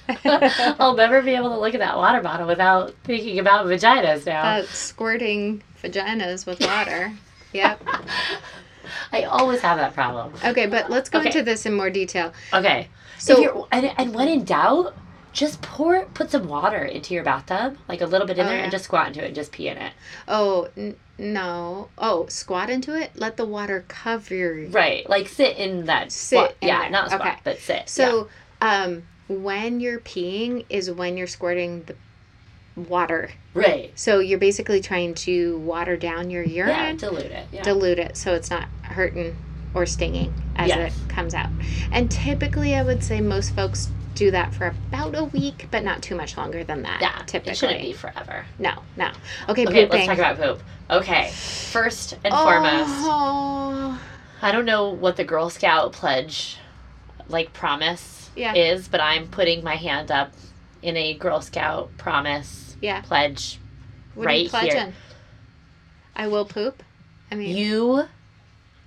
I'll 0.79 0.95
never 0.95 1.21
be 1.21 1.31
able 1.35 1.49
to 1.49 1.59
look 1.59 1.73
at 1.73 1.81
that 1.81 1.97
water 1.97 2.21
bottle 2.21 2.47
without 2.47 2.93
thinking 3.03 3.39
about 3.39 3.65
vaginas 3.65 4.25
now. 4.25 4.41
uh, 4.59 4.63
squirting 4.67 5.63
vaginas 5.81 6.45
with 6.45 6.59
water. 6.61 7.13
Yep. 7.53 7.81
I 9.11 9.23
always 9.23 9.61
have 9.61 9.77
that 9.77 9.93
problem. 9.93 10.33
Okay, 10.43 10.65
but 10.65 10.89
let's 10.89 11.09
go 11.09 11.19
Okay. 11.19 11.27
into 11.27 11.43
this 11.43 11.65
in 11.65 11.73
more 11.73 11.89
detail. 11.89 12.33
Okay. 12.53 12.87
So- 13.17 13.33
So, 13.35 13.39
if 13.39 13.43
you're, 13.43 13.67
and, 13.71 13.91
and 13.97 14.13
when 14.15 14.27
in 14.27 14.43
doubt, 14.45 14.95
just 15.33 15.61
pour 15.61 16.05
put 16.13 16.31
some 16.31 16.47
water 16.47 16.83
into 16.83 17.13
your 17.13 17.23
bathtub, 17.23 17.77
like 17.87 18.01
a 18.01 18.05
little 18.05 18.25
bit 18.25 18.37
in 18.37 18.45
Oh, 18.45 18.49
there, 18.49 18.57
yeah. 18.57 18.63
and 18.63 18.71
just 18.71 18.85
squat 18.85 19.07
into 19.07 19.21
it 19.23 19.27
and 19.27 19.35
just 19.35 19.51
pee 19.51 19.67
in 19.67 19.77
it. 19.77 19.93
Oh 20.27 20.69
n- 20.75 20.95
no! 21.19 21.89
Oh, 21.99 22.25
squat 22.27 22.69
into 22.71 22.95
it. 22.99 23.11
Let 23.15 23.37
the 23.37 23.45
water 23.45 23.85
cover 23.87 24.33
you. 24.33 24.69
Right, 24.71 25.07
like 25.09 25.27
sit 25.27 25.57
in 25.57 25.85
that 25.85 26.11
Sit 26.11 26.37
squat. 26.37 26.55
in 26.61 26.67
yeah, 26.69 26.81
there. 26.81 26.89
not 26.89 27.11
squat, 27.11 27.21
Okay. 27.27 27.35
but 27.43 27.59
sit. 27.59 27.75
yeah. 27.75 27.83
So, 27.85 28.27
um, 28.61 29.03
when 29.27 29.79
you're 29.79 29.99
peeing 29.99 30.65
is 30.69 30.89
when 30.89 31.15
you're 31.15 31.27
squirting 31.27 31.83
the 31.83 31.95
water. 32.75 33.29
right, 33.53 33.91
So 33.95 34.19
you're 34.19 34.39
basically 34.39 34.79
trying 34.81 35.13
to 35.15 35.57
water 35.59 35.97
down 35.97 36.29
your 36.29 36.43
urine. 36.43 36.69
yeah, 36.69 36.93
dilute 36.93 37.25
it. 37.25 37.47
Yeah. 37.51 37.63
dilute 37.63 37.99
it 37.99 38.15
so 38.17 38.33
it's 38.33 38.49
not 38.49 38.67
hurting 38.83 39.35
or 39.73 39.85
stinging 39.85 40.33
as 40.55 40.69
Yes. 40.69 40.97
it 40.97 41.09
comes 41.09 41.33
out. 41.33 41.49
And 41.91 42.09
typically, 42.09 42.75
I 42.75 42.83
would 42.83 43.03
say 43.03 43.21
most 43.21 43.53
folks 43.55 43.89
do 44.15 44.31
that 44.31 44.53
for 44.53 44.67
about 44.67 45.15
a 45.17 45.25
week, 45.25 45.67
but 45.71 45.83
not 45.83 46.01
too 46.01 46.15
much 46.15 46.35
longer 46.37 46.63
than 46.63 46.81
that. 46.83 46.99
yeah, 47.01 47.21
typically. 47.25 47.51
it 47.51 47.57
shouldn't 47.57 47.81
be 47.81 47.93
forever. 47.93 48.45
No, 48.57 48.81
no. 48.97 49.09
Okay, 49.49 49.63
Okay, 49.65 49.85
pooping. 49.85 49.89
let's 49.89 50.07
talk 50.07 50.17
about 50.17 50.37
poop. 50.37 50.63
Okay, 50.89 51.29
first 51.31 52.17
and 52.23 52.33
foremost, 52.33 52.89
Oh, 53.05 53.99
I 54.41 54.51
don't 54.51 54.65
know 54.65 54.89
what 54.89 55.17
the 55.17 55.23
Girl 55.23 55.49
Scout 55.49 55.91
pledge, 55.93 56.57
like 57.27 57.53
promise, 57.53 58.29
Yeah. 58.35 58.53
is, 58.55 58.87
but 58.87 58.99
I'm 59.01 59.27
putting 59.27 59.63
my 59.63 59.75
hand 59.75 60.11
up 60.11 60.33
in 60.81 60.97
a 60.97 61.13
Girl 61.13 61.41
Scout 61.41 61.89
promise 61.97 62.77
yeah. 62.81 63.01
pledge. 63.01 63.59
What 64.15 64.25
right 64.25 64.41
here. 64.41 64.49
pledging? 64.49 64.93
I 66.15 66.27
will 66.27 66.45
poop. 66.45 66.83
I 67.31 67.35
mean, 67.35 67.55
You 67.55 68.05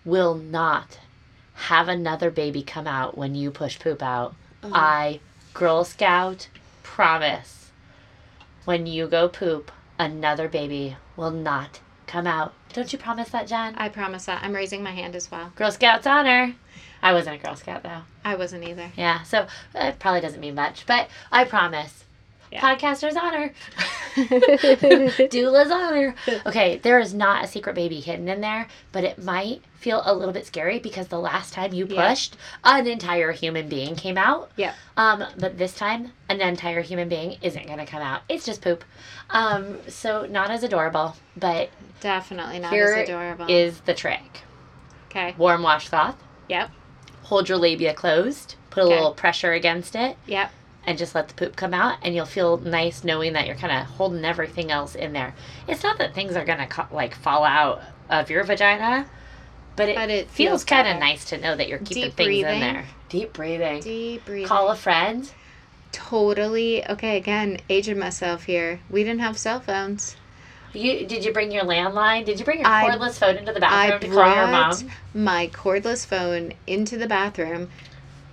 will 0.04 0.34
not 0.34 0.98
have 1.54 1.88
another 1.88 2.30
baby 2.30 2.62
come 2.62 2.86
out 2.86 3.16
when 3.16 3.34
you 3.34 3.50
push 3.50 3.78
poop 3.78 4.02
out. 4.02 4.34
Oh. 4.62 4.70
I, 4.74 5.20
Girl 5.54 5.84
Scout, 5.84 6.48
promise. 6.82 7.70
When 8.64 8.86
you 8.86 9.06
go 9.06 9.28
poop, 9.28 9.70
another 9.98 10.48
baby 10.48 10.96
will 11.16 11.30
not 11.30 11.80
come 12.06 12.26
out. 12.26 12.52
Don't 12.72 12.92
you 12.92 12.98
promise 12.98 13.30
that, 13.30 13.46
Jen? 13.46 13.74
I 13.76 13.88
promise 13.88 14.26
that. 14.26 14.42
I'm 14.42 14.54
raising 14.54 14.82
my 14.82 14.92
hand 14.92 15.14
as 15.16 15.30
well. 15.30 15.52
Girl 15.56 15.70
Scouts 15.70 16.06
honor. 16.06 16.54
I 17.02 17.12
wasn't 17.12 17.40
a 17.40 17.44
Girl 17.44 17.56
Scout 17.56 17.82
though. 17.82 18.02
I 18.24 18.34
wasn't 18.36 18.64
either. 18.64 18.92
Yeah, 18.96 19.22
so 19.24 19.46
it 19.74 19.98
probably 19.98 20.20
doesn't 20.20 20.40
mean 20.40 20.54
much, 20.54 20.86
but 20.86 21.08
I 21.32 21.44
promise. 21.44 22.04
Yeah. 22.52 22.60
Podcaster's 22.60 23.16
honor. 23.16 23.52
Doula's 25.30 25.70
honor. 25.70 26.14
Okay, 26.44 26.78
there 26.78 26.98
is 27.00 27.14
not 27.14 27.42
a 27.44 27.48
secret 27.48 27.74
baby 27.74 27.98
hidden 28.00 28.28
in 28.28 28.42
there, 28.42 28.66
but 28.92 29.04
it 29.04 29.22
might 29.22 29.62
feel 29.74 30.02
a 30.04 30.14
little 30.14 30.34
bit 30.34 30.46
scary 30.46 30.78
because 30.78 31.08
the 31.08 31.18
last 31.18 31.54
time 31.54 31.72
you 31.72 31.86
Yeah. 31.86 32.08
pushed, 32.10 32.36
an 32.62 32.86
entire 32.86 33.32
human 33.32 33.68
being 33.70 33.96
came 33.96 34.18
out. 34.18 34.50
Yep. 34.56 34.74
Um, 34.98 35.24
but 35.38 35.56
this 35.56 35.74
time, 35.74 36.12
an 36.28 36.40
entire 36.42 36.82
human 36.82 37.08
being 37.08 37.38
isn't 37.40 37.66
gonna 37.66 37.86
come 37.86 38.02
out. 38.02 38.20
It's 38.28 38.44
just 38.44 38.60
poop. 38.60 38.84
Um, 39.30 39.78
so 39.88 40.26
not 40.26 40.50
as 40.50 40.62
adorable, 40.62 41.16
but 41.36 41.70
Definitely 42.00 42.58
not 42.58 42.72
as 42.74 43.08
adorable. 43.08 43.46
is 43.48 43.80
the 43.80 43.94
trick. 43.94 44.42
okay. 45.06 45.34
Warm 45.38 45.62
washcloth. 45.62 46.16
Yep. 46.48 46.70
Hold 47.32 47.48
your 47.48 47.56
labia 47.56 47.94
closed. 47.94 48.56
Put 48.68 48.82
a 48.82 48.86
Okay. 48.88 48.94
little 48.94 49.12
pressure 49.14 49.54
against 49.54 49.94
it. 49.96 50.18
Yep. 50.26 50.50
and 50.84 50.98
just 50.98 51.14
let 51.14 51.28
the 51.28 51.34
poop 51.34 51.54
come 51.56 51.72
out 51.72 51.96
and 52.02 52.12
you'll 52.14 52.26
feel 52.26 52.58
nice 52.58 53.04
knowing 53.04 53.32
that 53.34 53.46
you're 53.46 53.54
kind 53.56 53.72
of 53.72 53.86
holding 53.86 54.22
everything 54.24 54.70
else 54.72 54.96
in 54.96 55.12
there 55.12 55.32
it's 55.68 55.84
not 55.84 55.96
that 55.98 56.12
things 56.12 56.34
are 56.34 56.44
gonna 56.44 56.66
co- 56.66 56.88
like 56.90 57.14
fall 57.14 57.44
out 57.44 57.80
of 58.10 58.28
your 58.28 58.42
vagina 58.42 59.06
but 59.76 59.88
it, 59.88 59.94
But 59.94 60.10
it 60.10 60.28
feels, 60.28 60.34
feels 60.50 60.64
kind 60.64 60.88
of 60.88 60.98
nice 60.98 61.24
to 61.26 61.38
know 61.38 61.54
that 61.54 61.68
you're 61.68 61.78
keeping 61.78 62.02
Deep 62.02 62.14
things 62.14 62.26
breathing. 62.26 62.54
in 62.54 62.60
there 62.60 62.84
deep 63.08 63.32
breathing 63.32 63.80
Deep 63.80 64.24
breathing. 64.26 64.48
call 64.48 64.68
a 64.70 64.76
friend 64.76 65.30
Totally. 65.92 66.84
Okay, 66.88 67.16
again, 67.16 67.58
aging 67.70 67.98
myself 67.98 68.44
here. 68.44 68.80
We 68.90 69.04
didn't 69.04 69.20
have 69.20 69.38
cell 69.38 69.60
phones. 69.60 70.16
You 70.74 71.06
did 71.06 71.24
you 71.24 71.32
bring 71.32 71.52
your 71.52 71.64
landline 71.64 72.24
did 72.24 72.38
you 72.38 72.44
bring 72.44 72.60
your 72.60 72.68
I- 72.68 72.90
cordless 72.90 73.18
phone 73.18 73.36
into 73.36 73.52
the 73.52 73.64
I 73.64 73.90
bathroom 73.90 74.00
to 74.00 74.06
call 74.08 74.26
your 74.26 74.46
brought 74.46 74.82
mom 74.82 74.90
my 75.14 75.46
cordless 75.48 76.06
phone 76.06 76.52
into 76.66 76.96
the 76.96 77.06
bathroom 77.06 77.68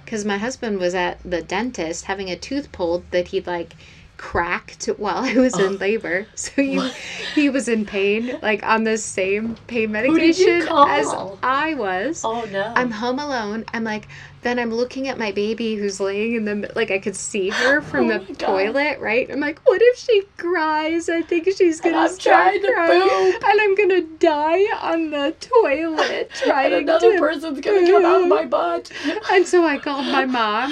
because 0.06 0.26
my 0.26 0.38
husband 0.38 0.80
was 0.80 0.96
at 0.96 1.20
the 1.24 1.42
dentist 1.42 2.06
having 2.06 2.30
a 2.30 2.36
tooth 2.36 2.72
pulled 2.72 3.10
that 3.12 3.28
he'd 3.28 3.46
like 3.46 3.76
cracked 4.20 4.86
while 4.98 5.24
I 5.24 5.34
was 5.36 5.58
in 5.58 5.74
oh. 5.74 5.78
labor. 5.78 6.28
So 6.36 6.62
he, 6.62 6.92
he 7.34 7.50
was 7.50 7.68
in 7.68 7.86
pain, 7.86 8.38
like 8.42 8.64
on 8.64 8.84
the 8.84 8.98
same 8.98 9.56
pain 9.68 9.92
medication 9.92 10.68
as? 10.68 11.08
I 11.42 11.74
was. 11.76 12.22
oh 12.24 12.46
no 12.46 12.74
I'm 12.76 12.92
home 12.92 13.18
alone. 13.20 13.66
I'm 13.74 13.84
like, 13.84 14.08
then 14.42 14.58
I'm 14.60 14.74
looking 14.74 15.08
at 15.08 15.18
my 15.18 15.32
baby 15.32 15.76
who's 15.76 16.00
laying 16.00 16.36
in 16.36 16.46
the, 16.46 16.72
like, 16.76 16.92
I 16.92 17.00
could 17.00 17.16
see 17.16 17.50
her 17.50 17.82
from 17.90 18.10
Oh 18.10 18.20
the 18.20 18.34
toilet, 18.36 19.00
right? 19.00 19.30
I'm 19.30 19.40
like, 19.40 19.60
what 19.68 19.82
if 19.82 19.98
she 19.98 20.24
cries? 20.38 21.10
I 21.10 21.22
think 21.22 21.50
she's 21.58 21.82
gonna 21.82 21.98
I'm 21.98 22.10
start 22.10 22.56
crying. 22.62 23.34
poop. 23.34 23.44
And 23.44 23.62
I'm 23.62 23.76
gonna 23.76 24.02
die 24.02 24.64
on 24.82 25.10
the 25.12 25.36
toilet 25.40 26.32
trying 26.36 26.74
and 26.74 26.84
another 26.84 27.14
to. 27.14 27.20
person's 27.20 27.60
gonna 27.60 27.86
come 27.86 28.06
out 28.06 28.22
of 28.22 28.28
my 28.28 28.46
butt 28.46 28.92
And 29.32 29.46
so 29.48 29.66
I 29.66 29.78
called 29.78 30.06
my 30.06 30.26
mom, 30.26 30.72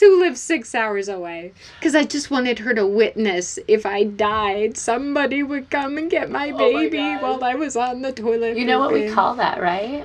who 0.00 0.20
lives 0.20 0.40
six 0.40 0.74
hours 0.74 1.08
away, 1.08 1.52
because 1.78 1.94
I 1.94 2.04
just 2.04 2.30
wanted 2.30 2.58
her 2.60 2.72
to 2.74 2.86
witness 2.86 3.58
if 3.68 3.84
I 3.84 4.04
died, 4.04 4.76
somebody 4.76 5.42
would 5.42 5.70
come 5.70 5.98
and 5.98 6.10
get 6.10 6.30
my 6.30 6.50
oh 6.50 6.56
my 6.72 6.88
baby 6.88 6.96
God. 6.98 7.22
while 7.22 7.44
I 7.44 7.54
was 7.54 7.76
on 7.76 8.02
the 8.02 8.12
toilet. 8.12 8.56
you 8.56 8.64
know 8.64 8.78
what 8.78 8.92
we 8.92 9.10
call 9.10 9.34
that 9.36 9.60
right 9.60 10.04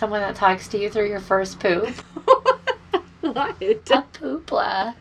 someone 0.00 0.20
that 0.22 0.34
talks 0.34 0.66
to 0.66 0.78
you 0.78 0.88
through 0.88 1.06
your 1.08 1.20
first 1.20 1.60
poop 1.60 1.86
what? 3.20 3.54
a 3.60 3.74
poopla 3.74 4.94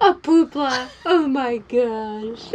A 0.00 0.14
poopla. 0.14 0.88
Oh 1.06 1.28
my 1.28 1.58
gosh. 1.58 2.48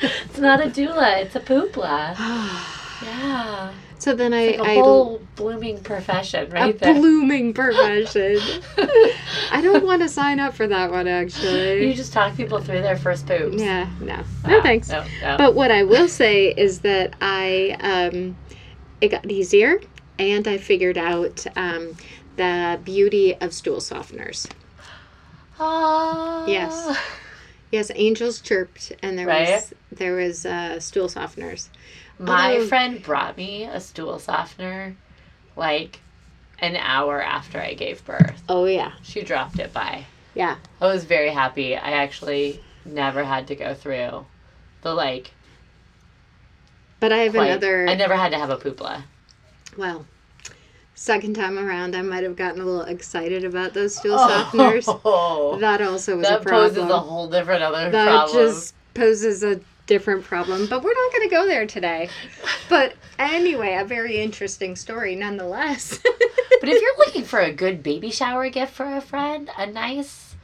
it's 0.00 0.38
not 0.38 0.60
a 0.60 0.66
doula, 0.68 1.22
it's 1.22 1.34
a 1.34 1.40
poopla. 1.40 2.14
Yeah. 3.02 3.72
so 3.98 4.14
then 4.14 4.32
I, 4.32 4.46
Like 4.52 4.58
a 4.60 4.62
I 4.62 4.74
whole 4.76 5.20
blooming 5.36 5.82
profession 5.82 6.46
a 6.46 6.54
right 6.54 6.78
there. 6.78 6.94
blooming 6.94 7.52
profession. 7.52 8.38
I 9.50 9.60
don't 9.62 9.84
want 9.84 10.00
to 10.02 10.08
sign 10.08 10.38
up 10.40 10.54
for 10.54 10.66
that 10.68 10.90
one 10.90 11.06
actually. 11.08 11.86
you 11.88 11.94
just 11.94 12.12
talk 12.12 12.34
people 12.36 12.60
through 12.60 12.80
their 12.82 12.96
first 12.96 13.26
poops. 13.26 13.56
Yeah, 13.60 13.90
no, 14.00 14.16
no 14.46 14.58
Ah, 14.58 14.62
thanks. 14.62 14.88
No, 14.88 15.04
no. 15.22 15.36
But 15.36 15.54
what 15.54 15.70
I 15.70 15.82
will 15.82 16.08
say 16.08 16.48
is 16.56 16.80
that 16.80 17.14
I, 17.20 17.76
um, 17.80 18.36
it 19.02 19.08
got 19.08 19.30
easier, 19.30 19.80
and 20.18 20.46
I 20.48 20.58
figured 20.58 20.98
out 20.98 21.46
um, 21.56 21.96
the 22.36 22.78
beauty 22.84 23.34
of 23.40 23.52
stool 23.52 23.78
softeners. 23.78 24.48
Ah. 25.58 26.46
Yes. 26.46 26.98
Yes, 27.70 27.90
angels 27.94 28.40
chirped, 28.40 28.92
and 29.02 29.18
there 29.18 29.26
Right. 29.26 29.48
was 29.50 29.74
there 29.90 30.14
was 30.14 30.46
uh, 30.46 30.78
stool 30.80 31.08
softeners. 31.08 31.68
My 32.18 32.52
Although- 32.54 32.66
friend 32.68 33.02
brought 33.02 33.36
me 33.36 33.64
a 33.64 33.80
stool 33.80 34.18
softener 34.18 34.96
like 35.56 36.00
an 36.60 36.76
hour 36.76 37.20
after 37.22 37.60
I 37.60 37.74
gave 37.74 38.04
birth. 38.04 38.42
Oh 38.48 38.64
yeah, 38.66 38.92
She 39.02 39.22
dropped 39.22 39.58
it 39.58 39.72
by. 39.72 40.06
yeah. 40.34 40.56
I 40.80 40.86
was 40.86 41.04
very 41.04 41.30
happy. 41.30 41.74
I 41.76 41.92
actually 41.92 42.60
never 42.84 43.24
had 43.24 43.48
to 43.48 43.56
go 43.56 43.74
through 43.74 44.24
the 44.82 44.94
like 44.94 45.32
But 47.00 47.12
I 47.12 47.18
have 47.18 47.32
quite- 47.34 47.46
another. 47.50 47.88
I 47.88 47.94
never 47.94 48.14
had 48.16 48.30
to 48.30 48.38
have 48.38 48.50
a 48.50 48.56
poopla. 48.56 49.02
Well, 49.76 50.06
second 50.94 51.34
time 51.34 51.58
around, 51.58 51.94
I 51.96 52.02
might 52.02 52.22
have 52.22 52.36
gotten 52.36 52.60
a 52.60 52.64
little 52.64 52.82
excited 52.82 53.44
about 53.44 53.74
those 53.74 53.96
stool 53.96 54.14
oh. 54.18 54.28
softeners. 54.52 55.00
Oh, 55.04 55.58
That 55.58 55.80
also 55.82 56.16
was 56.16 56.26
that 56.26 56.40
a 56.40 56.44
problem. 56.44 56.74
That 56.74 56.80
poses 56.80 56.90
a 56.90 56.98
whole 57.00 57.28
different 57.28 57.62
other 57.62 57.90
that 57.90 58.06
problem. 58.06 58.36
just 58.46 58.74
poses 58.94 59.42
a 59.42 59.60
different 59.86 60.24
problem, 60.24 60.66
but 60.68 60.82
we're 60.82 60.94
not 60.94 61.12
going 61.12 61.28
to 61.28 61.34
go 61.34 61.46
there 61.46 61.66
today. 61.66 62.08
But 62.70 62.94
anyway, 63.18 63.76
a 63.78 63.84
very 63.84 64.18
interesting 64.20 64.76
story 64.76 65.14
nonetheless. 65.16 66.00
But 66.60 66.72
if 66.72 66.80
you're 66.80 66.96
looking 66.98 67.24
for 67.24 67.40
a 67.40 67.52
good 67.52 67.82
baby 67.82 68.10
shower 68.10 68.48
gift 68.48 68.72
for 68.72 68.96
a 68.96 69.00
friend, 69.02 69.50
a 69.58 69.66
nice, 69.66 70.34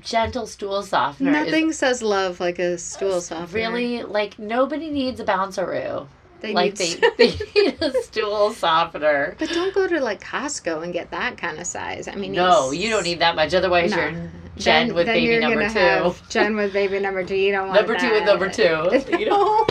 gentle 0.00 0.46
stool 0.46 0.82
softener 0.82 1.30
Nothing 1.30 1.72
says 1.72 2.02
love 2.02 2.40
like 2.40 2.58
a 2.58 2.76
stool 2.76 3.22
softener. 3.22 3.58
really 3.58 4.02
like 4.02 4.38
nobody 4.38 4.90
needs 4.90 5.18
a 5.18 5.24
bounceroo. 5.24 6.08
They 6.42 6.52
like 6.52 6.78
need 6.78 7.02
they, 7.16 7.28
they 7.28 7.38
need 7.62 7.82
a 7.82 7.92
stool 8.02 8.52
softener. 8.52 9.36
But 9.38 9.48
don't 9.50 9.72
go 9.74 9.86
to 9.86 10.00
like 10.00 10.22
Costco 10.22 10.82
and 10.84 10.92
get 10.92 11.10
that 11.12 11.38
kind 11.38 11.58
of 11.58 11.66
size. 11.66 12.08
I 12.08 12.14
mean, 12.16 12.32
No, 12.32 12.70
you 12.72 12.90
don't 12.90 13.04
need 13.04 13.20
that 13.20 13.34
much. 13.36 13.54
Otherwise, 13.54 13.90
No. 13.92 13.96
you're 13.98 14.30
Jen 14.58 14.88
Then- 14.88 14.94
with 14.96 15.06
then 15.06 15.14
baby 15.16 15.38
number 15.38 15.66
two. 15.68 15.78
have 15.78 16.28
Jen 16.28 16.54
with 16.56 16.72
baby 16.74 16.98
number 17.00 17.24
two. 17.24 17.36
You 17.36 17.52
don't 17.52 17.68
want 17.70 17.80
Number 17.80 17.98
two 17.98 18.10
with 18.12 18.24
number 18.24 18.50
two. 18.50 19.16
You 19.18 19.30
know? 19.30 19.66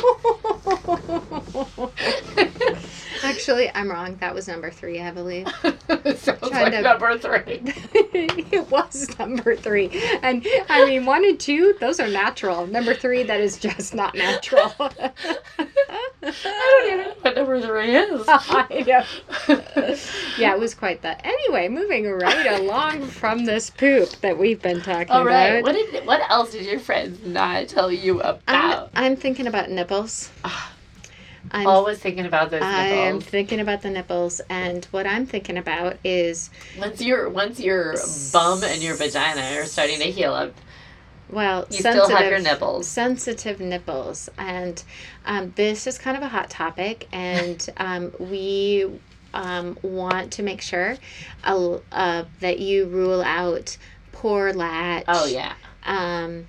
Actually, 3.24 3.70
I'm 3.74 3.90
wrong. 3.90 4.16
That 4.18 4.34
was 4.34 4.48
number 4.48 4.72
three, 4.72 5.02
I 5.02 5.12
believe. 5.12 5.48
Sounds 6.18 6.42
like 6.42 6.72
to- 6.72 6.82
number 6.82 7.18
three. 7.18 7.62
it 7.94 8.70
was 8.70 9.18
number 9.20 9.56
three. 9.56 9.90
And 10.22 10.46
I 10.70 10.86
mean, 10.86 11.06
one 11.06 11.26
and 11.26 11.40
two, 11.40 11.76
those 11.80 12.00
are 12.00 12.08
natural. 12.08 12.68
Number 12.68 12.94
three, 12.94 13.24
that 13.24 13.40
is 13.40 13.58
just 13.58 13.94
not 13.94 14.16
natural. 14.16 14.74
I 14.80 15.12
don't 16.24 16.88
even 16.88 16.98
know 17.00 17.14
what 17.22 17.36
number 17.36 17.62
three 17.62 17.96
is. 17.96 18.26
I 18.28 18.84
know. 18.88 19.04
Yeah, 20.38 20.54
it 20.54 20.60
was 20.60 20.74
quite 20.74 21.02
that. 21.02 21.22
Anyway, 21.24 21.68
moving 21.68 22.10
right 22.10 22.60
along 22.60 23.06
from 23.08 23.46
this 23.46 23.70
poop 23.70 24.10
that 24.22 24.38
we've 24.38 24.62
been 24.62 24.82
talking 24.82 25.10
All 25.10 25.26
right. 25.26 25.58
about. 25.58 25.64
What 25.64 25.74
did? 25.74 26.06
What 26.06 26.22
else 26.30 26.52
did 26.52 26.66
your 26.66 26.80
friends 26.80 27.26
not 27.26 27.68
tell 27.68 27.92
you 27.92 28.22
I'm, 28.22 28.36
about? 28.36 28.92
I'm 28.96 29.16
thinking 29.16 29.48
about 29.48 29.70
nipples. 29.70 30.30
Ah, 30.44 30.71
I'm, 31.50 31.68
Always 31.68 31.98
thinking 31.98 32.26
about 32.26 32.52
those 32.52 32.62
I 32.62 32.86
am 32.86 33.20
thinking 33.20 33.60
about 33.60 33.82
the 33.82 33.90
nipples, 33.90 34.42
and 34.50 34.86
what 34.92 35.08
I'm 35.08 35.26
thinking 35.26 35.58
about 35.58 35.98
is 36.04 36.50
Once 36.78 37.02
your 37.02 37.30
once 37.30 37.60
your 37.60 37.96
bum 38.32 38.64
and 38.64 38.82
your 38.82 38.96
vagina 38.96 39.60
are 39.60 39.66
starting 39.66 40.00
to 40.00 40.06
heal 40.06 40.34
up, 40.34 40.54
well, 41.30 41.66
you 41.70 41.80
still 41.80 42.10
have 42.10 42.30
your 42.30 42.40
nipples. 42.40 42.88
sensitive 42.88 43.60
nipples 43.60 44.30
and 44.38 44.84
um, 45.26 45.54
this 45.56 45.88
is 45.88 45.98
kind 45.98 46.18
of 46.18 46.24
a 46.24 46.28
hot 46.28 46.50
topic 46.50 47.08
and 47.12 47.70
um, 47.78 48.14
we 48.20 48.86
um, 49.34 49.78
want 49.82 50.34
to 50.34 50.44
make 50.44 50.62
sure 50.62 50.98
uh, 51.46 51.78
uh, 51.92 52.26
that 52.42 52.60
you 52.60 52.86
rule 52.86 53.22
out 53.22 53.78
poor 54.12 54.54
latch 54.54 55.06
Oh 55.08 55.26
yeah, 55.26 55.54
um, 55.86 56.48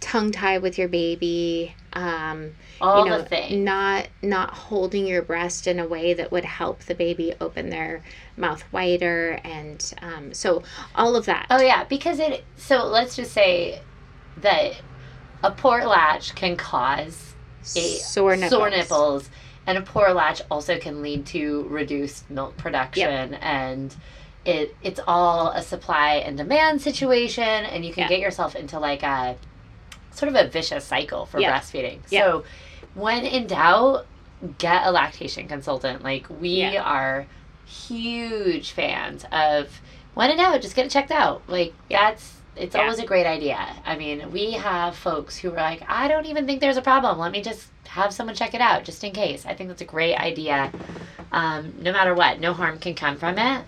tongue 0.00 0.30
tie 0.30 0.58
with 0.58 0.78
your 0.78 0.88
baby 0.88 1.74
um, 1.94 2.52
all 2.80 3.04
you 3.04 3.10
know 3.10 3.18
the 3.18 3.24
things. 3.24 3.52
not 3.64 4.08
not 4.22 4.50
holding 4.50 5.06
your 5.06 5.22
breast 5.22 5.66
in 5.66 5.78
a 5.78 5.86
way 5.86 6.12
that 6.14 6.30
would 6.32 6.44
help 6.44 6.80
the 6.84 6.94
baby 6.94 7.34
open 7.40 7.70
their 7.70 8.02
mouth 8.36 8.64
wider 8.72 9.40
and 9.44 9.94
um, 10.02 10.34
so 10.34 10.62
all 10.94 11.14
of 11.16 11.26
that 11.26 11.46
Oh 11.50 11.60
yeah, 11.60 11.84
because 11.84 12.18
it. 12.18 12.44
So 12.56 12.84
let's 12.86 13.16
just 13.16 13.32
say 13.32 13.80
that 14.42 14.72
a 15.42 15.50
poor 15.50 15.84
latch 15.84 16.34
can 16.34 16.56
cause 16.56 17.34
a 17.76 17.80
sore 17.98 18.34
nipples. 18.36 18.50
sore 18.50 18.70
nipples, 18.70 19.30
and 19.66 19.78
a 19.78 19.82
poor 19.82 20.12
latch 20.12 20.42
also 20.50 20.78
can 20.78 21.00
lead 21.02 21.26
to 21.26 21.62
reduced 21.68 22.28
milk 22.30 22.56
production 22.56 23.34
and. 23.34 23.94
It, 24.46 24.76
it's 24.82 25.00
all 25.08 25.52
a 25.52 25.62
supply 25.62 26.16
and 26.16 26.36
demand 26.36 26.82
situation, 26.82 27.42
and 27.42 27.82
you 27.82 27.94
can 27.94 28.02
Yeah. 28.02 28.08
get 28.08 28.20
yourself 28.20 28.54
into 28.54 28.78
like 28.78 29.02
a 29.02 29.36
sort 30.14 30.28
of 30.28 30.36
a 30.36 30.48
vicious 30.48 30.84
cycle 30.84 31.26
for 31.26 31.40
Yeah. 31.40 31.52
breastfeeding. 31.58 31.98
Yeah. 32.10 32.20
So, 32.20 32.44
when 32.94 33.24
in 33.24 33.46
doubt, 33.46 34.06
get 34.58 34.86
a 34.86 34.90
lactation 34.90 35.48
consultant. 35.48 36.02
Like, 36.04 36.26
we 36.40 36.48
Yeah. 36.62 36.82
are 36.82 37.26
huge 37.66 38.70
fans 38.72 39.24
of 39.32 39.80
when 40.14 40.30
in 40.30 40.36
doubt, 40.36 40.60
just 40.62 40.76
get 40.76 40.86
it 40.86 40.90
checked 40.90 41.10
out. 41.10 41.42
Like, 41.48 41.74
that's 41.90 42.34
it's 42.56 42.76
always 42.76 43.00
a 43.00 43.04
great 43.06 43.26
idea. 43.26 43.58
I 43.84 43.96
mean, 43.96 44.30
we 44.30 44.52
have 44.52 44.94
folks 44.94 45.36
who 45.36 45.50
are 45.50 45.56
like, 45.56 45.82
I 45.88 46.06
don't 46.06 46.26
even 46.26 46.46
think 46.46 46.60
there's 46.60 46.76
a 46.76 46.82
problem. 46.82 47.18
Let 47.18 47.32
me 47.32 47.42
just 47.42 47.66
have 47.88 48.12
someone 48.12 48.36
check 48.36 48.54
it 48.54 48.60
out 48.60 48.84
just 48.84 49.02
in 49.02 49.10
case. 49.12 49.44
I 49.44 49.54
think 49.54 49.68
that's 49.70 49.82
a 49.82 49.84
great 49.86 50.14
idea. 50.14 50.70
Um, 51.32 51.74
no 51.80 51.90
matter 51.90 52.14
what, 52.14 52.38
no 52.38 52.52
harm 52.52 52.78
can 52.78 52.94
come 52.94 53.16
from 53.16 53.38
it. 53.38 53.64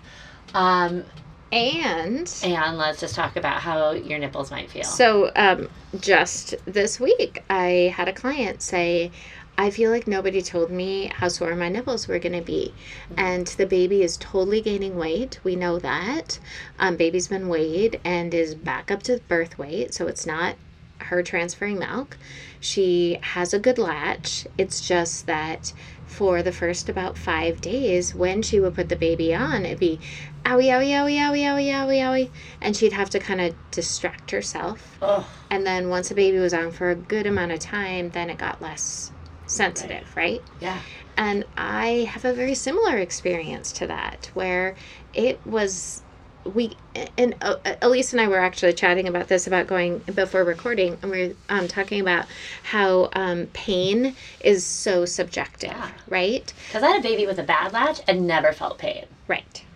Um, 0.53 1.03
and 1.51 2.33
and 2.43 2.77
let's 2.77 2.99
just 2.99 3.15
talk 3.15 3.35
about 3.35 3.61
how 3.61 3.91
your 3.91 4.19
nipples 4.19 4.51
might 4.51 4.69
feel. 4.69 4.83
So, 4.83 5.31
um, 5.35 5.69
just 5.99 6.55
this 6.65 6.99
week, 6.99 7.43
I 7.49 7.93
had 7.95 8.07
a 8.07 8.13
client 8.13 8.61
say, 8.61 9.11
I 9.57 9.69
feel 9.71 9.89
like 9.89 10.07
nobody 10.07 10.41
told 10.41 10.69
me 10.69 11.11
how 11.15 11.29
sore 11.29 11.55
my 11.55 11.69
nipples 11.69 12.07
were 12.07 12.19
going 12.19 12.37
to 12.37 12.41
be. 12.41 12.73
And 13.15 13.47
the 13.47 13.65
baby 13.65 14.03
is 14.03 14.17
totally 14.17 14.61
gaining 14.61 14.97
weight. 14.97 15.39
We 15.43 15.55
know 15.55 15.79
that. 15.79 16.39
Um, 16.77 16.95
baby's 16.95 17.27
been 17.27 17.47
weighed 17.47 17.99
and 18.03 18.33
is 18.33 18.53
back 18.53 18.91
up 18.91 19.01
to 19.03 19.19
birth 19.27 19.57
weight. 19.57 19.93
So, 19.93 20.07
it's 20.07 20.25
not 20.25 20.57
her 20.99 21.23
transferring 21.23 21.79
milk. 21.79 22.17
She 22.59 23.19
has 23.21 23.53
a 23.53 23.59
good 23.59 23.77
latch. 23.77 24.47
It's 24.57 24.85
just 24.85 25.25
that 25.27 25.73
for 26.05 26.41
the 26.41 26.51
first 26.51 26.89
about 26.89 27.17
five 27.17 27.61
days, 27.61 28.15
when 28.15 28.41
she 28.41 28.59
would 28.59 28.75
put 28.75 28.89
the 28.89 28.95
baby 28.95 29.35
on, 29.35 29.65
it'd 29.65 29.79
be 29.79 29.99
owie, 30.47 30.73
owie, 30.73 31.01
owie, 31.01 31.19
owie, 31.29 31.49
owie, 31.53 31.73
owie, 31.85 32.03
owie. 32.09 32.31
And 32.61 32.75
she'd 32.75 32.93
have 32.93 33.09
to 33.11 33.19
kind 33.19 33.41
of 33.41 33.55
distract 33.71 34.31
herself. 34.31 34.97
oh, 35.01 35.27
And 35.49 35.65
then 35.65 35.89
once 35.89 36.11
a 36.11 36.15
baby 36.15 36.39
was 36.39 36.53
on 36.53 36.71
for 36.71 36.89
a 36.89 36.95
good 36.95 37.25
amount 37.25 37.51
of 37.51 37.59
time, 37.59 38.11
then 38.11 38.29
it 38.29 38.37
got 38.37 38.61
less 38.61 39.11
sensitive, 39.45 40.13
right? 40.15 40.41
yeah. 40.59 40.81
And 41.15 41.45
I 41.57 42.07
have 42.11 42.25
a 42.25 42.33
very 42.33 42.53
similar 42.55 42.97
experience 42.97 43.71
to 43.73 43.87
that 43.87 44.29
where 44.33 44.75
it 45.13 45.45
was 45.45 46.03
we 46.45 46.77
and 47.17 47.35
uh, 47.41 47.55
Elise 47.81 48.13
and 48.13 48.21
I 48.21 48.27
were 48.27 48.39
actually 48.39 48.71
chatting 48.73 49.07
about 49.07 49.27
this 49.27 49.47
about 49.47 49.67
going 49.67 49.99
before 49.99 50.45
recording 50.45 50.97
and 51.01 51.11
we 51.11 51.21
are 51.23 51.33
um, 51.49 51.67
talking 51.67 51.99
about 51.99 52.25
how 52.63 53.09
um, 53.13 53.47
pain 53.47 54.15
is 54.39 54.65
so 54.65 55.05
subjective, 55.05 55.71
Yeah. 55.71 55.91
right? 56.07 56.53
Because 56.67 56.83
I 56.83 56.87
had 56.89 56.99
a 56.99 57.03
baby 57.03 57.25
with 57.25 57.39
a 57.39 57.43
bad 57.43 57.73
latch 57.73 57.99
and 58.07 58.25
never 58.27 58.53
felt 58.53 58.77
pain. 58.79 59.05
Right. 59.27 59.66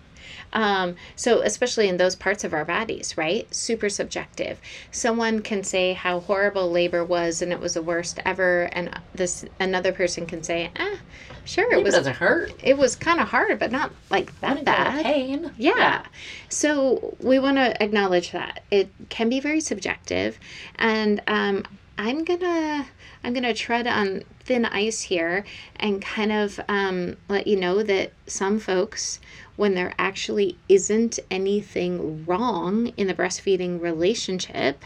Um, 0.54 0.96
so 1.16 1.42
especially 1.42 1.88
in 1.88 1.98
those 1.98 2.16
parts 2.16 2.44
of 2.44 2.54
our 2.54 2.66
bodies, 2.66 3.18
right? 3.18 3.54
Super 3.54 3.90
subjective. 3.90 4.60
Someone 4.92 5.42
can 5.42 5.64
say 5.64 5.94
how 5.94 6.20
horrible 6.20 6.70
labor 6.72 7.04
was 7.06 7.42
and 7.42 7.52
it 7.52 7.60
was 7.60 7.74
the 7.76 7.82
worst 7.82 8.20
ever, 8.26 8.64
and 8.74 8.90
this 9.16 9.46
another 9.60 9.92
person 9.94 10.26
can 10.26 10.44
say, 10.44 10.72
ah, 10.78 10.98
sure, 11.46 11.72
it 11.74 11.80
It 11.80 11.84
was 11.84 11.94
doesn't 11.96 12.16
hurt. 12.16 12.54
it 12.64 12.78
was 12.78 12.96
kind 12.96 13.20
of 13.20 13.30
hard, 13.30 13.60
but 13.60 13.72
not 13.72 13.92
like 14.10 14.38
that 14.42 14.64
bad. 14.66 15.04
Pain. 15.04 15.52
Yeah. 15.58 16.06
So 16.50 17.16
we 17.20 17.40
want 17.40 17.58
to 17.58 17.82
acknowledge 17.82 18.32
that 18.32 18.64
it 18.72 18.90
can 19.10 19.30
be 19.30 19.40
very 19.40 19.62
subjective, 19.62 20.40
and 20.76 21.22
um, 21.28 21.66
I'm 22.02 22.24
gonna 22.24 22.88
I'm 23.24 23.32
gonna 23.32 23.54
tread 23.54 23.86
on 23.86 24.24
thin 24.40 24.66
ice 24.66 25.04
here 25.04 25.46
and 25.76 26.02
kind 26.02 26.32
of 26.32 26.60
um, 26.68 27.18
let 27.30 27.46
you 27.46 27.56
know 27.56 27.84
that 27.84 28.12
some 28.26 28.58
folks, 28.58 29.20
when 29.56 29.76
there 29.76 29.94
actually 30.00 30.58
isn't 30.68 31.20
anything 31.30 32.26
wrong 32.26 32.88
in 32.98 33.06
the 33.06 33.14
breastfeeding 33.14 33.80
relationship, 33.80 34.84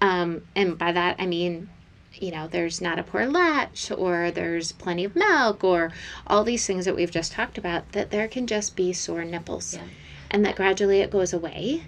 um, 0.00 0.42
and 0.56 0.76
by 0.76 0.90
that 0.90 1.14
I 1.20 1.26
mean 1.26 1.68
you 2.14 2.32
know, 2.32 2.48
there's 2.48 2.80
not 2.80 2.98
a 2.98 3.02
poor 3.02 3.26
latch 3.26 3.92
or 3.92 4.30
there's 4.30 4.72
plenty 4.72 5.04
of 5.04 5.14
milk 5.14 5.62
or 5.62 5.92
all 6.26 6.42
these 6.44 6.66
things 6.66 6.86
that 6.86 6.96
we've 6.96 7.10
just 7.10 7.30
talked 7.32 7.58
about, 7.58 7.92
that 7.92 8.10
there 8.10 8.26
can 8.26 8.46
just 8.46 8.74
be 8.74 8.90
sore 8.90 9.22
nipples. 9.22 9.74
Yeah. 9.74 9.82
And 10.30 10.42
that 10.46 10.56
gradually 10.56 11.00
it 11.00 11.10
goes 11.10 11.34
away. 11.34 11.82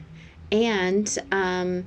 And 0.52 1.18
um, 1.32 1.86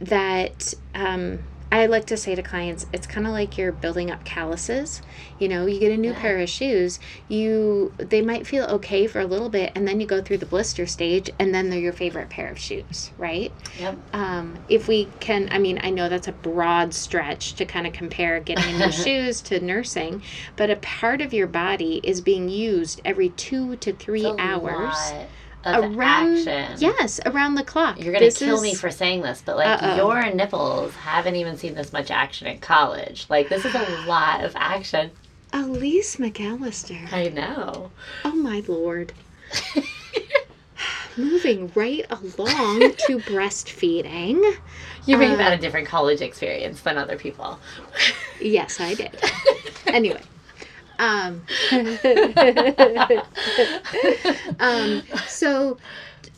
that 0.00 0.74
um, 0.92 1.44
I 1.72 1.86
like 1.86 2.06
to 2.06 2.18
say 2.18 2.34
to 2.36 2.42
clients, 2.42 2.84
it's 2.92 3.06
kind 3.06 3.26
of 3.26 3.32
like 3.32 3.58
you're 3.58 3.72
building 3.72 4.10
up 4.10 4.24
calluses. 4.24 5.02
You 5.38 5.48
know, 5.48 5.66
you 5.66 5.80
get 5.80 5.90
a 5.92 5.96
new 5.96 6.12
Yeah. 6.12 6.20
pair 6.20 6.38
of 6.38 6.50
shoes, 6.50 7.00
you 7.28 7.94
they 7.98 8.22
might 8.22 8.46
feel 8.46 8.64
okay 8.66 9.06
for 9.08 9.20
a 9.20 9.26
little 9.26 9.48
bit, 9.48 9.72
and 9.74 9.88
then 9.88 9.98
you 9.98 10.06
go 10.06 10.20
through 10.22 10.38
the 10.38 10.46
blister 10.46 10.86
stage, 10.86 11.30
and 11.38 11.54
then 11.54 11.70
they're 11.70 11.80
your 11.80 11.94
favorite 11.94 12.30
pair 12.30 12.50
of 12.50 12.58
shoes, 12.58 13.12
right? 13.16 13.56
Yep. 13.76 13.98
um, 14.12 14.58
if 14.68 14.88
we 14.88 15.14
can, 15.20 15.48
I 15.50 15.58
mean, 15.58 15.80
I 15.82 15.90
know 15.90 16.08
that's 16.10 16.28
a 16.28 16.32
broad 16.32 16.94
stretch 16.94 17.54
to 17.56 17.64
kind 17.64 17.86
of 17.86 17.94
compare 17.94 18.40
getting 18.40 18.76
new 18.78 18.92
shoes 18.92 19.40
to 19.42 19.58
nursing, 19.60 20.22
but 20.56 20.70
a 20.70 20.76
part 20.76 21.22
of 21.22 21.32
your 21.32 21.46
body 21.46 22.00
is 22.04 22.20
being 22.20 22.48
used 22.50 23.00
every 23.04 23.30
two 23.30 23.76
to 23.76 23.92
three 23.94 24.34
hours 24.38 25.14
lot 25.14 25.28
around. 25.64 26.46
action. 26.48 26.76
Yes, 26.80 27.20
around 27.26 27.54
the 27.54 27.64
clock. 27.64 27.98
You're 28.00 28.12
gonna 28.12 28.24
This 28.26 28.38
kill 28.38 28.56
is- 28.56 28.62
me 28.62 28.74
for 28.74 28.90
saying 28.90 29.22
this, 29.22 29.42
but 29.44 29.56
like 29.56 29.82
Uh-oh. 29.82 29.96
your 29.96 30.32
nipples 30.34 30.94
haven't 30.96 31.36
even 31.36 31.56
seen 31.56 31.74
this 31.74 31.92
much 31.92 32.10
action 32.10 32.46
in 32.46 32.58
college. 32.58 33.26
Like 33.28 33.48
this 33.48 33.64
is 33.64 33.74
a 33.74 34.04
lot 34.06 34.44
of 34.44 34.52
action. 34.56 35.10
Elise 35.52 36.16
McAllister. 36.16 37.12
I 37.12 37.28
know. 37.28 37.90
Oh 38.24 38.34
my 38.34 38.62
lord. 38.66 39.12
Moving 41.16 41.70
right 41.74 42.06
along 42.10 42.80
to 43.06 43.18
breastfeeding. 43.28 44.56
You 45.04 45.16
may 45.18 45.26
have 45.26 45.38
had 45.40 45.52
a 45.52 45.56
um, 45.56 45.60
different 45.60 45.86
college 45.86 46.22
experience 46.22 46.80
than 46.80 46.96
other 46.96 47.18
people. 47.18 47.58
Yes, 48.40 48.80
I 48.80 48.94
did. 48.94 49.10
anyway. 49.86 50.20
Um, 51.02 51.42
um, 54.60 55.02
so, 55.26 55.76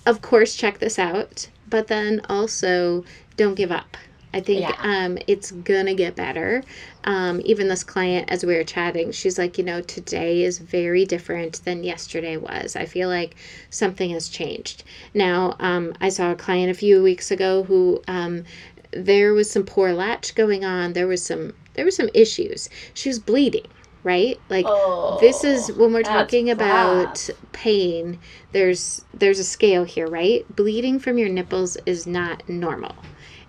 of 0.07 0.23
course, 0.23 0.57
check 0.57 0.79
this 0.79 0.99
out, 0.99 1.49
but 1.69 1.89
then 1.89 2.23
also 2.29 3.05
don't 3.37 3.55
give 3.55 3.71
up. 3.71 3.97
I 4.33 4.41
think 4.41 4.63
Yeah. 4.63 4.75
um, 4.81 5.19
it's 5.29 5.53
gonna 5.53 5.95
get 5.95 6.17
better. 6.17 6.65
Um, 7.05 7.41
even 7.45 7.69
this 7.69 7.85
client, 7.85 8.31
as 8.33 8.45
we 8.45 8.57
were 8.57 8.65
chatting, 8.65 9.13
she's 9.13 9.39
like, 9.39 9.59
you 9.59 9.65
know, 9.65 9.81
today 9.83 10.43
is 10.43 10.59
very 10.59 11.05
different 11.05 11.63
than 11.65 11.85
yesterday 11.85 12.37
was. 12.37 12.75
I 12.75 12.87
feel 12.87 13.09
like 13.09 13.37
something 13.71 14.11
has 14.11 14.29
changed. 14.29 14.83
Now, 15.13 15.55
um, 15.61 15.93
I 16.01 16.09
saw 16.09 16.33
a 16.33 16.35
client 16.35 16.71
a 16.71 16.75
few 16.75 17.03
weeks 17.03 17.31
ago 17.31 17.63
who 17.65 18.03
um, 18.09 18.45
there 18.93 19.35
was 19.35 19.51
some 19.51 19.65
poor 19.65 19.93
latch 19.93 20.35
going 20.35 20.65
on. 20.65 20.95
There 20.95 21.07
was 21.07 21.23
some 21.25 21.53
there 21.75 21.85
were 21.85 21.91
some 21.93 22.09
issues. 22.15 22.69
She 22.95 23.09
was 23.09 23.19
bleeding, 23.21 23.67
right? 24.05 24.39
Like 24.49 24.67
Oh, 24.69 25.19
this 25.21 25.43
is 25.43 25.73
when 25.73 25.93
we're 25.93 26.03
talking 26.03 26.51
about 26.51 27.29
rough. 27.29 27.31
pain. 27.53 28.21
There's 28.53 29.05
there's 29.13 29.39
a 29.41 29.45
scale 29.45 29.85
here, 29.85 30.07
right? 30.07 30.45
Bleeding 30.55 31.01
from 31.01 31.19
your 31.19 31.29
nipples 31.29 31.77
is 31.87 32.07
not 32.07 32.49
normal, 32.49 32.95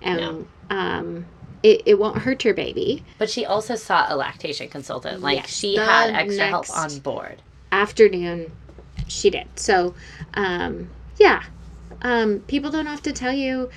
and 0.02 0.48
um, 0.70 1.26
it, 1.62 1.84
it 1.86 2.00
won't 2.00 2.20
hurt 2.20 2.44
your 2.44 2.54
baby. 2.54 3.04
But 3.20 3.30
she 3.30 3.46
also 3.46 3.76
sought 3.76 4.10
a 4.12 4.16
lactation 4.16 4.70
consultant. 4.70 5.22
Like 5.22 5.38
Yes, 5.38 5.50
she 5.50 5.76
had 5.76 6.12
extra 6.16 6.48
help 6.48 6.70
on 6.76 7.00
board. 7.00 7.42
Afternoon, 7.72 8.52
she 9.08 9.30
did. 9.30 9.48
So, 9.60 9.94
um, 10.34 10.90
yeah, 11.18 11.44
um, 12.02 12.40
people 12.48 12.72
don't 12.72 12.86
have 12.86 13.02
to 13.04 13.12
tell 13.12 13.34
you 13.34 13.70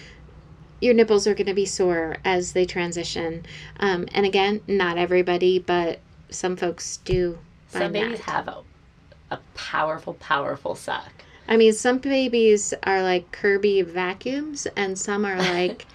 your 0.80 0.94
nipples 0.94 1.26
are 1.26 1.34
going 1.34 1.46
to 1.46 1.54
be 1.54 1.66
sore 1.66 2.18
as 2.24 2.52
they 2.52 2.64
transition. 2.64 3.44
Um, 3.80 4.06
and 4.12 4.24
again, 4.24 4.60
not 4.68 4.96
everybody, 4.96 5.58
but 5.58 5.98
some 6.30 6.56
folks 6.56 6.98
do. 6.98 7.38
Some 7.68 7.92
babies 7.92 8.18
that. 8.18 8.30
have 8.30 8.48
a, 8.48 8.62
a 9.30 9.38
powerful, 9.54 10.14
powerful 10.14 10.74
suck. 10.74 11.12
I 11.48 11.56
mean, 11.56 11.72
some 11.72 11.98
babies 11.98 12.74
are 12.82 13.02
like 13.02 13.30
Kirby 13.32 13.82
vacuums, 13.82 14.66
and 14.76 14.98
some 14.98 15.24
are 15.24 15.36
like, 15.54 15.86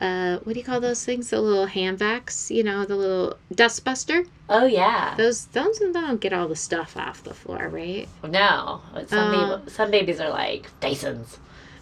uh, 0.00 0.38
what 0.38 0.52
do 0.52 0.58
you 0.58 0.64
call 0.64 0.80
those 0.80 1.04
things? 1.04 1.30
The 1.30 1.40
little 1.40 1.66
hand 1.66 1.98
vacs, 1.98 2.54
you 2.54 2.62
know, 2.62 2.84
the 2.84 2.96
little 2.96 3.36
dust 3.54 3.84
buster. 3.84 4.24
Oh 4.48 4.66
yeah. 4.66 5.14
Those 5.16 5.46
those 5.46 5.78
don't 5.78 6.20
get 6.20 6.32
all 6.32 6.48
the 6.48 6.56
stuff 6.56 6.96
off 6.96 7.22
the 7.24 7.34
floor, 7.34 7.68
right? 7.68 8.08
No, 8.22 8.80
some 9.06 9.18
Uh, 9.18 9.56
baby, 9.56 9.70
some 9.70 9.90
babies 9.90 10.20
are 10.20 10.30
like 10.30 10.70
Dysons. 10.80 11.38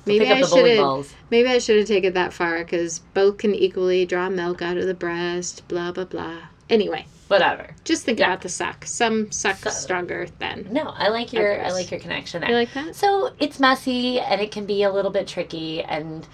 Maybe 0.06 0.30
I 0.30 0.42
should. 0.42 1.06
Maybe 1.30 1.48
I 1.48 1.58
should 1.58 1.78
have 1.78 1.88
taken 1.88 2.12
that 2.14 2.32
far 2.32 2.58
because 2.60 3.00
both 3.12 3.38
can 3.38 3.54
equally 3.54 4.06
draw 4.06 4.28
milk 4.28 4.62
out 4.62 4.76
of 4.76 4.86
the 4.86 4.94
breast. 4.94 5.66
Blah 5.68 5.92
blah 5.92 6.04
blah. 6.04 6.38
Anyway, 6.70 7.06
Whatever. 7.28 7.74
just 7.84 8.04
think 8.04 8.18
Yeah. 8.20 8.26
about 8.28 8.42
the 8.42 8.48
suck. 8.48 8.84
Some 8.86 9.32
suck 9.32 9.56
So- 9.56 9.70
stronger 9.70 10.26
than. 10.38 10.68
No, 10.70 10.92
I 10.96 11.08
like 11.08 11.32
your 11.32 11.60
I 11.64 11.70
like 11.70 11.90
your 11.90 11.98
connection 12.00 12.40
there. 12.40 12.50
You 12.50 12.56
like 12.56 12.72
that? 12.74 12.94
So 12.94 13.32
it's 13.40 13.58
messy 13.58 14.20
and 14.20 14.40
it 14.40 14.50
can 14.52 14.64
be 14.66 14.82
a 14.84 14.92
little 14.92 15.10
bit 15.10 15.26
tricky 15.26 15.82
and 15.82 16.26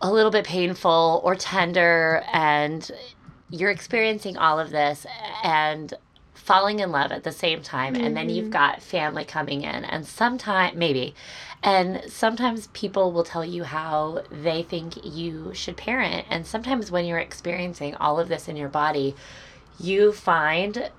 a 0.00 0.12
little 0.12 0.30
bit 0.30 0.44
painful 0.44 1.20
or 1.24 1.34
tender 1.34 2.22
and 2.32 2.90
you're 3.50 3.70
experiencing 3.70 4.36
all 4.36 4.58
of 4.58 4.70
this 4.70 5.06
and 5.44 5.92
falling 6.44 6.80
in 6.80 6.90
love 6.90 7.12
at 7.12 7.22
the 7.22 7.30
same 7.30 7.62
time 7.62 7.94
and 7.94 8.16
then 8.16 8.28
you've 8.28 8.50
got 8.50 8.82
family 8.82 9.24
coming 9.24 9.62
in 9.62 9.84
and 9.84 10.04
sometime 10.04 10.76
maybe 10.76 11.14
and 11.62 12.02
sometimes 12.08 12.66
people 12.72 13.12
will 13.12 13.22
tell 13.22 13.44
you 13.44 13.62
how 13.62 14.22
they 14.28 14.60
think 14.64 14.94
you 15.04 15.52
should 15.54 15.76
parent 15.76 16.26
and 16.28 16.44
sometimes 16.44 16.90
when 16.90 17.04
you're 17.04 17.18
experiencing 17.18 17.94
all 17.94 18.18
of 18.18 18.28
this 18.28 18.48
in 18.48 18.56
your 18.56 18.68
body 18.68 19.14
you 19.78 20.10
find 20.12 20.90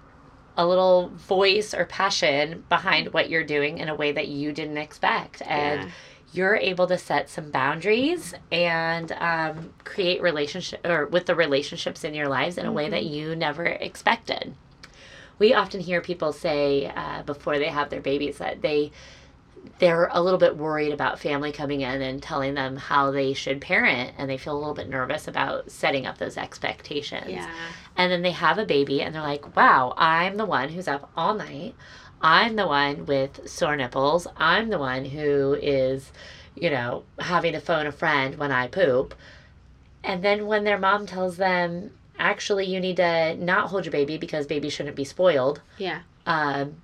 a 0.55 0.65
little 0.65 1.09
voice 1.09 1.73
or 1.73 1.85
passion 1.85 2.63
behind 2.69 3.11
what 3.13 3.29
you're 3.29 3.43
doing 3.43 3.79
in 3.79 3.89
a 3.89 3.95
way 3.95 4.13
that 4.13 4.29
you 4.29 4.53
didn't 4.53 4.77
expect 4.77 5.41
and 5.45 5.81
Yeah. 5.81 5.89
you're 6.31 6.55
able 6.55 6.87
to 6.87 6.97
set 6.97 7.29
some 7.29 7.51
boundaries 7.51 8.33
and 8.49 9.11
um, 9.19 9.73
create 9.83 10.21
relationship 10.21 10.79
or 10.85 11.05
with 11.07 11.25
the 11.25 11.35
relationships 11.35 12.05
in 12.05 12.13
your 12.13 12.29
lives 12.29 12.57
in 12.57 12.65
a 12.65 12.71
way 12.71 12.87
that 12.89 13.03
you 13.03 13.35
never 13.35 13.65
expected 13.65 14.55
we 15.39 15.53
often 15.53 15.79
hear 15.81 16.01
people 16.01 16.31
say 16.33 16.91
uh, 16.95 17.23
before 17.23 17.57
they 17.59 17.67
have 17.69 17.89
their 17.89 18.01
babies 18.01 18.37
that 18.37 18.61
they 18.61 18.91
they're 19.79 20.09
a 20.11 20.21
little 20.21 20.39
bit 20.39 20.57
worried 20.57 20.91
about 20.91 21.19
family 21.19 21.51
coming 21.51 21.81
in 21.81 22.01
and 22.01 22.21
telling 22.21 22.53
them 22.53 22.75
how 22.75 23.11
they 23.11 23.33
should 23.33 23.61
parent 23.61 24.13
and 24.17 24.29
they 24.29 24.37
feel 24.37 24.55
a 24.57 24.59
little 24.59 24.73
bit 24.73 24.89
nervous 24.89 25.25
about 25.27 25.71
setting 25.71 26.05
up 26.05 26.17
those 26.17 26.35
expectations 26.37 27.29
Yeah. 27.29 27.49
and 27.95 28.11
then 28.11 28.23
they 28.23 28.31
have 28.31 28.57
a 28.57 28.65
baby 28.65 29.01
and 29.01 29.15
they're 29.15 29.21
like, 29.21 29.55
wow, 29.55 29.93
I'm 29.95 30.35
the 30.35 30.45
one 30.45 30.67
who's 30.69 30.87
up 30.89 31.09
all 31.15 31.33
night. 31.33 31.75
I'm 32.21 32.55
the 32.57 32.67
one 32.67 33.05
with 33.05 33.47
sore 33.49 33.75
nipples. 33.77 34.27
I'm 34.35 34.69
the 34.69 34.79
one 34.79 35.05
who 35.05 35.57
is, 35.61 36.11
you 36.55 36.69
know, 36.69 37.03
having 37.19 37.53
to 37.53 37.59
phone 37.61 37.85
a 37.87 37.91
friend 37.91 38.35
when 38.35 38.51
I 38.51 38.67
poop. 38.67 39.13
And 40.03 40.23
then 40.23 40.45
when 40.45 40.65
their 40.65 40.77
mom 40.79 41.05
tells 41.05 41.37
them, 41.37 41.91
actually, 42.23 42.65
you 42.65 42.79
need 42.79 42.97
to 42.97 43.35
not 43.35 43.69
hold 43.69 43.85
your 43.85 43.91
baby 43.91 44.17
because 44.17 44.47
baby 44.47 44.69
shouldn't 44.69 44.95
be 44.95 45.03
spoiled, 45.03 45.61
Yeah. 45.77 45.99
um, 46.25 46.75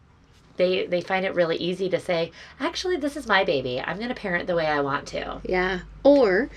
they, 0.57 0.85
they 0.85 0.99
find 1.01 1.25
it 1.25 1.33
really 1.33 1.55
easy 1.55 1.87
to 1.89 1.99
say, 1.99 2.31
actually, 2.59 2.97
this 2.97 3.15
is 3.15 3.25
my 3.27 3.45
baby. 3.45 3.79
I'm 3.79 3.95
going 3.97 4.09
to 4.09 4.15
parent 4.15 4.45
the 4.47 4.55
way 4.55 4.67
I 4.67 4.81
want 4.81 5.07
to. 5.07 5.39
Yeah. 5.45 5.79
Or 6.03 6.49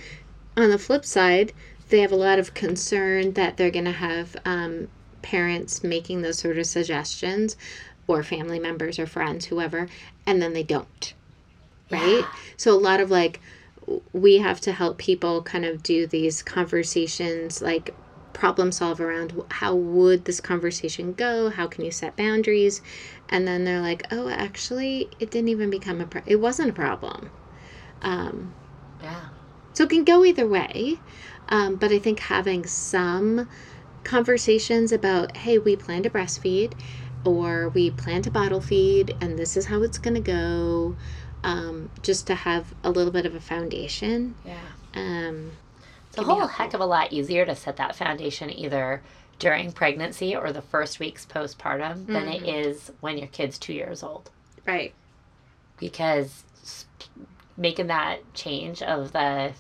on 0.56 0.70
the 0.70 0.78
flip 0.78 1.04
side, 1.04 1.52
they 1.88 2.00
have 2.00 2.10
a 2.10 2.16
lot 2.16 2.40
of 2.40 2.52
concern 2.54 3.34
that 3.34 3.56
they're 3.56 3.70
going 3.70 3.84
to 3.84 3.92
have 3.92 4.36
um, 4.44 4.88
parents 5.22 5.84
making 5.84 6.22
those 6.22 6.38
sort 6.38 6.58
of 6.58 6.66
suggestions 6.66 7.56
or 8.08 8.24
family 8.24 8.58
members 8.58 8.98
or 8.98 9.06
friends, 9.06 9.44
whoever, 9.46 9.86
and 10.26 10.42
then 10.42 10.52
they 10.52 10.64
don't. 10.64 11.14
Right? 11.90 12.22
Yeah. 12.24 12.32
So 12.56 12.72
a 12.72 12.80
lot 12.80 12.98
of 12.98 13.10
like, 13.10 13.40
we 14.12 14.38
have 14.38 14.60
to 14.62 14.72
help 14.72 14.98
people 14.98 15.42
kind 15.42 15.64
of 15.64 15.82
do 15.82 16.06
these 16.08 16.42
conversations, 16.42 17.62
like 17.62 17.94
problem 18.42 18.72
solve 18.72 19.00
around 19.00 19.40
how 19.52 19.72
would 19.72 20.24
this 20.24 20.40
conversation 20.40 21.12
go? 21.12 21.48
How 21.48 21.68
can 21.68 21.84
you 21.84 21.92
set 21.92 22.16
boundaries? 22.16 22.82
And 23.28 23.46
then 23.46 23.62
they're 23.62 23.80
like, 23.80 24.04
oh, 24.10 24.28
actually, 24.28 25.08
it 25.20 25.30
didn't 25.30 25.50
even 25.50 25.70
become 25.70 26.00
a, 26.00 26.06
pro- 26.06 26.22
it 26.26 26.40
wasn't 26.40 26.70
a 26.70 26.72
problem. 26.72 27.30
Um, 28.02 28.52
Yeah. 29.00 29.26
so 29.74 29.84
it 29.84 29.90
can 29.90 30.02
go 30.02 30.24
either 30.24 30.44
way. 30.44 30.96
Um, 31.50 31.76
but 31.76 31.92
I 31.92 32.00
think 32.00 32.18
having 32.18 32.66
some 32.66 33.48
conversations 34.02 34.90
about, 34.90 35.36
hey, 35.36 35.58
we 35.58 35.76
plan 35.76 36.02
to 36.02 36.10
breastfeed 36.10 36.72
or 37.24 37.68
we 37.68 37.92
plan 37.92 38.22
to 38.22 38.30
bottle 38.32 38.60
feed 38.60 39.14
and 39.20 39.38
this 39.38 39.56
is 39.56 39.66
how 39.66 39.84
it's 39.84 39.98
going 39.98 40.14
to 40.14 40.20
go, 40.20 40.96
um, 41.44 41.90
just 42.02 42.26
to 42.26 42.34
have 42.34 42.74
a 42.82 42.90
little 42.90 43.12
bit 43.12 43.24
of 43.24 43.36
a 43.36 43.40
foundation. 43.40 44.34
Yeah. 44.44 44.66
Um, 44.94 45.52
It's 46.12 46.18
a 46.18 46.24
whole 46.24 46.46
heck 46.46 46.74
of 46.74 46.80
a 46.82 46.84
lot 46.84 47.10
easier 47.10 47.46
to 47.46 47.56
set 47.56 47.78
that 47.78 47.96
foundation 47.96 48.50
either 48.50 49.00
during 49.38 49.72
pregnancy 49.72 50.36
or 50.36 50.52
the 50.52 50.60
first 50.60 51.00
weeks 51.00 51.24
postpartum 51.24 52.06
than 52.06 52.28
it 52.28 52.42
mm. 52.42 52.66
is 52.66 52.92
when 53.00 53.16
your 53.16 53.28
kid's 53.28 53.58
two 53.58 53.72
years 53.72 54.02
old. 54.02 54.30
right. 54.66 54.92
Because 55.78 56.44
making 57.56 57.86
that 57.86 58.18
change 58.34 58.82
of 58.82 59.12
the 59.12 59.52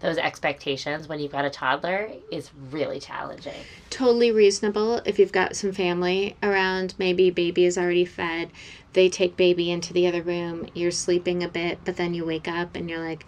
those 0.00 0.18
expectations 0.18 1.08
when 1.08 1.18
you've 1.18 1.32
got 1.32 1.44
a 1.44 1.50
toddler 1.50 2.10
is 2.30 2.50
really 2.70 3.00
challenging. 3.00 3.52
Totally 3.90 4.32
reasonable 4.32 5.00
if 5.06 5.18
you've 5.18 5.32
got 5.32 5.56
some 5.56 5.72
family 5.72 6.36
around, 6.42 6.94
maybe 6.98 7.30
baby 7.30 7.64
is 7.64 7.76
already 7.76 8.04
fed, 8.04 8.50
they 8.92 9.08
take 9.08 9.36
baby 9.36 9.70
into 9.70 9.92
the 9.92 10.06
other 10.06 10.22
room, 10.22 10.66
you're 10.74 10.90
sleeping 10.90 11.42
a 11.42 11.48
bit, 11.48 11.78
but 11.84 11.96
then 11.96 12.14
you 12.14 12.24
wake 12.24 12.48
up 12.48 12.74
and 12.76 12.88
you're 12.88 13.04
like, 13.04 13.26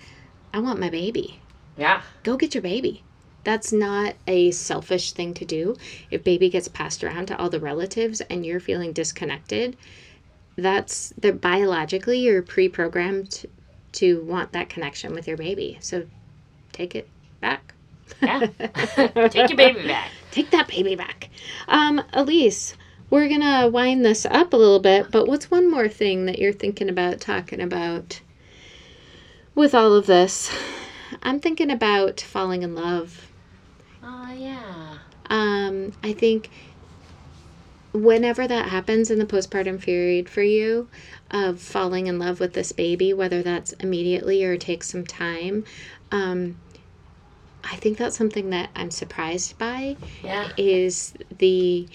I 0.54 0.60
want 0.60 0.80
my 0.80 0.88
baby. 0.88 1.40
Yeah. 1.76 2.02
go 2.22 2.36
get 2.36 2.54
your 2.54 2.62
baby. 2.62 3.02
That's 3.44 3.72
not 3.72 4.14
a 4.26 4.50
selfish 4.52 5.12
thing 5.12 5.34
to 5.34 5.44
do. 5.44 5.76
If 6.10 6.22
baby 6.22 6.48
gets 6.48 6.68
passed 6.68 7.02
around 7.02 7.26
to 7.26 7.38
all 7.38 7.50
the 7.50 7.58
relatives 7.58 8.20
and 8.22 8.46
you're 8.46 8.60
feeling 8.60 8.92
disconnected, 8.92 9.76
that's 10.56 11.12
that 11.18 11.40
biologically 11.40 12.18
you're 12.18 12.42
pre-programmed 12.42 13.46
to 13.92 14.22
want 14.22 14.52
that 14.52 14.68
connection 14.68 15.12
with 15.12 15.26
your 15.26 15.36
baby. 15.36 15.78
So 15.80 16.06
take 16.72 16.94
it 16.94 17.08
back. 17.40 17.74
Yeah. 18.20 18.40
Take 19.28 19.48
your 19.48 19.56
baby 19.56 19.86
back. 19.86 20.10
Take 20.30 20.50
that 20.50 20.68
baby 20.68 20.94
back. 20.94 21.28
Um, 21.68 22.02
Elise, 22.12 22.76
we're 23.10 23.28
gonna 23.28 23.68
wind 23.68 24.04
this 24.04 24.24
up 24.26 24.52
a 24.52 24.56
little 24.56 24.80
bit, 24.80 25.10
but 25.10 25.26
what's 25.26 25.50
one 25.50 25.70
more 25.70 25.88
thing 25.88 26.26
that 26.26 26.38
you're 26.38 26.52
thinking 26.52 26.88
about 26.88 27.20
talking 27.20 27.60
about 27.60 28.20
with 29.54 29.74
all 29.74 29.94
of 29.94 30.06
this? 30.06 30.50
I'm 31.22 31.40
thinking 31.40 31.70
about 31.70 32.20
falling 32.20 32.62
in 32.62 32.74
love. 32.74 33.28
Oh 34.02 34.32
yeah. 34.32 34.98
Um, 35.30 35.92
I 36.02 36.12
think 36.12 36.50
whenever 37.92 38.46
that 38.48 38.68
happens 38.68 39.10
in 39.10 39.18
the 39.18 39.26
postpartum 39.26 39.80
period 39.80 40.28
for 40.28 40.42
you 40.42 40.88
of 41.30 41.60
falling 41.60 42.06
in 42.06 42.18
love 42.18 42.40
with 42.40 42.54
this 42.54 42.72
baby, 42.72 43.12
whether 43.12 43.42
that's 43.42 43.72
immediately 43.74 44.44
or 44.44 44.56
takes 44.56 44.88
some 44.88 45.04
time, 45.04 45.64
um, 46.10 46.56
I 47.64 47.76
think 47.76 47.98
that's 47.98 48.16
something 48.16 48.50
that 48.50 48.70
I'm 48.74 48.90
surprised 48.90 49.56
by 49.58 49.96
Yeah. 50.22 50.50
is 50.56 51.14
the 51.38 51.88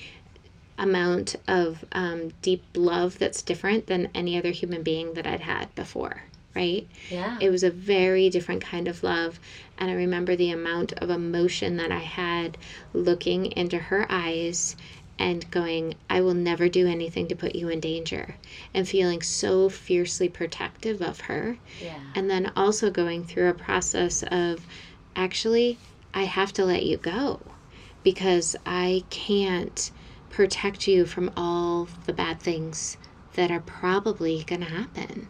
amount 0.77 1.35
of 1.47 1.83
um, 1.91 2.29
deep 2.41 2.63
love 2.75 3.17
that's 3.17 3.41
different 3.41 3.87
than 3.87 4.09
any 4.13 4.37
other 4.37 4.51
human 4.51 4.83
being 4.83 5.13
that 5.15 5.25
I'd 5.25 5.41
had 5.41 5.73
before, 5.75 6.23
right? 6.55 6.87
Yeah. 7.09 7.37
It 7.39 7.49
was 7.49 7.63
a 7.63 7.69
very 7.69 8.29
different 8.29 8.61
kind 8.61 8.87
of 8.87 9.03
love. 9.03 9.39
And 9.77 9.91
I 9.91 9.93
remember 9.93 10.35
the 10.35 10.51
amount 10.51 10.93
of 10.93 11.09
emotion 11.09 11.77
that 11.77 11.91
I 11.91 11.99
had 11.99 12.57
looking 12.93 13.47
into 13.47 13.77
her 13.77 14.05
eyes 14.09 14.75
and 15.19 15.49
going, 15.49 15.95
I 16.09 16.21
will 16.21 16.33
never 16.33 16.69
do 16.69 16.87
anything 16.87 17.27
to 17.27 17.35
put 17.35 17.55
you 17.55 17.69
in 17.69 17.79
danger, 17.79 18.35
and 18.73 18.87
feeling 18.87 19.21
so 19.23 19.67
fiercely 19.67 20.29
protective 20.29 21.01
of 21.01 21.21
her. 21.21 21.57
yeah. 21.81 21.99
And 22.13 22.29
then 22.29 22.51
also 22.55 22.91
going 22.91 23.23
through 23.23 23.49
a 23.49 23.53
process 23.53 24.23
of 24.29 24.65
actually, 25.15 25.79
I 26.13 26.23
have 26.23 26.53
to 26.53 26.65
let 26.65 26.85
you 26.85 26.97
go 26.97 27.41
because 28.03 28.55
I 28.65 29.03
can't 29.09 29.91
protect 30.29 30.87
you 30.87 31.05
from 31.05 31.31
all 31.35 31.87
the 32.05 32.13
bad 32.13 32.39
things 32.39 32.97
that 33.33 33.49
are 33.51 33.59
probably 33.59 34.43
going 34.43 34.61
to 34.61 34.67
happen. 34.67 35.27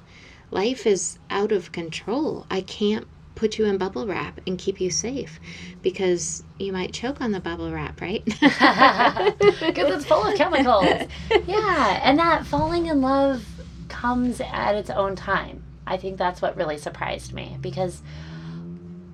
Life 0.51 0.85
is 0.85 1.19
out 1.29 1.51
of 1.51 1.71
control. 1.71 2.45
I 2.49 2.61
can't 2.61 3.07
put 3.35 3.57
you 3.57 3.65
in 3.65 3.77
bubble 3.77 4.07
wrap 4.07 4.39
and 4.47 4.57
keep 4.57 4.81
you 4.81 4.89
safe 4.89 5.39
because 5.81 6.43
you 6.57 6.73
might 6.73 6.91
choke 6.93 7.21
on 7.21 7.31
the 7.31 7.39
bubble 7.39 7.71
wrap, 7.71 8.01
right? 8.01 8.23
Because 9.59 9.95
it's 9.95 10.05
full 10.05 10.25
of 10.25 10.35
chemicals. 10.35 11.07
Yeah, 11.45 12.01
and 12.03 12.17
that 12.17 12.45
falling 12.45 12.87
in 12.87 13.01
love 13.01 13.45
comes 13.89 14.41
at 14.41 14.75
its 14.75 14.89
own 14.89 15.15
time. 15.15 15.63
I 15.85 15.97
think 15.97 16.17
that's 16.17 16.41
what 16.41 16.57
really 16.57 16.77
surprised 16.77 17.33
me 17.33 17.57
because 17.61 18.01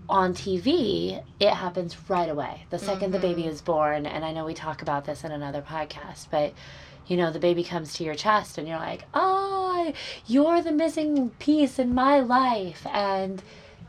on 0.10 0.34
TV, 0.34 1.24
it 1.40 1.50
happens 1.50 1.98
right 2.10 2.30
away. 2.30 2.66
The 2.70 2.78
2nd 2.78 3.12
the 3.12 3.20
baby 3.20 3.42
mm-hmm. 3.44 3.52
is 3.52 3.62
born, 3.62 4.06
and 4.06 4.24
I 4.24 4.32
know 4.32 4.46
we 4.46 4.54
talk 4.54 4.82
about 4.82 5.06
this 5.06 5.24
in 5.24 5.32
another 5.32 5.62
podcast, 5.62 6.28
but 6.30 6.54
you 7.08 7.18
know, 7.18 7.32
the 7.32 7.40
baby 7.40 7.64
comes 7.64 7.94
to 7.94 8.04
your 8.04 8.16
chest 8.16 8.58
and 8.58 8.68
you're 8.68 8.78
like, 8.78 9.04
oh, 9.14 9.94
you're 10.26 10.62
the 10.62 10.72
missing 10.72 11.32
piece 11.40 11.80
in 11.80 11.94
my 11.94 12.20
life. 12.20 12.86
And 12.92 13.42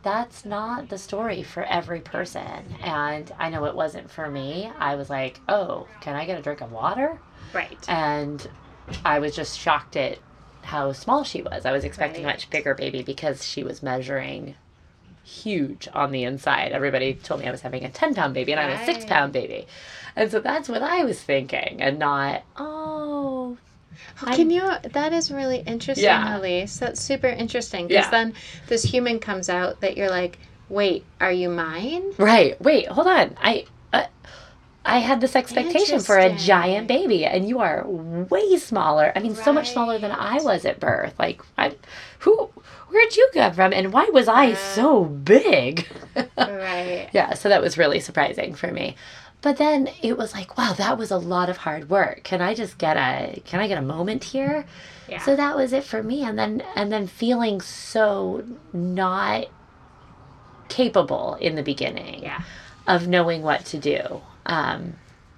that's 0.02 0.44
not 0.44 0.88
the 0.88 0.98
story 0.98 1.42
for 1.42 1.64
every 1.64 2.00
person. 2.00 2.76
And 2.82 3.32
I 3.38 3.48
know 3.50 3.64
it 3.64 3.74
wasn't 3.74 4.10
for 4.10 4.30
me. 4.30 4.70
I 4.78 4.96
was 4.96 5.08
like, 5.08 5.40
oh, 5.48 5.86
can 6.00 6.14
I 6.14 6.24
get 6.26 6.38
a 6.38 6.42
drink 6.42 6.60
of 6.60 6.72
water? 6.72 7.18
right. 7.54 7.78
And 7.88 8.46
I 9.04 9.18
was 9.18 9.34
just 9.34 9.58
shocked 9.58 9.96
at 9.96 10.18
how 10.62 10.92
small 10.92 11.24
she 11.24 11.42
was. 11.42 11.64
I 11.64 11.72
was 11.72 11.84
expecting 11.84 12.24
a 12.24 12.26
much 12.26 12.50
bigger 12.50 12.74
baby 12.74 13.02
because 13.02 13.44
she 13.44 13.62
was 13.62 13.82
measuring 13.82 14.56
huge 15.22 15.88
on 15.94 16.10
the 16.10 16.24
inside. 16.24 16.72
Everybody 16.72 17.14
told 17.14 17.40
me 17.40 17.46
I 17.46 17.50
was 17.50 17.62
having 17.62 17.84
a 17.84 17.90
10 17.90 18.14
pound 18.14 18.34
baby 18.34 18.52
and 18.52 18.60
I'm 18.60 18.70
a 18.70 18.84
six 18.84 19.04
pound 19.04 19.32
baby. 19.32 19.66
And 20.16 20.30
so 20.30 20.40
that's 20.40 20.68
what 20.68 20.82
I 20.82 21.04
was 21.04 21.20
thinking 21.20 21.80
and 21.80 21.98
not, 21.98 22.42
oh, 22.56 22.93
I'm- 24.22 24.36
Can 24.36 24.50
you? 24.50 24.70
That 24.92 25.12
is 25.12 25.30
really 25.30 25.58
interesting, 25.66 26.04
Yeah. 26.04 26.38
Elise. 26.38 26.78
That's 26.78 27.00
super 27.00 27.28
interesting 27.28 27.88
because 27.88 28.04
Yeah. 28.06 28.10
then 28.10 28.34
this 28.68 28.82
human 28.82 29.18
comes 29.18 29.48
out 29.48 29.80
that 29.80 29.96
you're 29.96 30.10
like, 30.10 30.38
wait, 30.68 31.04
are 31.20 31.32
you 31.32 31.48
mine? 31.50 32.12
right. 32.18 32.60
Wait, 32.60 32.86
hold 32.88 33.06
on. 33.06 33.36
I, 33.42 33.66
uh, 33.92 34.04
I 34.84 34.98
had 34.98 35.20
this 35.20 35.34
expectation 35.36 36.00
for 36.00 36.18
a 36.18 36.34
giant 36.34 36.88
baby, 36.88 37.24
and 37.24 37.48
you 37.48 37.60
are 37.60 37.84
way 37.86 38.56
smaller. 38.58 39.12
I 39.16 39.20
mean, 39.20 39.34
so 39.34 39.52
much 39.52 39.70
smaller 39.72 39.98
than 39.98 40.10
I 40.12 40.42
was 40.42 40.64
at 40.64 40.78
birth. 40.80 41.14
Like, 41.18 41.40
I, 41.56 41.74
who, 42.20 42.50
where'd 42.90 43.16
you 43.16 43.28
come 43.32 43.52
from, 43.54 43.72
and 43.72 43.92
why 43.92 44.10
was 44.12 44.28
I 44.28 44.52
so 44.54 45.04
big? 45.04 45.86
right. 46.38 47.08
yeah, 47.12 47.34
so 47.34 47.48
that 47.48 47.62
was 47.62 47.78
really 47.78 48.00
surprising 48.00 48.54
for 48.54 48.70
me. 48.70 48.96
But 49.44 49.58
then 49.58 49.90
it 50.00 50.16
was 50.16 50.32
like, 50.32 50.56
wow, 50.56 50.72
that 50.72 50.96
was 50.96 51.10
a 51.10 51.18
lot 51.18 51.50
of 51.50 51.58
hard 51.58 51.90
work. 51.90 52.22
Can 52.24 52.40
I 52.40 52.54
just 52.54 52.78
get 52.78 52.96
a 52.96 53.42
can 53.44 53.60
I 53.60 53.68
get 53.68 53.76
a 53.76 53.82
moment 53.82 54.24
here? 54.24 54.64
Yeah. 55.06 55.20
So 55.20 55.36
that 55.36 55.54
was 55.54 55.74
it 55.74 55.84
for 55.84 56.02
me 56.02 56.24
and 56.24 56.38
then 56.38 56.62
and 56.74 56.90
then 56.90 57.06
feeling 57.06 57.60
so 57.60 58.42
not 58.72 59.44
capable 60.68 61.34
in 61.40 61.56
the 61.56 61.62
beginning 61.62 62.22
Yeah. 62.22 62.40
of 62.86 63.06
knowing 63.06 63.42
what 63.42 63.66
to 63.66 63.78
do. 63.78 64.22
Um 64.46 64.94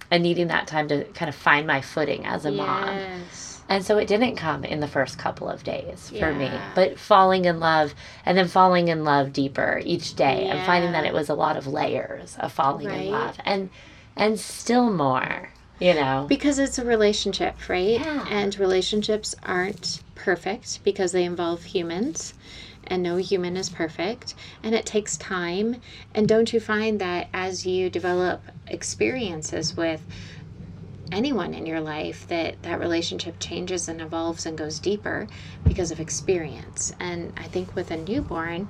and 0.09 0.22
needing 0.22 0.46
that 0.48 0.68
time 0.68 0.86
to 0.86 1.02
kind 1.14 1.28
of 1.28 1.34
find 1.34 1.66
my 1.66 1.80
footing 1.80 2.24
as 2.26 2.44
a 2.44 2.52
mom. 2.52 2.86
Yes. 2.96 3.61
And 3.68 3.84
so 3.84 3.98
it 3.98 4.07
didn't 4.07 4.36
come 4.36 4.62
in 4.62 4.78
the 4.78 4.86
first 4.86 5.18
couple 5.18 5.48
of 5.48 5.64
days 5.64 6.11
for 6.16 6.32
me, 6.32 6.44
Yeah. 6.44 6.70
but 6.76 6.96
falling 7.00 7.46
in 7.46 7.59
love 7.59 7.92
and 8.24 8.38
then 8.38 8.46
falling 8.46 8.86
in 8.86 9.02
love 9.02 9.32
deeper 9.32 9.80
each 9.84 10.14
day 10.14 10.44
yeah. 10.46 10.54
and 10.54 10.64
finding 10.64 10.92
that 10.92 11.04
it 11.07 11.12
was 11.12 11.28
a 11.28 11.34
lot 11.34 11.57
of 11.57 11.66
layers 11.66 12.36
of 12.38 12.52
falling 12.52 12.86
Right. 12.86 13.07
in 13.07 13.11
love 13.11 13.36
and 13.44 13.68
and 14.17 14.39
still 14.39 14.91
more, 14.91 15.51
you 15.79 15.95
know. 15.95 16.27
Because 16.29 16.59
it's 16.59 16.79
a 16.79 16.85
relationship, 16.85 17.69
right? 17.69 18.01
Yeah. 18.01 18.27
And 18.29 18.59
relationships 18.59 19.35
aren't 19.43 20.03
perfect 20.14 20.83
because 20.85 21.12
they 21.12 21.25
involve 21.25 21.64
humans. 21.64 22.35
And 22.89 23.03
no 23.03 23.17
human 23.17 23.57
is 23.57 23.69
perfect. 23.69 24.35
And 24.62 24.75
it 24.75 24.87
takes 24.87 25.17
time. 25.17 25.81
And 26.14 26.29
don't 26.29 26.53
you 26.53 26.61
find 26.61 27.01
that 27.01 27.29
as 27.35 27.67
you 27.67 27.91
develop 27.91 28.43
experiences 28.69 29.77
with 29.77 30.03
anyone 31.12 31.55
in 31.55 31.67
your 31.67 31.81
life 31.81 32.27
that 32.29 32.61
that 32.62 32.81
relationship 32.81 33.39
changes 33.39 33.89
and 33.89 34.01
evolves 34.01 34.45
and 34.45 34.59
goes 34.59 34.79
deeper 34.81 35.27
because 35.64 35.93
of 35.93 36.01
experience 36.01 36.93
and 36.99 37.33
i 37.37 37.45
think 37.45 37.75
with 37.77 37.91
a 37.93 37.97
newborn 37.97 38.69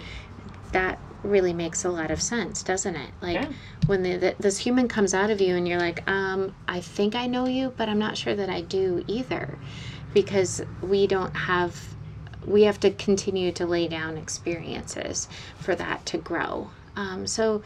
that 0.73 0.99
really 1.27 1.53
makes 1.53 1.85
a 1.85 1.91
lot 1.91 2.11
of 2.11 2.21
sense 2.21 2.63
doesn't 2.63 2.97
it? 2.97 3.11
Like 3.21 3.35
Yeah. 3.35 3.53
when 3.87 4.03
the, 4.03 4.17
the, 4.17 4.37
this 4.39 4.59
human 4.59 4.89
comes 4.89 5.15
out 5.15 5.31
of 5.31 5.41
you 5.41 5.57
and 5.57 5.67
you're 5.69 5.79
like 5.79 6.09
um 6.09 6.55
i 6.69 6.81
think 6.81 7.15
i 7.15 7.27
know 7.27 7.47
you 7.47 7.73
but 7.77 7.89
i'm 7.89 7.99
not 7.99 8.17
sure 8.17 8.35
that 8.35 8.49
i 8.49 8.61
do 8.61 9.05
either. 9.07 9.59
Because 10.15 10.63
we 10.81 11.07
don't 11.07 11.37
have 11.37 11.95
we 12.47 12.63
have 12.63 12.79
to 12.81 12.91
continue 12.91 13.53
to 13.53 13.67
lay 13.67 13.89
down 13.89 14.17
experiences 14.17 15.29
for 15.59 15.75
that 15.75 16.07
to 16.07 16.17
grow. 16.19 16.71
Um, 16.95 17.27
so 17.27 17.63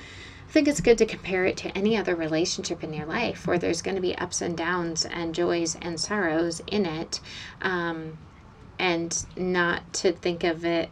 I 0.48 0.52
think 0.52 0.66
it's 0.66 0.80
good 0.80 0.98
to 0.98 1.06
compare 1.06 1.44
it 1.44 1.56
to 1.58 1.68
any 1.78 1.96
other 1.96 2.16
relationship 2.16 2.82
in 2.82 2.92
your 2.92 3.06
life 3.06 3.46
where 3.46 3.58
there's 3.58 3.82
going 3.82 3.94
to 3.94 4.00
be 4.00 4.16
ups 4.18 4.40
and 4.42 4.56
downs 4.56 5.04
and 5.04 5.34
joys 5.34 5.76
and 5.80 6.00
sorrows 6.00 6.61
in 6.66 6.86
it, 6.86 7.20
um, 7.62 8.18
and 8.78 9.24
not 9.36 9.92
to 9.92 10.12
think 10.12 10.42
of 10.42 10.64
it 10.64 10.90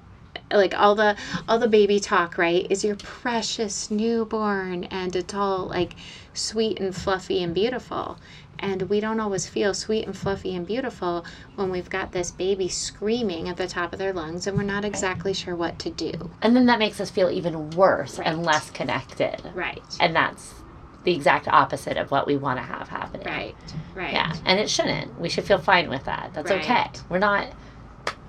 like 0.53 0.75
all 0.79 0.95
the 0.95 1.17
all 1.49 1.59
the 1.59 1.69
baby 1.69 2.01
talk 2.01 2.39
right 2.39 2.67
is 2.71 2.85
your 2.85 2.97
precious 2.97 3.91
newborn 3.91 4.85
and 4.85 5.15
it's 5.17 5.35
all 5.35 5.67
like 5.67 5.95
sweet 6.35 6.79
and 6.81 6.95
fluffy 6.95 7.43
and 7.43 7.55
beautiful 7.55 8.19
and 8.61 8.83
we 8.83 8.99
don't 8.99 9.21
always 9.21 9.47
feel 9.47 9.73
sweet 9.73 10.05
and 10.07 10.17
fluffy 10.19 10.55
and 10.57 10.67
beautiful 10.67 11.25
when 11.55 11.71
we've 11.71 11.91
got 11.91 12.11
this 12.13 12.31
baby 12.33 12.69
screaming 12.69 13.49
at 13.49 13.57
the 13.57 13.69
top 13.69 13.93
of 13.93 13.99
their 13.99 14.13
lungs 14.13 14.47
and 14.47 14.57
we're 14.57 14.65
not 14.65 14.85
exactly 14.85 15.33
sure 15.33 15.55
what 15.55 15.79
to 15.79 15.91
do 15.91 16.31
And 16.43 16.57
then 16.57 16.67
that 16.67 16.79
makes 16.79 17.01
us 17.01 17.11
feel 17.11 17.31
even 17.31 17.71
worse 17.71 18.19
and 18.19 18.45
less 18.45 18.71
connected. 18.71 19.41
right 19.55 19.83
And 20.01 20.15
that's 20.15 20.55
the 21.05 21.15
exact 21.15 21.47
opposite 21.49 21.97
of 21.97 22.11
what 22.11 22.27
we 22.27 22.37
want 22.37 22.59
to 22.59 22.63
have 22.65 22.89
happening. 22.89 23.27
right 23.27 23.55
right 23.95 24.13
Yeah, 24.13 24.35
and 24.45 24.59
it 24.59 24.69
shouldn't. 24.69 25.21
We 25.21 25.29
should 25.29 25.45
feel 25.45 25.59
fine 25.59 25.89
with 25.89 26.05
that. 26.05 26.31
That's 26.35 26.51
okay. 26.51 26.87
We're 27.09 27.19
not 27.19 27.49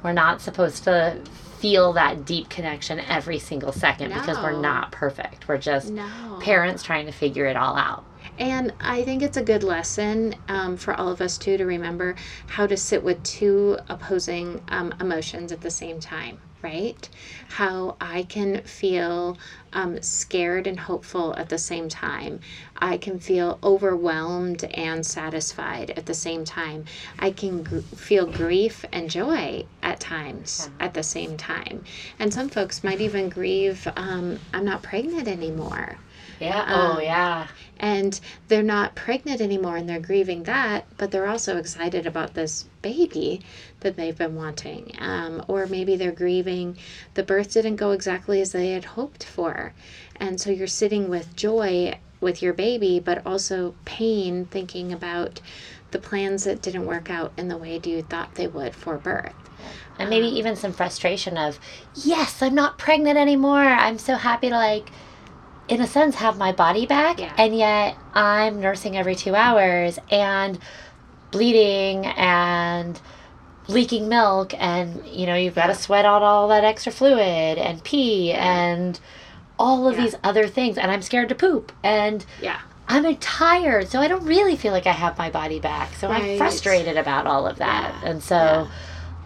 we're 0.03 0.13
not 0.13 0.41
supposed 0.41 0.83
to 0.85 1.19
feel 1.59 1.93
that 1.93 2.25
deep 2.25 2.49
connection 2.49 2.99
every 3.01 3.37
single 3.37 3.71
second 3.71 4.13
because 4.13 4.37
we're 4.37 4.59
not 4.59 4.91
perfect. 4.91 5.47
We're 5.47 5.57
just 5.57 5.91
no 5.91 6.37
parents 6.41 6.83
trying 6.83 7.05
to 7.05 7.11
figure 7.11 7.45
it 7.45 7.57
all 7.57 7.75
out. 7.75 8.05
And 8.37 8.73
I 8.79 9.03
think 9.03 9.21
it's 9.21 9.35
a 9.35 9.43
good 9.43 9.63
lesson 9.63 10.35
um, 10.47 10.77
for 10.77 10.93
all 10.93 11.09
of 11.09 11.19
us 11.19 11.37
too 11.37 11.57
to 11.57 11.65
remember 11.65 12.15
how 12.47 12.65
to 12.67 12.77
sit 12.77 13.03
with 13.03 13.21
two 13.23 13.77
opposing 13.89 14.61
um, 14.69 14.93
emotions 15.01 15.51
at 15.51 15.59
the 15.59 15.69
same 15.69 15.99
time, 15.99 16.39
right? 16.61 17.09
How 17.49 17.95
I 18.01 18.23
can 18.23 18.61
feel 18.63 19.37
um, 19.73 20.01
scared 20.01 20.67
and 20.67 20.79
hopeful 20.79 21.35
at 21.35 21.49
the 21.49 21.57
same 21.57 21.89
time. 21.89 22.39
I 22.77 22.97
can 22.97 23.19
feel 23.19 23.59
overwhelmed 23.63 24.63
and 24.65 25.05
satisfied 25.05 25.91
at 25.91 26.05
the 26.05 26.13
same 26.13 26.43
time. 26.43 26.85
I 27.17 27.31
can 27.31 27.63
gr- 27.63 27.79
feel 27.95 28.25
grief 28.25 28.85
and 28.91 29.09
joy 29.09 29.65
at 29.83 29.99
times 29.99 30.69
at 30.79 30.93
the 30.93 31.03
same 31.03 31.37
time. 31.37 31.83
And 32.17 32.33
some 32.33 32.49
folks 32.49 32.83
might 32.83 33.01
even 33.01 33.29
grieve, 33.29 33.87
um, 33.95 34.39
I'm 34.53 34.65
not 34.65 34.83
pregnant 34.83 35.27
anymore 35.27 35.97
Yeah. 36.39 36.61
Um, 36.61 36.97
oh 36.97 36.99
yeah. 36.99 37.47
and 37.79 38.19
they're 38.47 38.63
not 38.63 38.95
pregnant 38.95 39.41
anymore 39.41 39.77
and 39.77 39.87
they're 39.89 39.99
grieving 39.99 40.43
that 40.43 40.85
but 40.97 41.11
they're 41.11 41.27
also 41.27 41.57
excited 41.57 42.05
about 42.05 42.33
this 42.33 42.65
baby 42.81 43.41
that 43.81 43.95
they've 43.97 44.17
been 44.17 44.35
wanting 44.35 44.95
um, 44.99 45.43
or 45.47 45.65
maybe 45.65 45.95
they're 45.95 46.11
grieving 46.11 46.77
the 47.13 47.23
birth 47.23 47.53
didn't 47.53 47.75
go 47.77 47.91
exactly 47.91 48.41
as 48.41 48.51
they 48.53 48.71
had 48.71 48.85
hoped 48.85 49.23
for 49.23 49.73
and 50.17 50.39
so 50.39 50.49
you're 50.49 50.67
sitting 50.67 51.09
with 51.09 51.35
joy 51.35 51.97
with 52.21 52.41
your 52.41 52.53
baby 52.53 52.99
but 52.99 53.25
also 53.25 53.75
pain 53.85 54.45
thinking 54.45 54.91
about 54.93 55.41
the 55.91 55.99
plans 55.99 56.43
that 56.43 56.61
didn't 56.61 56.85
work 56.85 57.09
out 57.09 57.31
in 57.37 57.47
the 57.47 57.57
way 57.57 57.79
you 57.83 58.01
thought 58.03 58.35
they 58.35 58.47
would 58.47 58.75
for 58.75 58.97
birth 58.97 59.33
And 59.97 60.09
maybe 60.09 60.27
even 60.27 60.55
some 60.55 60.71
frustration 60.71 61.37
of, 61.37 61.59
yes, 61.93 62.41
I'm 62.41 62.55
not 62.55 62.77
pregnant 62.77 63.17
anymore. 63.17 63.59
I'm 63.65 63.97
so 63.97 64.15
happy 64.15 64.49
to 64.49 64.55
like 64.55 64.89
in 65.69 65.79
a 65.81 65.87
sense 65.87 66.15
have 66.15 66.37
my 66.37 66.51
body 66.51 66.85
back 66.85 67.19
Yeah. 67.19 67.31
and 67.37 67.55
yet 67.55 67.95
I'm 68.13 68.59
nursing 68.59 68.97
every 68.97 69.15
2 69.15 69.35
hours 69.35 69.99
and 70.11 70.59
bleeding 71.31 72.05
and 72.07 72.99
leaking 73.67 74.09
milk 74.09 74.53
and 74.57 75.05
you 75.05 75.27
know 75.27 75.35
you've 75.35 75.53
got 75.55 75.67
to 75.67 75.75
sweat 75.75 76.03
out 76.05 76.23
all 76.23 76.47
that 76.47 76.63
extra 76.63 76.91
fluid 76.91 77.57
and 77.59 77.83
pee 77.83 78.31
and 78.33 78.99
all 79.59 79.87
of 79.87 79.95
Yeah. 79.97 80.03
these 80.05 80.15
other 80.23 80.47
things 80.47 80.77
and 80.77 80.89
I'm 80.91 81.01
scared 81.03 81.29
to 81.29 81.35
poop 81.35 81.71
and 81.83 82.25
yeah 82.41 82.59
I'm 82.91 83.15
tired, 83.17 83.87
so 83.89 83.99
I 83.99 84.07
don't 84.07 84.25
really 84.25 84.55
feel 84.55 84.71
like 84.71 84.87
I 84.87 84.93
have 84.93 85.15
my 85.15 85.29
body 85.29 85.59
back. 85.59 85.93
So 85.93 86.07
I'm 86.09 86.39
frustrated 86.39 86.97
about 86.97 87.27
all 87.27 87.45
of 87.45 87.57
that. 87.59 87.93
Yeah. 88.01 88.09
And 88.09 88.23
so 88.23 88.35
Yeah. 88.35 88.67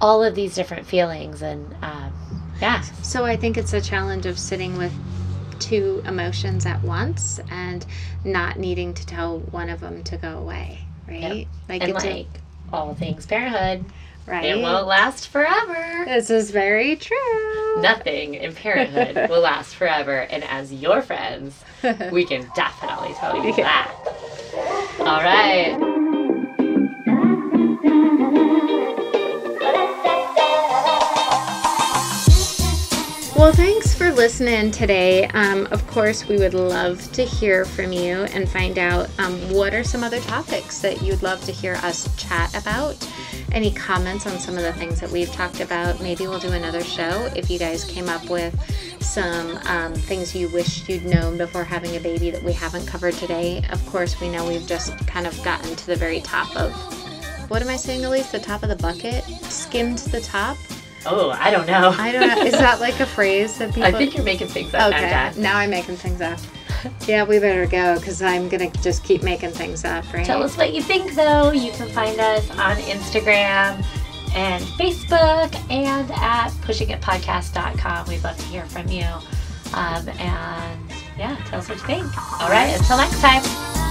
all 0.01 0.21
of 0.21 0.35
these 0.35 0.53
different 0.53 0.85
feelings 0.85 1.41
and 1.41 1.73
um, 1.81 2.11
yeah. 2.59 2.81
So 3.03 3.23
I 3.23 3.37
think 3.37 3.57
it's 3.57 3.71
a 3.71 3.79
challenge 3.79 4.25
of 4.25 4.37
sitting 4.37 4.77
with 4.77 4.91
two 5.63 6.03
emotions 6.05 6.65
at 6.65 6.81
once 6.83 7.39
and 7.49 7.85
not 8.25 8.59
needing 8.59 8.93
to 8.93 9.05
tell 9.05 9.39
one 9.39 9.69
of 9.69 9.79
them 9.79 10.03
to 10.03 10.17
go 10.17 10.37
away, 10.37 10.79
right? 11.07 11.47
Like, 11.69 11.81
and 11.81 11.91
it's 11.91 12.03
like 12.03 12.27
a, 12.71 12.75
all 12.75 12.93
things 12.95 13.25
parenthood. 13.25 13.85
Right. 14.25 14.45
It 14.45 14.61
won't 14.61 14.87
last 14.87 15.27
forever. 15.27 16.05
This 16.05 16.29
is 16.29 16.51
very 16.51 16.95
true. 16.95 17.81
Nothing 17.81 18.35
in 18.35 18.55
parenthood 18.55 19.29
will 19.29 19.41
last 19.41 19.75
forever. 19.75 20.21
And 20.21 20.45
as 20.45 20.71
your 20.71 21.01
friends, 21.01 21.61
we 22.11 22.25
can 22.25 22.49
definitely 22.55 23.13
tell 23.15 23.35
you 23.35 23.53
yeah. 23.57 23.63
that. 23.63 23.91
All 24.99 25.21
right. 25.21 25.92
Well, 33.43 33.51
thanks 33.51 33.93
for 33.93 34.09
listening 34.09 34.71
today. 34.71 35.27
Um, 35.27 35.67
of 35.71 35.85
course, 35.87 36.29
we 36.29 36.37
would 36.37 36.53
love 36.53 37.11
to 37.11 37.25
hear 37.25 37.65
from 37.65 37.91
you 37.91 38.23
and 38.31 38.47
find 38.47 38.79
out 38.79 39.09
um, 39.19 39.33
what 39.51 39.73
are 39.73 39.83
some 39.83 40.01
other 40.01 40.21
topics 40.21 40.79
that 40.79 41.01
you'd 41.01 41.21
love 41.21 41.43
to 41.43 41.51
hear 41.51 41.73
us 41.83 42.07
chat 42.15 42.55
about. 42.55 43.05
Any 43.51 43.69
comments 43.69 44.25
on 44.27 44.39
some 44.39 44.55
of 44.55 44.63
the 44.63 44.71
things 44.71 45.01
that 45.01 45.11
we've 45.11 45.29
talked 45.33 45.59
about? 45.59 45.99
Maybe 45.99 46.25
we'll 46.25 46.39
do 46.39 46.53
another 46.53 46.85
show 46.85 47.29
if 47.35 47.49
you 47.49 47.59
guys 47.59 47.83
came 47.83 48.07
up 48.07 48.29
with 48.29 48.57
some 49.03 49.57
um, 49.65 49.93
things 49.93 50.33
you 50.33 50.47
wish 50.47 50.87
you'd 50.87 51.03
known 51.03 51.37
before 51.37 51.65
having 51.65 51.97
a 51.97 51.99
baby 51.99 52.31
that 52.31 52.43
we 52.43 52.53
haven't 52.53 52.85
covered 52.85 53.15
today. 53.15 53.61
Of 53.71 53.85
course, 53.87 54.21
we 54.21 54.29
know 54.29 54.47
we've 54.47 54.65
just 54.65 54.97
kind 55.05 55.27
of 55.27 55.43
gotten 55.43 55.75
to 55.75 55.85
the 55.85 55.97
very 55.97 56.21
top 56.21 56.55
of 56.55 56.71
what 57.49 57.61
am 57.61 57.67
I 57.67 57.75
saying, 57.75 58.05
Elise? 58.05 58.31
The 58.31 58.39
top 58.39 58.63
of 58.63 58.69
the 58.69 58.77
bucket? 58.77 59.25
Skimmed 59.43 59.97
the 59.97 60.21
top? 60.21 60.55
Oh, 61.05 61.31
I 61.31 61.51
don't 61.51 61.67
know. 61.67 61.93
I 61.97 62.11
don't 62.11 62.27
know. 62.27 62.43
Is 62.43 62.53
that 62.53 62.79
like 62.79 62.99
a 62.99 63.05
phrase 63.05 63.57
that 63.57 63.69
people? 63.73 63.83
I 63.83 63.91
think 63.91 64.15
you're 64.15 64.23
making 64.23 64.47
things 64.47 64.73
up. 64.73 64.93
Okay, 64.93 65.31
now 65.37 65.57
I'm 65.57 65.69
making 65.69 65.97
things 65.97 66.21
up. 66.21 66.39
Yeah, 67.07 67.23
we 67.23 67.39
better 67.39 67.65
go 67.65 67.97
because 67.97 68.21
I'm 68.21 68.49
gonna 68.49 68.69
just 68.81 69.03
keep 69.03 69.23
making 69.23 69.51
things 69.51 69.85
up, 69.85 70.11
right? 70.13 70.25
Tell 70.25 70.43
us 70.43 70.57
what 70.57 70.73
you 70.73 70.81
think, 70.81 71.13
though. 71.15 71.51
You 71.51 71.71
can 71.71 71.87
find 71.89 72.19
us 72.19 72.49
on 72.51 72.75
Instagram 72.77 73.85
and 74.35 74.63
Facebook 74.63 75.55
and 75.71 76.11
at 76.11 76.49
pushingitpodcast.com. 76.63 78.07
We'd 78.07 78.23
love 78.23 78.37
to 78.37 78.45
hear 78.45 78.65
from 78.65 78.87
you. 78.87 79.05
Um, 79.73 80.07
and 80.09 80.79
yeah, 81.17 81.35
tell 81.45 81.59
us 81.59 81.69
what 81.69 81.77
you 81.79 81.85
think. 81.85 82.41
All 82.41 82.49
right, 82.49 82.77
until 82.77 82.97
next 82.97 83.21
time. 83.21 83.82